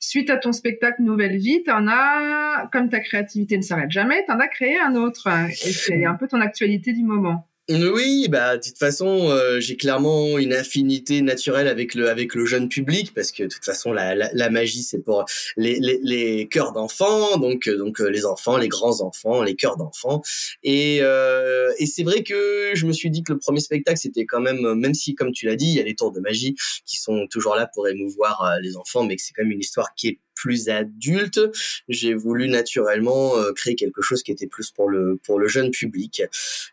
suite 0.00 0.30
à 0.30 0.38
ton 0.38 0.52
spectacle 0.52 1.02
Nouvelle 1.02 1.36
Vie, 1.36 1.62
en 1.68 1.86
as, 1.86 2.68
comme 2.72 2.88
ta 2.88 3.00
créativité 3.00 3.56
ne 3.56 3.62
s'arrête 3.62 3.90
jamais, 3.90 4.24
tu 4.24 4.32
en 4.32 4.40
as 4.40 4.48
créé 4.48 4.80
un 4.80 4.96
autre. 4.96 5.28
Et 5.50 5.72
c'est 5.72 6.04
un 6.04 6.14
peu 6.14 6.26
ton 6.26 6.40
actualité 6.40 6.92
du 6.92 7.04
moment. 7.04 7.46
Oui, 7.68 8.26
bah 8.28 8.56
de 8.56 8.62
toute 8.62 8.78
façon, 8.78 9.30
euh, 9.30 9.60
j'ai 9.60 9.76
clairement 9.76 10.38
une 10.38 10.52
affinité 10.52 11.22
naturelle 11.22 11.68
avec 11.68 11.94
le 11.94 12.08
avec 12.08 12.34
le 12.34 12.44
jeune 12.44 12.68
public 12.68 13.12
parce 13.14 13.30
que 13.30 13.44
de 13.44 13.48
toute 13.48 13.64
façon 13.64 13.92
la, 13.92 14.16
la, 14.16 14.50
magie 14.50 14.82
c'est 14.82 14.98
pour 14.98 15.24
les 15.56 15.78
les, 15.78 16.00
les 16.02 16.48
cœurs 16.48 16.72
d'enfants, 16.72 17.38
donc 17.38 17.68
euh, 17.68 17.76
donc 17.76 18.00
euh, 18.00 18.08
les 18.08 18.26
enfants, 18.26 18.56
les 18.56 18.66
grands 18.66 19.02
enfants, 19.02 19.44
les 19.44 19.54
cœurs 19.54 19.76
d'enfants. 19.76 20.20
Et 20.64 20.98
euh, 21.02 21.70
et 21.78 21.86
c'est 21.86 22.02
vrai 22.02 22.24
que 22.24 22.72
je 22.74 22.86
me 22.86 22.92
suis 22.92 23.08
dit 23.08 23.22
que 23.22 23.32
le 23.32 23.38
premier 23.38 23.60
spectacle 23.60 23.98
c'était 23.98 24.26
quand 24.26 24.40
même 24.40 24.74
même 24.74 24.94
si 24.94 25.14
comme 25.14 25.30
tu 25.30 25.46
l'as 25.46 25.54
dit, 25.54 25.66
il 25.66 25.74
y 25.74 25.80
a 25.80 25.84
les 25.84 25.94
tours 25.94 26.10
de 26.10 26.18
magie 26.18 26.56
qui 26.86 26.96
sont 26.96 27.28
toujours 27.30 27.54
là 27.54 27.70
pour 27.72 27.86
émouvoir 27.86 28.56
les 28.60 28.76
enfants 28.76 29.04
mais 29.04 29.14
que 29.14 29.22
c'est 29.22 29.32
quand 29.32 29.44
même 29.44 29.52
une 29.52 29.60
histoire 29.60 29.94
qui 29.94 30.08
est 30.08 30.18
plus 30.40 30.68
adulte, 30.68 31.40
j'ai 31.88 32.14
voulu 32.14 32.48
naturellement 32.48 33.36
euh, 33.36 33.52
créer 33.52 33.74
quelque 33.74 34.00
chose 34.00 34.22
qui 34.22 34.32
était 34.32 34.46
plus 34.46 34.70
pour 34.70 34.88
le 34.88 35.18
pour 35.22 35.38
le 35.38 35.48
jeune 35.48 35.70
public. 35.70 36.22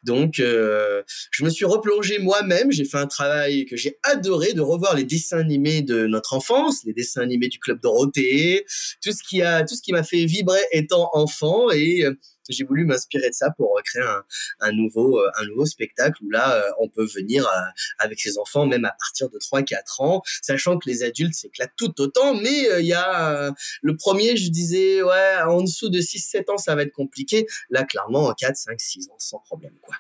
Donc, 0.03 0.39
euh, 0.39 1.03
je 1.31 1.43
me 1.43 1.49
suis 1.49 1.65
replongé 1.65 2.19
moi-même. 2.19 2.71
J'ai 2.71 2.85
fait 2.85 2.97
un 2.97 3.07
travail 3.07 3.65
que 3.65 3.75
j'ai 3.75 3.97
adoré 4.03 4.53
de 4.53 4.61
revoir 4.61 4.95
les 4.95 5.03
dessins 5.03 5.39
animés 5.39 5.81
de 5.81 6.07
notre 6.07 6.33
enfance, 6.33 6.83
les 6.85 6.93
dessins 6.93 7.21
animés 7.21 7.49
du 7.49 7.59
club 7.59 7.81
Dorothée, 7.81 8.65
tout 9.03 9.11
ce 9.11 9.21
qui 9.27 9.41
a 9.41 9.63
tout 9.63 9.75
ce 9.75 9.81
qui 9.81 9.91
m'a 9.91 10.03
fait 10.03 10.25
vibrer 10.25 10.61
étant 10.71 11.09
enfant 11.13 11.69
et 11.71 12.05
j'ai 12.49 12.63
voulu 12.63 12.85
m'inspirer 12.85 13.29
de 13.29 13.33
ça 13.33 13.51
pour 13.51 13.79
créer 13.83 14.03
un, 14.03 14.23
un, 14.59 14.71
nouveau 14.71 15.19
euh, 15.19 15.29
un 15.39 15.45
nouveau 15.45 15.65
spectacle 15.65 16.23
où 16.23 16.29
là 16.29 16.55
euh, 16.55 16.71
on 16.79 16.89
peut 16.89 17.05
venir 17.05 17.45
euh, 17.47 17.61
avec 17.99 18.19
ses 18.19 18.37
enfants 18.37 18.65
même 18.65 18.85
à 18.85 18.91
partir 18.91 19.29
de 19.29 19.37
3 19.37 19.63
4 19.63 20.01
ans 20.01 20.21
sachant 20.41 20.77
que 20.77 20.89
les 20.89 21.03
adultes 21.03 21.33
s'éclatent 21.33 21.75
tout 21.77 21.99
autant 22.01 22.35
mais 22.35 22.79
il 22.79 22.85
y 22.85 22.93
a 22.93 23.53
le 23.81 23.95
premier 23.95 24.37
je 24.37 24.49
disais 24.49 25.01
ouais 25.01 25.37
en 25.45 25.61
dessous 25.61 25.89
de 25.89 25.99
6 25.99 26.19
7 26.19 26.49
ans 26.49 26.57
ça 26.57 26.75
va 26.75 26.83
être 26.83 26.93
compliqué 26.93 27.45
là 27.69 27.83
clairement 27.83 28.25
en 28.25 28.33
4 28.33 28.55
5 28.55 28.79
6 28.79 29.09
ans 29.09 29.15
sans 29.19 29.39
problème 29.39 29.73
quoi. 29.81 29.95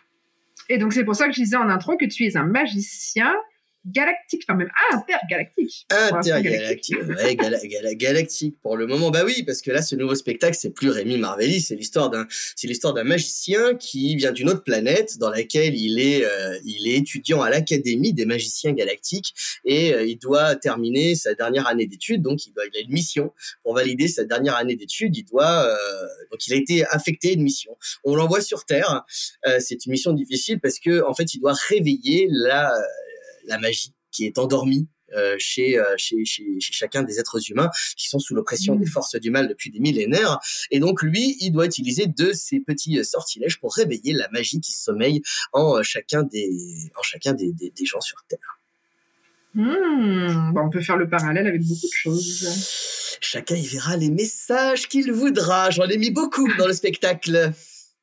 Et 0.69 0.77
donc 0.77 0.93
c'est 0.93 1.05
pour 1.05 1.15
ça 1.15 1.27
que 1.27 1.33
je 1.33 1.41
disais 1.41 1.55
en 1.55 1.69
intro 1.69 1.95
que 1.97 2.05
tu 2.05 2.25
es 2.25 2.35
un 2.35 2.43
magicien 2.43 3.33
galactique, 3.87 4.43
enfin 4.47 4.57
même 4.57 4.71
intergalactique. 4.91 5.85
Intergalactique, 5.89 6.97
ouais, 7.07 7.95
galactique 7.95 8.55
pour 8.61 8.77
le 8.77 8.87
moment. 8.87 9.11
Bah 9.11 9.23
oui, 9.25 9.43
parce 9.43 9.61
que 9.61 9.71
là, 9.71 9.81
ce 9.81 9.95
nouveau 9.95 10.15
spectacle, 10.15 10.57
c'est 10.59 10.71
plus 10.71 10.89
Rémi 10.89 11.17
Marvelli, 11.17 11.61
c'est 11.61 11.75
l'histoire 11.75 12.09
d'un, 12.09 12.27
c'est 12.55 12.67
l'histoire 12.67 12.93
d'un 12.93 13.03
magicien 13.03 13.75
qui 13.75 14.15
vient 14.15 14.31
d'une 14.31 14.49
autre 14.49 14.63
planète 14.63 15.17
dans 15.17 15.29
laquelle 15.29 15.75
il 15.75 15.99
est, 15.99 16.25
euh, 16.25 16.59
il 16.65 16.87
est 16.87 16.97
étudiant 16.97 17.41
à 17.41 17.49
l'académie 17.49 18.13
des 18.13 18.25
magiciens 18.25 18.73
galactiques 18.73 19.33
et 19.65 19.93
euh, 19.93 20.05
il 20.05 20.17
doit 20.17 20.55
terminer 20.55 21.15
sa 21.15 21.33
dernière 21.33 21.67
année 21.67 21.87
d'études. 21.87 22.21
Donc, 22.21 22.45
il 22.45 22.53
doit, 22.53 22.63
il 22.71 22.77
a 22.77 22.81
une 22.81 22.91
mission 22.91 23.33
pour 23.63 23.75
valider 23.75 24.07
sa 24.07 24.25
dernière 24.25 24.55
année 24.55 24.75
d'études. 24.75 25.15
Il 25.15 25.23
doit, 25.23 25.65
euh, 25.65 26.07
donc 26.31 26.45
il 26.47 26.53
a 26.53 26.57
été 26.57 26.85
affecté 26.87 27.33
une 27.33 27.43
mission. 27.43 27.77
On 28.03 28.15
l'envoie 28.15 28.41
sur 28.41 28.65
Terre. 28.65 29.05
c'est 29.59 29.85
une 29.85 29.91
mission 29.91 30.13
difficile 30.13 30.59
parce 30.59 30.79
que 30.79 31.03
en 31.05 31.13
fait, 31.13 31.33
il 31.33 31.39
doit 31.39 31.55
réveiller 31.69 32.27
la 32.29 32.73
la 33.47 33.57
magie 33.57 33.93
qui 34.11 34.25
est 34.25 34.37
endormie 34.37 34.87
euh, 35.15 35.35
chez, 35.39 35.79
euh, 35.79 35.95
chez, 35.95 36.25
chez, 36.25 36.59
chez, 36.59 36.73
chacun 36.73 37.01
des 37.01 37.17
êtres 37.19 37.39
humains 37.49 37.69
qui 37.95 38.09
sont 38.09 38.19
sous 38.19 38.35
l'oppression 38.35 38.75
des 38.75 38.85
mmh. 38.85 38.89
forces 38.89 39.15
du 39.15 39.31
mal 39.31 39.47
depuis 39.47 39.71
des 39.71 39.79
millénaires. 39.79 40.37
Et 40.69 40.79
donc 40.79 41.01
lui, 41.01 41.37
il 41.39 41.51
doit 41.51 41.65
utiliser 41.65 42.07
de 42.07 42.33
ces 42.33 42.59
petits 42.59 43.03
sortilèges 43.05 43.59
pour 43.59 43.73
réveiller 43.73 44.11
la 44.11 44.27
magie 44.29 44.59
qui 44.59 44.73
sommeille 44.73 45.21
en 45.53 45.81
chacun 45.81 46.23
des, 46.23 46.51
en 46.97 47.03
chacun 47.03 47.33
des, 47.33 47.53
des, 47.53 47.71
des 47.71 47.85
gens 47.85 48.01
sur 48.01 48.17
Terre. 48.27 48.59
Mmh. 49.53 50.51
Bon, 50.53 50.61
on 50.65 50.69
peut 50.69 50.81
faire 50.81 50.97
le 50.97 51.09
parallèle 51.09 51.47
avec 51.47 51.61
beaucoup 51.61 51.87
de 51.87 51.91
choses. 51.91 53.17
Chacun 53.21 53.55
y 53.55 53.65
verra 53.65 53.95
les 53.95 54.09
messages 54.09 54.87
qu'il 54.87 55.11
voudra. 55.11 55.69
J'en 55.69 55.87
ai 55.87 55.97
mis 55.97 56.11
beaucoup 56.11 56.47
dans 56.57 56.67
le 56.67 56.73
spectacle. 56.73 57.53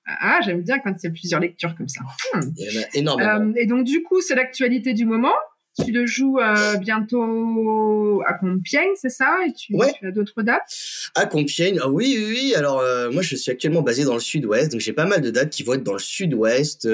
Ah, 0.06 0.40
j'aime 0.44 0.62
bien 0.62 0.78
quand 0.78 0.92
il 1.02 1.06
y 1.06 1.08
a 1.08 1.10
plusieurs 1.10 1.40
lectures 1.40 1.74
comme 1.76 1.88
ça. 1.88 2.02
Hmm. 2.34 2.40
Il 2.56 2.72
y 2.72 2.78
en 2.78 2.82
a 2.82 2.84
énormément. 2.94 3.30
Euh, 3.30 3.52
et 3.56 3.66
donc, 3.66 3.84
du 3.84 4.02
coup, 4.02 4.20
c'est 4.20 4.34
l'actualité 4.34 4.92
du 4.92 5.06
moment. 5.06 5.34
Tu 5.82 5.90
le 5.90 6.06
joues 6.06 6.38
euh, 6.38 6.76
bientôt 6.76 8.22
à 8.26 8.34
Compiègne, 8.34 8.92
c'est 8.94 9.10
ça? 9.10 9.38
Et 9.46 9.52
tu, 9.52 9.74
tu 9.98 10.06
as 10.06 10.12
d'autres 10.12 10.42
dates? 10.42 10.72
À 11.16 11.26
Compiègne, 11.26 11.80
ah 11.82 11.88
oui, 11.88 12.14
oui, 12.16 12.26
oui. 12.28 12.54
Alors, 12.54 12.78
euh, 12.78 13.10
moi, 13.10 13.22
je 13.22 13.34
suis 13.34 13.50
actuellement 13.50 13.82
basé 13.82 14.04
dans 14.04 14.14
le 14.14 14.20
sud-ouest, 14.20 14.70
donc 14.70 14.80
j'ai 14.80 14.92
pas 14.92 15.04
mal 15.04 15.20
de 15.20 15.30
dates 15.30 15.50
qui 15.50 15.64
vont 15.64 15.74
être 15.74 15.82
dans 15.82 15.94
le 15.94 15.98
sud-ouest, 15.98 16.88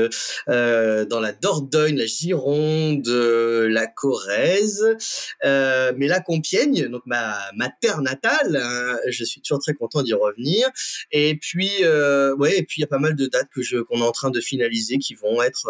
euh, 0.49 1.05
dans 1.05 1.21
la 1.21 1.33
Dordogne, 1.33 1.97
la 1.97 2.07
Gironde, 2.07 3.07
la 3.07 3.87
Corrèze. 3.87 4.97
mais 5.45 6.07
là, 6.07 6.21
Compiègne, 6.21 6.88
donc 6.88 7.03
ma, 7.05 7.37
ma 7.57 7.69
terre 7.69 8.01
natale, 8.01 8.57
hein, 8.57 8.97
je 9.09 9.25
suis 9.25 9.43
toujours 9.43 9.61
très 9.61 9.75
content 9.75 10.03
d'y 10.03 10.14
revenir. 10.14 10.69
Et 11.12 11.37
puis, 11.37 11.71
ouais, 11.85 12.57
et 12.57 12.62
puis 12.62 12.79
il 12.79 12.81
y 12.81 12.85
a 12.85 12.88
pas 12.88 12.99
mal 12.99 13.14
de 13.14 13.27
dates 13.27 13.51
que 13.55 13.61
je 13.61 13.79
qu'on 13.79 13.99
est 13.99 14.07
en 14.07 14.12
train 14.12 14.31
de 14.31 14.40
finaliser 14.40 14.97
qui 14.99 15.14
vont 15.14 15.43
être, 15.43 15.69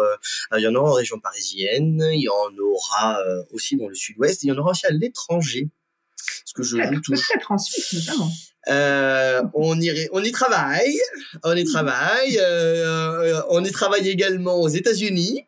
il 0.57 0.61
y 0.61 0.67
en 0.67 0.75
aura 0.75 0.91
en 0.91 0.93
région 0.93 1.19
parisienne, 1.19 2.01
il 2.13 2.21
y 2.21 2.29
en 2.29 2.57
aura 2.57 3.00
euh, 3.01 3.43
aussi 3.51 3.77
dans 3.77 3.87
le 3.87 3.95
sud-ouest. 3.95 4.43
Il 4.43 4.47
y 4.47 4.51
en 4.51 4.57
aura 4.57 4.71
aussi 4.71 4.85
à 4.85 4.91
l'étranger. 4.91 5.69
Ce 6.45 6.53
que 6.53 6.63
je. 6.63 6.77
Peut-être 6.77 7.51
en 7.51 7.57
Suisse 7.57 7.93
notamment. 7.93 8.31
Euh, 8.67 9.41
on 9.55 9.79
y 9.79 10.07
on 10.11 10.23
y 10.23 10.31
travaille, 10.31 10.99
on 11.43 11.55
y 11.55 11.63
travaille, 11.63 12.37
euh, 12.39 13.41
on 13.49 13.63
y 13.63 13.71
travaille 13.71 14.07
également 14.07 14.61
aux 14.61 14.67
États-Unis. 14.67 15.47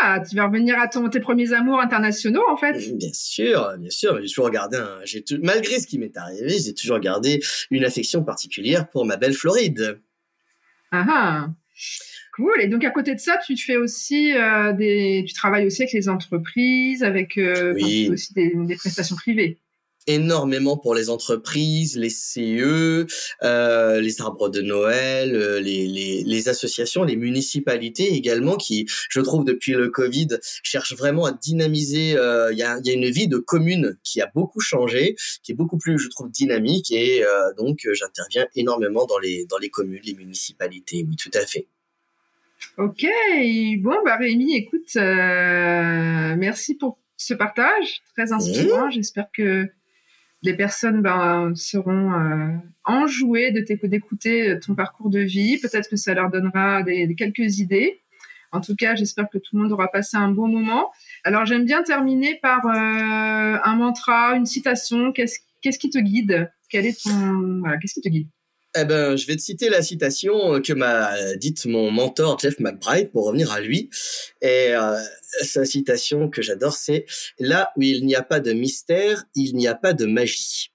Ah, 0.00 0.20
tu 0.20 0.36
vas 0.36 0.46
revenir 0.46 0.78
à 0.78 0.86
ton, 0.86 1.08
tes 1.08 1.18
premiers 1.18 1.52
amours 1.52 1.80
internationaux 1.80 2.44
en 2.48 2.56
fait. 2.56 2.74
Bien 2.96 3.12
sûr, 3.12 3.74
bien 3.78 3.90
sûr. 3.90 4.20
J'ai 4.20 4.28
toujours 4.28 4.50
gardé 4.50 4.76
un, 4.76 5.00
j'ai 5.04 5.24
malgré 5.42 5.80
ce 5.80 5.88
qui 5.88 5.98
m'est 5.98 6.16
arrivé, 6.16 6.56
j'ai 6.60 6.74
toujours 6.74 7.00
gardé 7.00 7.42
une 7.72 7.84
affection 7.84 8.22
particulière 8.22 8.88
pour 8.88 9.04
ma 9.04 9.16
belle 9.16 9.34
Floride. 9.34 10.00
Ah 10.92 11.06
ah. 11.08 11.48
Cool. 12.36 12.60
Et 12.60 12.68
donc 12.68 12.84
à 12.84 12.90
côté 12.90 13.14
de 13.14 13.20
ça, 13.20 13.38
tu 13.44 13.56
fais 13.56 13.76
aussi 13.76 14.32
euh, 14.34 14.72
des, 14.72 15.24
tu 15.26 15.34
travailles 15.34 15.66
aussi 15.66 15.82
avec 15.82 15.92
les 15.92 16.08
entreprises, 16.08 17.02
avec 17.02 17.36
euh, 17.38 17.74
aussi 17.74 18.32
des, 18.34 18.52
des, 18.54 18.76
prestations 18.76 19.16
privées. 19.16 19.58
Énormément 20.06 20.78
pour 20.78 20.94
les 20.94 21.10
entreprises, 21.10 21.96
les 21.98 22.08
CE, 22.08 23.06
euh, 23.42 24.00
les 24.00 24.20
arbres 24.22 24.48
de 24.48 24.62
Noël, 24.62 25.34
euh, 25.34 25.60
les, 25.60 25.86
les, 25.86 26.24
les, 26.24 26.48
associations, 26.48 27.04
les 27.04 27.16
municipalités 27.16 28.14
également, 28.14 28.56
qui, 28.56 28.86
je 29.10 29.20
trouve, 29.20 29.44
depuis 29.44 29.72
le 29.72 29.90
Covid, 29.90 30.28
cherchent 30.62 30.96
vraiment 30.96 31.26
à 31.26 31.32
dynamiser. 31.32 32.16
Euh, 32.16 32.50
il 32.52 32.58
y, 32.58 32.62
a, 32.62 32.78
y, 32.82 32.90
a, 32.90 32.92
une 32.94 33.10
vie 33.10 33.28
de 33.28 33.38
commune 33.38 33.98
qui 34.02 34.22
a 34.22 34.30
beaucoup 34.34 34.60
changé, 34.60 35.16
qui 35.42 35.52
est 35.52 35.54
beaucoup 35.54 35.78
plus, 35.78 35.98
je 35.98 36.08
trouve, 36.08 36.30
dynamique, 36.30 36.90
et 36.92 37.22
donc 37.58 37.86
j'interviens 37.92 38.46
énormément 38.54 39.04
dans 39.04 39.18
les 39.18 39.44
dans 39.46 39.58
les 39.58 39.68
communes, 39.68 40.00
les 40.02 40.14
municipalités. 40.14 41.04
Oui, 41.06 41.16
tout 41.16 41.30
à 41.34 41.44
fait. 41.44 41.68
Ok, 42.76 43.04
bon, 43.78 43.96
bah 44.04 44.16
Rémi, 44.16 44.54
écoute, 44.54 44.96
euh, 44.96 46.36
merci 46.36 46.76
pour 46.76 46.98
ce 47.16 47.34
partage, 47.34 48.02
très 48.14 48.32
inspirant. 48.32 48.90
J'espère 48.90 49.26
que 49.32 49.68
les 50.42 50.54
personnes 50.54 51.02
ben, 51.02 51.52
seront 51.54 52.12
euh, 52.12 52.56
enjouées 52.84 53.50
de 53.50 53.60
d'écouter 53.86 54.58
ton 54.64 54.74
parcours 54.74 55.10
de 55.10 55.20
vie. 55.20 55.58
Peut-être 55.58 55.88
que 55.88 55.96
ça 55.96 56.14
leur 56.14 56.30
donnera 56.30 56.82
des, 56.82 57.14
quelques 57.14 57.58
idées. 57.58 58.00
En 58.52 58.60
tout 58.60 58.74
cas, 58.74 58.94
j'espère 58.94 59.28
que 59.28 59.38
tout 59.38 59.56
le 59.56 59.62
monde 59.62 59.72
aura 59.72 59.88
passé 59.88 60.16
un 60.16 60.30
bon 60.30 60.48
moment. 60.48 60.90
Alors, 61.24 61.44
j'aime 61.44 61.64
bien 61.64 61.82
terminer 61.82 62.38
par 62.42 62.66
euh, 62.66 63.58
un 63.62 63.76
mantra, 63.76 64.34
une 64.34 64.46
citation. 64.46 65.12
Qu'est-ce 65.12 65.78
qui 65.78 65.90
te 65.90 65.98
guide? 65.98 66.50
Quel 66.68 66.86
est 66.86 67.02
ton 67.02 67.60
voilà, 67.60 67.76
Qu'est-ce 67.78 67.94
qui 67.94 68.00
te 68.00 68.08
guide? 68.08 68.28
Eh 68.76 68.84
ben, 68.84 69.16
je 69.16 69.26
vais 69.26 69.36
te 69.36 69.42
citer 69.42 69.68
la 69.68 69.82
citation 69.82 70.60
que 70.62 70.72
m'a 70.72 71.12
dite 71.36 71.66
mon 71.66 71.90
mentor 71.90 72.38
Jeff 72.38 72.58
McBride 72.60 73.10
pour 73.10 73.26
revenir 73.26 73.50
à 73.52 73.60
lui. 73.60 73.90
Et 74.42 74.68
euh, 74.74 74.96
sa 75.42 75.64
citation 75.64 76.28
que 76.28 76.42
j'adore, 76.42 76.74
c'est 76.74 77.06
là 77.38 77.72
où 77.76 77.82
il 77.82 78.06
n'y 78.06 78.14
a 78.14 78.22
pas 78.22 78.40
de 78.40 78.52
mystère, 78.52 79.24
il 79.34 79.56
n'y 79.56 79.66
a 79.66 79.74
pas 79.74 79.92
de 79.92 80.06
magie. 80.06 80.72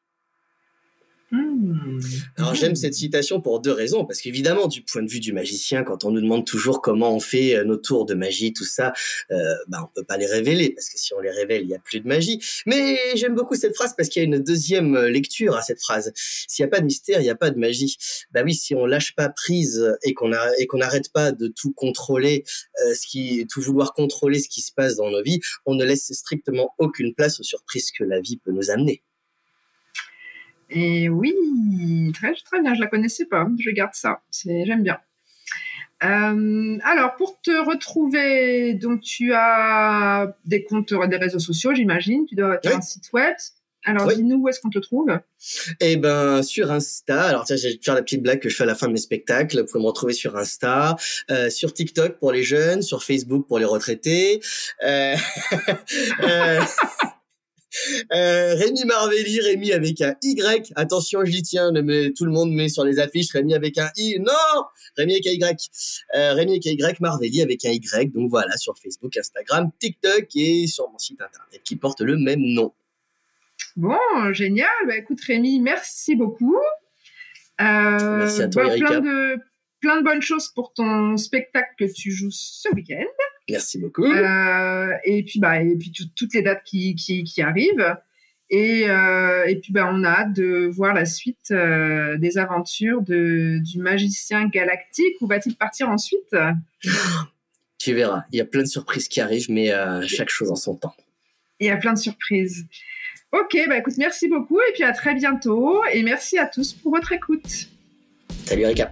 Mmh. 1.32 2.00
Alors 2.38 2.54
j'aime 2.54 2.74
mmh. 2.74 2.76
cette 2.76 2.94
citation 2.94 3.42
pour 3.42 3.60
deux 3.60 3.72
raisons, 3.72 4.06
parce 4.06 4.22
qu'évidemment 4.22 4.68
du 4.68 4.84
point 4.84 5.02
de 5.02 5.10
vue 5.10 5.20
du 5.20 5.34
magicien, 5.34 5.84
quand 5.84 6.06
on 6.06 6.12
nous 6.12 6.22
demande 6.22 6.46
toujours 6.46 6.82
comment 6.82 7.16
on 7.16 7.20
fait 7.20 7.56
euh, 7.56 7.64
nos 7.64 7.78
tours 7.78 8.06
de 8.06 8.14
magie, 8.14 8.54
tout 8.54 8.64
ça, 8.64 8.94
euh, 9.32 9.56
bah 9.68 9.80
on 9.84 9.88
peut 9.94 10.06
pas 10.06 10.18
les 10.18 10.28
révéler, 10.28 10.72
parce 10.72 10.90
que 10.90 11.00
si 11.00 11.14
on 11.14 11.20
les 11.20 11.32
révèle, 11.32 11.64
il 11.64 11.70
y 11.70 11.76
a 11.76 11.80
plus 11.80 12.00
de 12.00 12.08
magie. 12.08 12.40
Mais 12.66 12.98
j'aime 13.16 13.34
beaucoup 13.34 13.56
cette 13.56 13.76
phrase 13.76 13.96
parce 13.98 14.10
qu'il 14.10 14.22
y 14.22 14.26
a 14.26 14.28
une 14.28 14.40
deuxième 14.40 14.96
euh, 14.96 15.10
lecture 15.10 15.56
à 15.56 15.62
cette 15.62 15.82
phrase. 15.82 16.12
S'il 16.16 16.64
y 16.64 16.66
a 16.66 16.70
pas 16.70 16.80
de 16.80 16.86
mystère, 16.86 17.20
il 17.20 17.24
n'y 17.24 17.30
a 17.30 17.36
pas 17.36 17.50
de 17.50 17.58
magie. 17.58 17.98
Bah 18.32 18.42
oui, 18.44 18.54
si 18.54 18.76
on 18.76 18.86
lâche 18.86 19.16
pas 19.16 19.30
prise 19.30 19.98
et 20.04 20.14
qu'on 20.14 20.32
a 20.32 20.52
et 20.60 20.68
qu'on 20.68 20.78
n'arrête 20.78 21.12
pas 21.12 21.32
de 21.32 21.48
tout 21.48 21.74
contrôler, 21.74 22.44
euh, 22.86 22.94
ce 22.94 23.08
qui 23.08 23.46
tout 23.52 23.62
vouloir 23.62 23.94
contrôler 23.94 24.40
ce 24.40 24.50
qui 24.50 24.62
se 24.62 24.72
passe 24.72 24.96
dans 24.96 25.10
nos 25.10 25.24
vies, 25.24 25.40
on 25.66 25.76
ne 25.76 25.84
laisse 25.84 26.12
strictement 26.14 26.74
aucune 26.78 27.14
place 27.16 27.40
aux 27.40 27.44
surprises 27.44 27.92
que 27.98 28.04
la 28.04 28.20
vie 28.20 28.38
peut 28.38 28.52
nous 28.52 28.70
amener. 28.70 29.02
Et 30.70 31.10
oui, 31.10 31.34
très, 32.14 32.34
très 32.34 32.62
bien, 32.62 32.74
je 32.74 32.82
la 32.82 32.88
connaissais 32.88 33.26
pas, 33.26 33.48
je 33.60 33.70
garde 33.70 33.94
ça, 33.94 34.22
j'aime 34.32 34.84
bien. 34.84 34.98
Euh, 36.04 36.78
alors, 36.84 37.16
pour 37.16 37.40
te 37.42 37.52
retrouver, 37.66 38.74
donc 38.74 39.02
tu 39.02 39.34
as 39.34 40.36
des 40.46 40.64
comptes, 40.64 40.94
des 40.94 41.18
réseaux 41.18 41.40
sociaux, 41.40 41.74
j'imagine, 41.74 42.26
tu 42.26 42.36
dois 42.36 42.56
avoir 42.56 42.78
un 42.78 42.82
site 42.82 43.12
web. 43.14 43.36
Alors, 43.88 44.08
dis-nous 44.12 44.38
où 44.38 44.50
est-ce 44.50 44.60
qu'on 44.60 44.72
te 44.72 44.80
trouve 44.80 45.20
Eh 45.80 45.96
ben, 45.96 46.42
sur 46.42 46.72
Insta. 46.72 47.26
Alors, 47.26 47.46
tiens, 47.46 47.56
je 47.56 47.68
vais 47.68 47.80
faire 47.82 47.94
la 47.94 48.02
petite 48.02 48.24
blague 48.24 48.40
que 48.40 48.50
je 48.50 48.56
fais 48.56 48.64
à 48.64 48.66
la 48.66 48.74
fin 48.74 48.88
de 48.88 48.94
mes 48.94 48.98
spectacles. 48.98 49.60
Vous 49.60 49.66
pouvez 49.68 49.84
me 49.84 49.88
retrouver 49.88 50.14
sur 50.14 50.36
Insta, 50.36 50.96
euh, 51.30 51.52
sur 51.52 51.72
TikTok 51.72 52.18
pour 52.18 52.32
les 52.32 52.42
jeunes, 52.42 52.82
sur 52.82 53.04
Facebook 53.04 53.48
pour 53.48 53.60
les 53.60 53.66
retraités. 53.66 54.42
Euh... 54.84 55.16
euh 58.14 58.56
Rémi 58.56 58.86
Marvelli, 58.86 59.40
Rémi 59.42 59.72
avec 59.72 60.02
un 60.02 60.16
Y. 60.22 60.74
Attention, 60.76 61.26
j'y 61.26 61.42
tiens. 61.42 61.72
tout 61.74 62.26
le 62.26 62.32
monde 62.32 62.52
met 62.52 62.70
sur 62.70 62.84
les 62.84 63.00
affiches 63.00 63.32
Rémi 63.32 63.54
avec 63.54 63.78
un 63.78 63.90
I. 63.98 64.20
Non 64.20 64.64
Rémi 64.98 65.14
avec 65.14 65.28
un 65.28 65.32
Y. 65.32 65.70
Euh, 66.16 66.34
Rémi 66.34 66.52
avec 66.52 66.68
un 66.68 66.72
Y, 66.72 67.00
Marvelli 67.00 67.42
avec 67.42 67.66
un 67.66 67.72
Y. 67.72 68.14
Donc 68.14 68.30
voilà, 68.30 68.56
sur 68.58 68.78
Facebook, 68.78 69.16
Instagram, 69.18 69.72
TikTok 69.80 70.28
et 70.36 70.68
sur 70.68 70.90
mon 70.90 70.98
site 70.98 71.22
internet 71.22 71.62
qui 71.64 71.76
porte 71.76 72.02
le 72.02 72.18
même 72.18 72.42
nom. 72.42 72.74
Bon, 73.76 73.98
génial. 74.32 74.70
Bah, 74.88 74.98
écoute, 74.98 75.22
Rémi, 75.22 75.60
merci 75.60 76.16
beaucoup. 76.16 76.58
Euh, 77.62 78.18
merci 78.18 78.42
à 78.42 78.48
toi, 78.48 78.66
bah, 78.66 78.76
Plein 78.76 79.00
de, 79.00 79.38
plein 79.80 79.98
de 79.98 80.04
bonnes 80.04 80.22
choses 80.22 80.50
pour 80.50 80.74
ton 80.74 81.18
spectacle 81.18 81.70
que 81.78 81.86
tu 81.86 82.12
joues 82.12 82.32
ce 82.32 82.70
week-end. 82.74 83.06
Merci 83.50 83.78
beaucoup. 83.78 84.06
Euh, 84.06 84.90
et 85.04 85.24
puis, 85.24 85.40
bah, 85.40 85.62
et 85.62 85.76
puis 85.76 85.92
toutes 86.16 86.34
les 86.34 86.42
dates 86.42 86.64
qui, 86.64 86.96
qui, 86.96 87.24
qui 87.24 87.42
arrivent. 87.42 87.96
Et, 88.50 88.90
euh, 88.90 89.46
et 89.46 89.56
puis, 89.56 89.74
bah, 89.74 89.90
on 89.92 90.04
a 90.04 90.10
hâte 90.10 90.34
de 90.34 90.70
voir 90.72 90.94
la 90.94 91.06
suite 91.06 91.52
euh, 91.52 92.18
des 92.18 92.38
aventures 92.38 93.02
de, 93.02 93.60
du 93.64 93.80
magicien 93.80 94.48
galactique. 94.48 95.16
Où 95.22 95.28
va-t-il 95.28 95.56
partir 95.56 95.90
ensuite? 95.90 96.36
Tu 97.78 97.94
verras. 97.94 98.24
Il 98.32 98.38
y 98.38 98.42
a 98.42 98.46
plein 98.46 98.64
de 98.64 98.68
surprises 98.68 99.08
qui 99.08 99.22
arrivent, 99.22 99.52
mais 99.52 99.72
euh, 99.72 100.02
chaque 100.08 100.30
chose 100.30 100.50
en 100.50 100.56
son 100.56 100.76
temps. 100.76 100.96
Il 101.60 101.68
y 101.68 101.70
a 101.70 101.78
plein 101.78 101.94
de 101.94 102.00
surprises. 102.00 102.66
Ok, 103.32 103.56
bah 103.68 103.78
écoute, 103.78 103.96
merci 103.98 104.28
beaucoup 104.28 104.60
et 104.60 104.74
puis 104.74 104.84
à 104.84 104.92
très 104.92 105.14
bientôt. 105.14 105.84
Et 105.92 106.02
merci 106.02 106.40
à 106.40 106.48
tous 106.48 106.74
pour 106.74 106.92
votre 106.92 107.12
écoute. 107.12 107.70
Salut 108.46 108.64
Erika. 108.64 108.92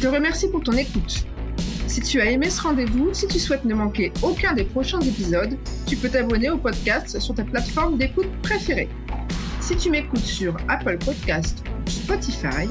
Te 0.00 0.06
remercie 0.06 0.48
pour 0.48 0.62
ton 0.62 0.72
écoute. 0.72 1.26
Si 1.86 2.00
tu 2.00 2.20
as 2.20 2.30
aimé 2.30 2.50
ce 2.50 2.60
rendez-vous, 2.60 3.14
si 3.14 3.26
tu 3.26 3.38
souhaites 3.38 3.64
ne 3.64 3.74
manquer 3.74 4.12
aucun 4.22 4.52
des 4.52 4.64
prochains 4.64 5.00
épisodes, 5.00 5.56
tu 5.86 5.96
peux 5.96 6.08
t'abonner 6.08 6.50
au 6.50 6.58
podcast 6.58 7.18
sur 7.18 7.34
ta 7.34 7.44
plateforme 7.44 7.96
d'écoute 7.96 8.30
préférée. 8.42 8.88
Si 9.60 9.76
tu 9.76 9.90
m'écoutes 9.90 10.18
sur 10.18 10.56
Apple 10.68 10.98
Podcast 10.98 11.64
ou 11.86 11.90
Spotify, 11.90 12.68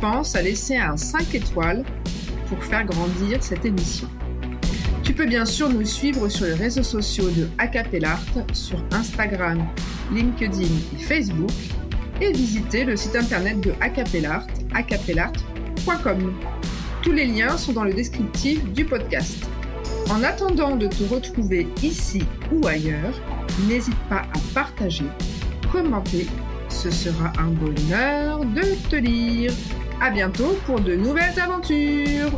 pense 0.00 0.34
à 0.34 0.42
laisser 0.42 0.76
un 0.76 0.96
5 0.96 1.34
étoiles 1.34 1.84
pour 2.48 2.62
faire 2.64 2.84
grandir 2.84 3.42
cette 3.42 3.64
émission. 3.64 4.08
Tu 5.02 5.12
peux 5.12 5.26
bien 5.26 5.44
sûr 5.44 5.68
nous 5.68 5.84
suivre 5.84 6.28
sur 6.28 6.46
les 6.46 6.54
réseaux 6.54 6.82
sociaux 6.82 7.28
de 7.30 7.48
Acapellart 7.58 8.24
sur 8.52 8.82
Instagram, 8.92 9.66
LinkedIn 10.12 10.68
et 10.96 11.02
Facebook 11.02 11.50
et 12.20 12.32
visiter 12.32 12.84
le 12.84 12.96
site 12.96 13.16
internet 13.16 13.60
de 13.60 13.72
Acapellart, 13.80 14.46
acapellart.com. 14.74 15.51
Tous 17.02 17.12
les 17.12 17.26
liens 17.26 17.56
sont 17.56 17.72
dans 17.72 17.84
le 17.84 17.92
descriptif 17.92 18.62
du 18.72 18.84
podcast. 18.84 19.48
En 20.10 20.22
attendant 20.22 20.76
de 20.76 20.86
te 20.86 21.02
retrouver 21.04 21.66
ici 21.82 22.22
ou 22.52 22.66
ailleurs, 22.66 23.14
n'hésite 23.68 23.98
pas 24.08 24.22
à 24.34 24.54
partager, 24.54 25.06
commenter. 25.72 26.26
Ce 26.68 26.90
sera 26.90 27.32
un 27.38 27.48
bonheur 27.48 28.44
de 28.44 28.62
te 28.88 28.96
lire. 28.96 29.52
À 30.00 30.10
bientôt 30.10 30.56
pour 30.66 30.80
de 30.80 30.94
nouvelles 30.94 31.38
aventures. 31.38 32.30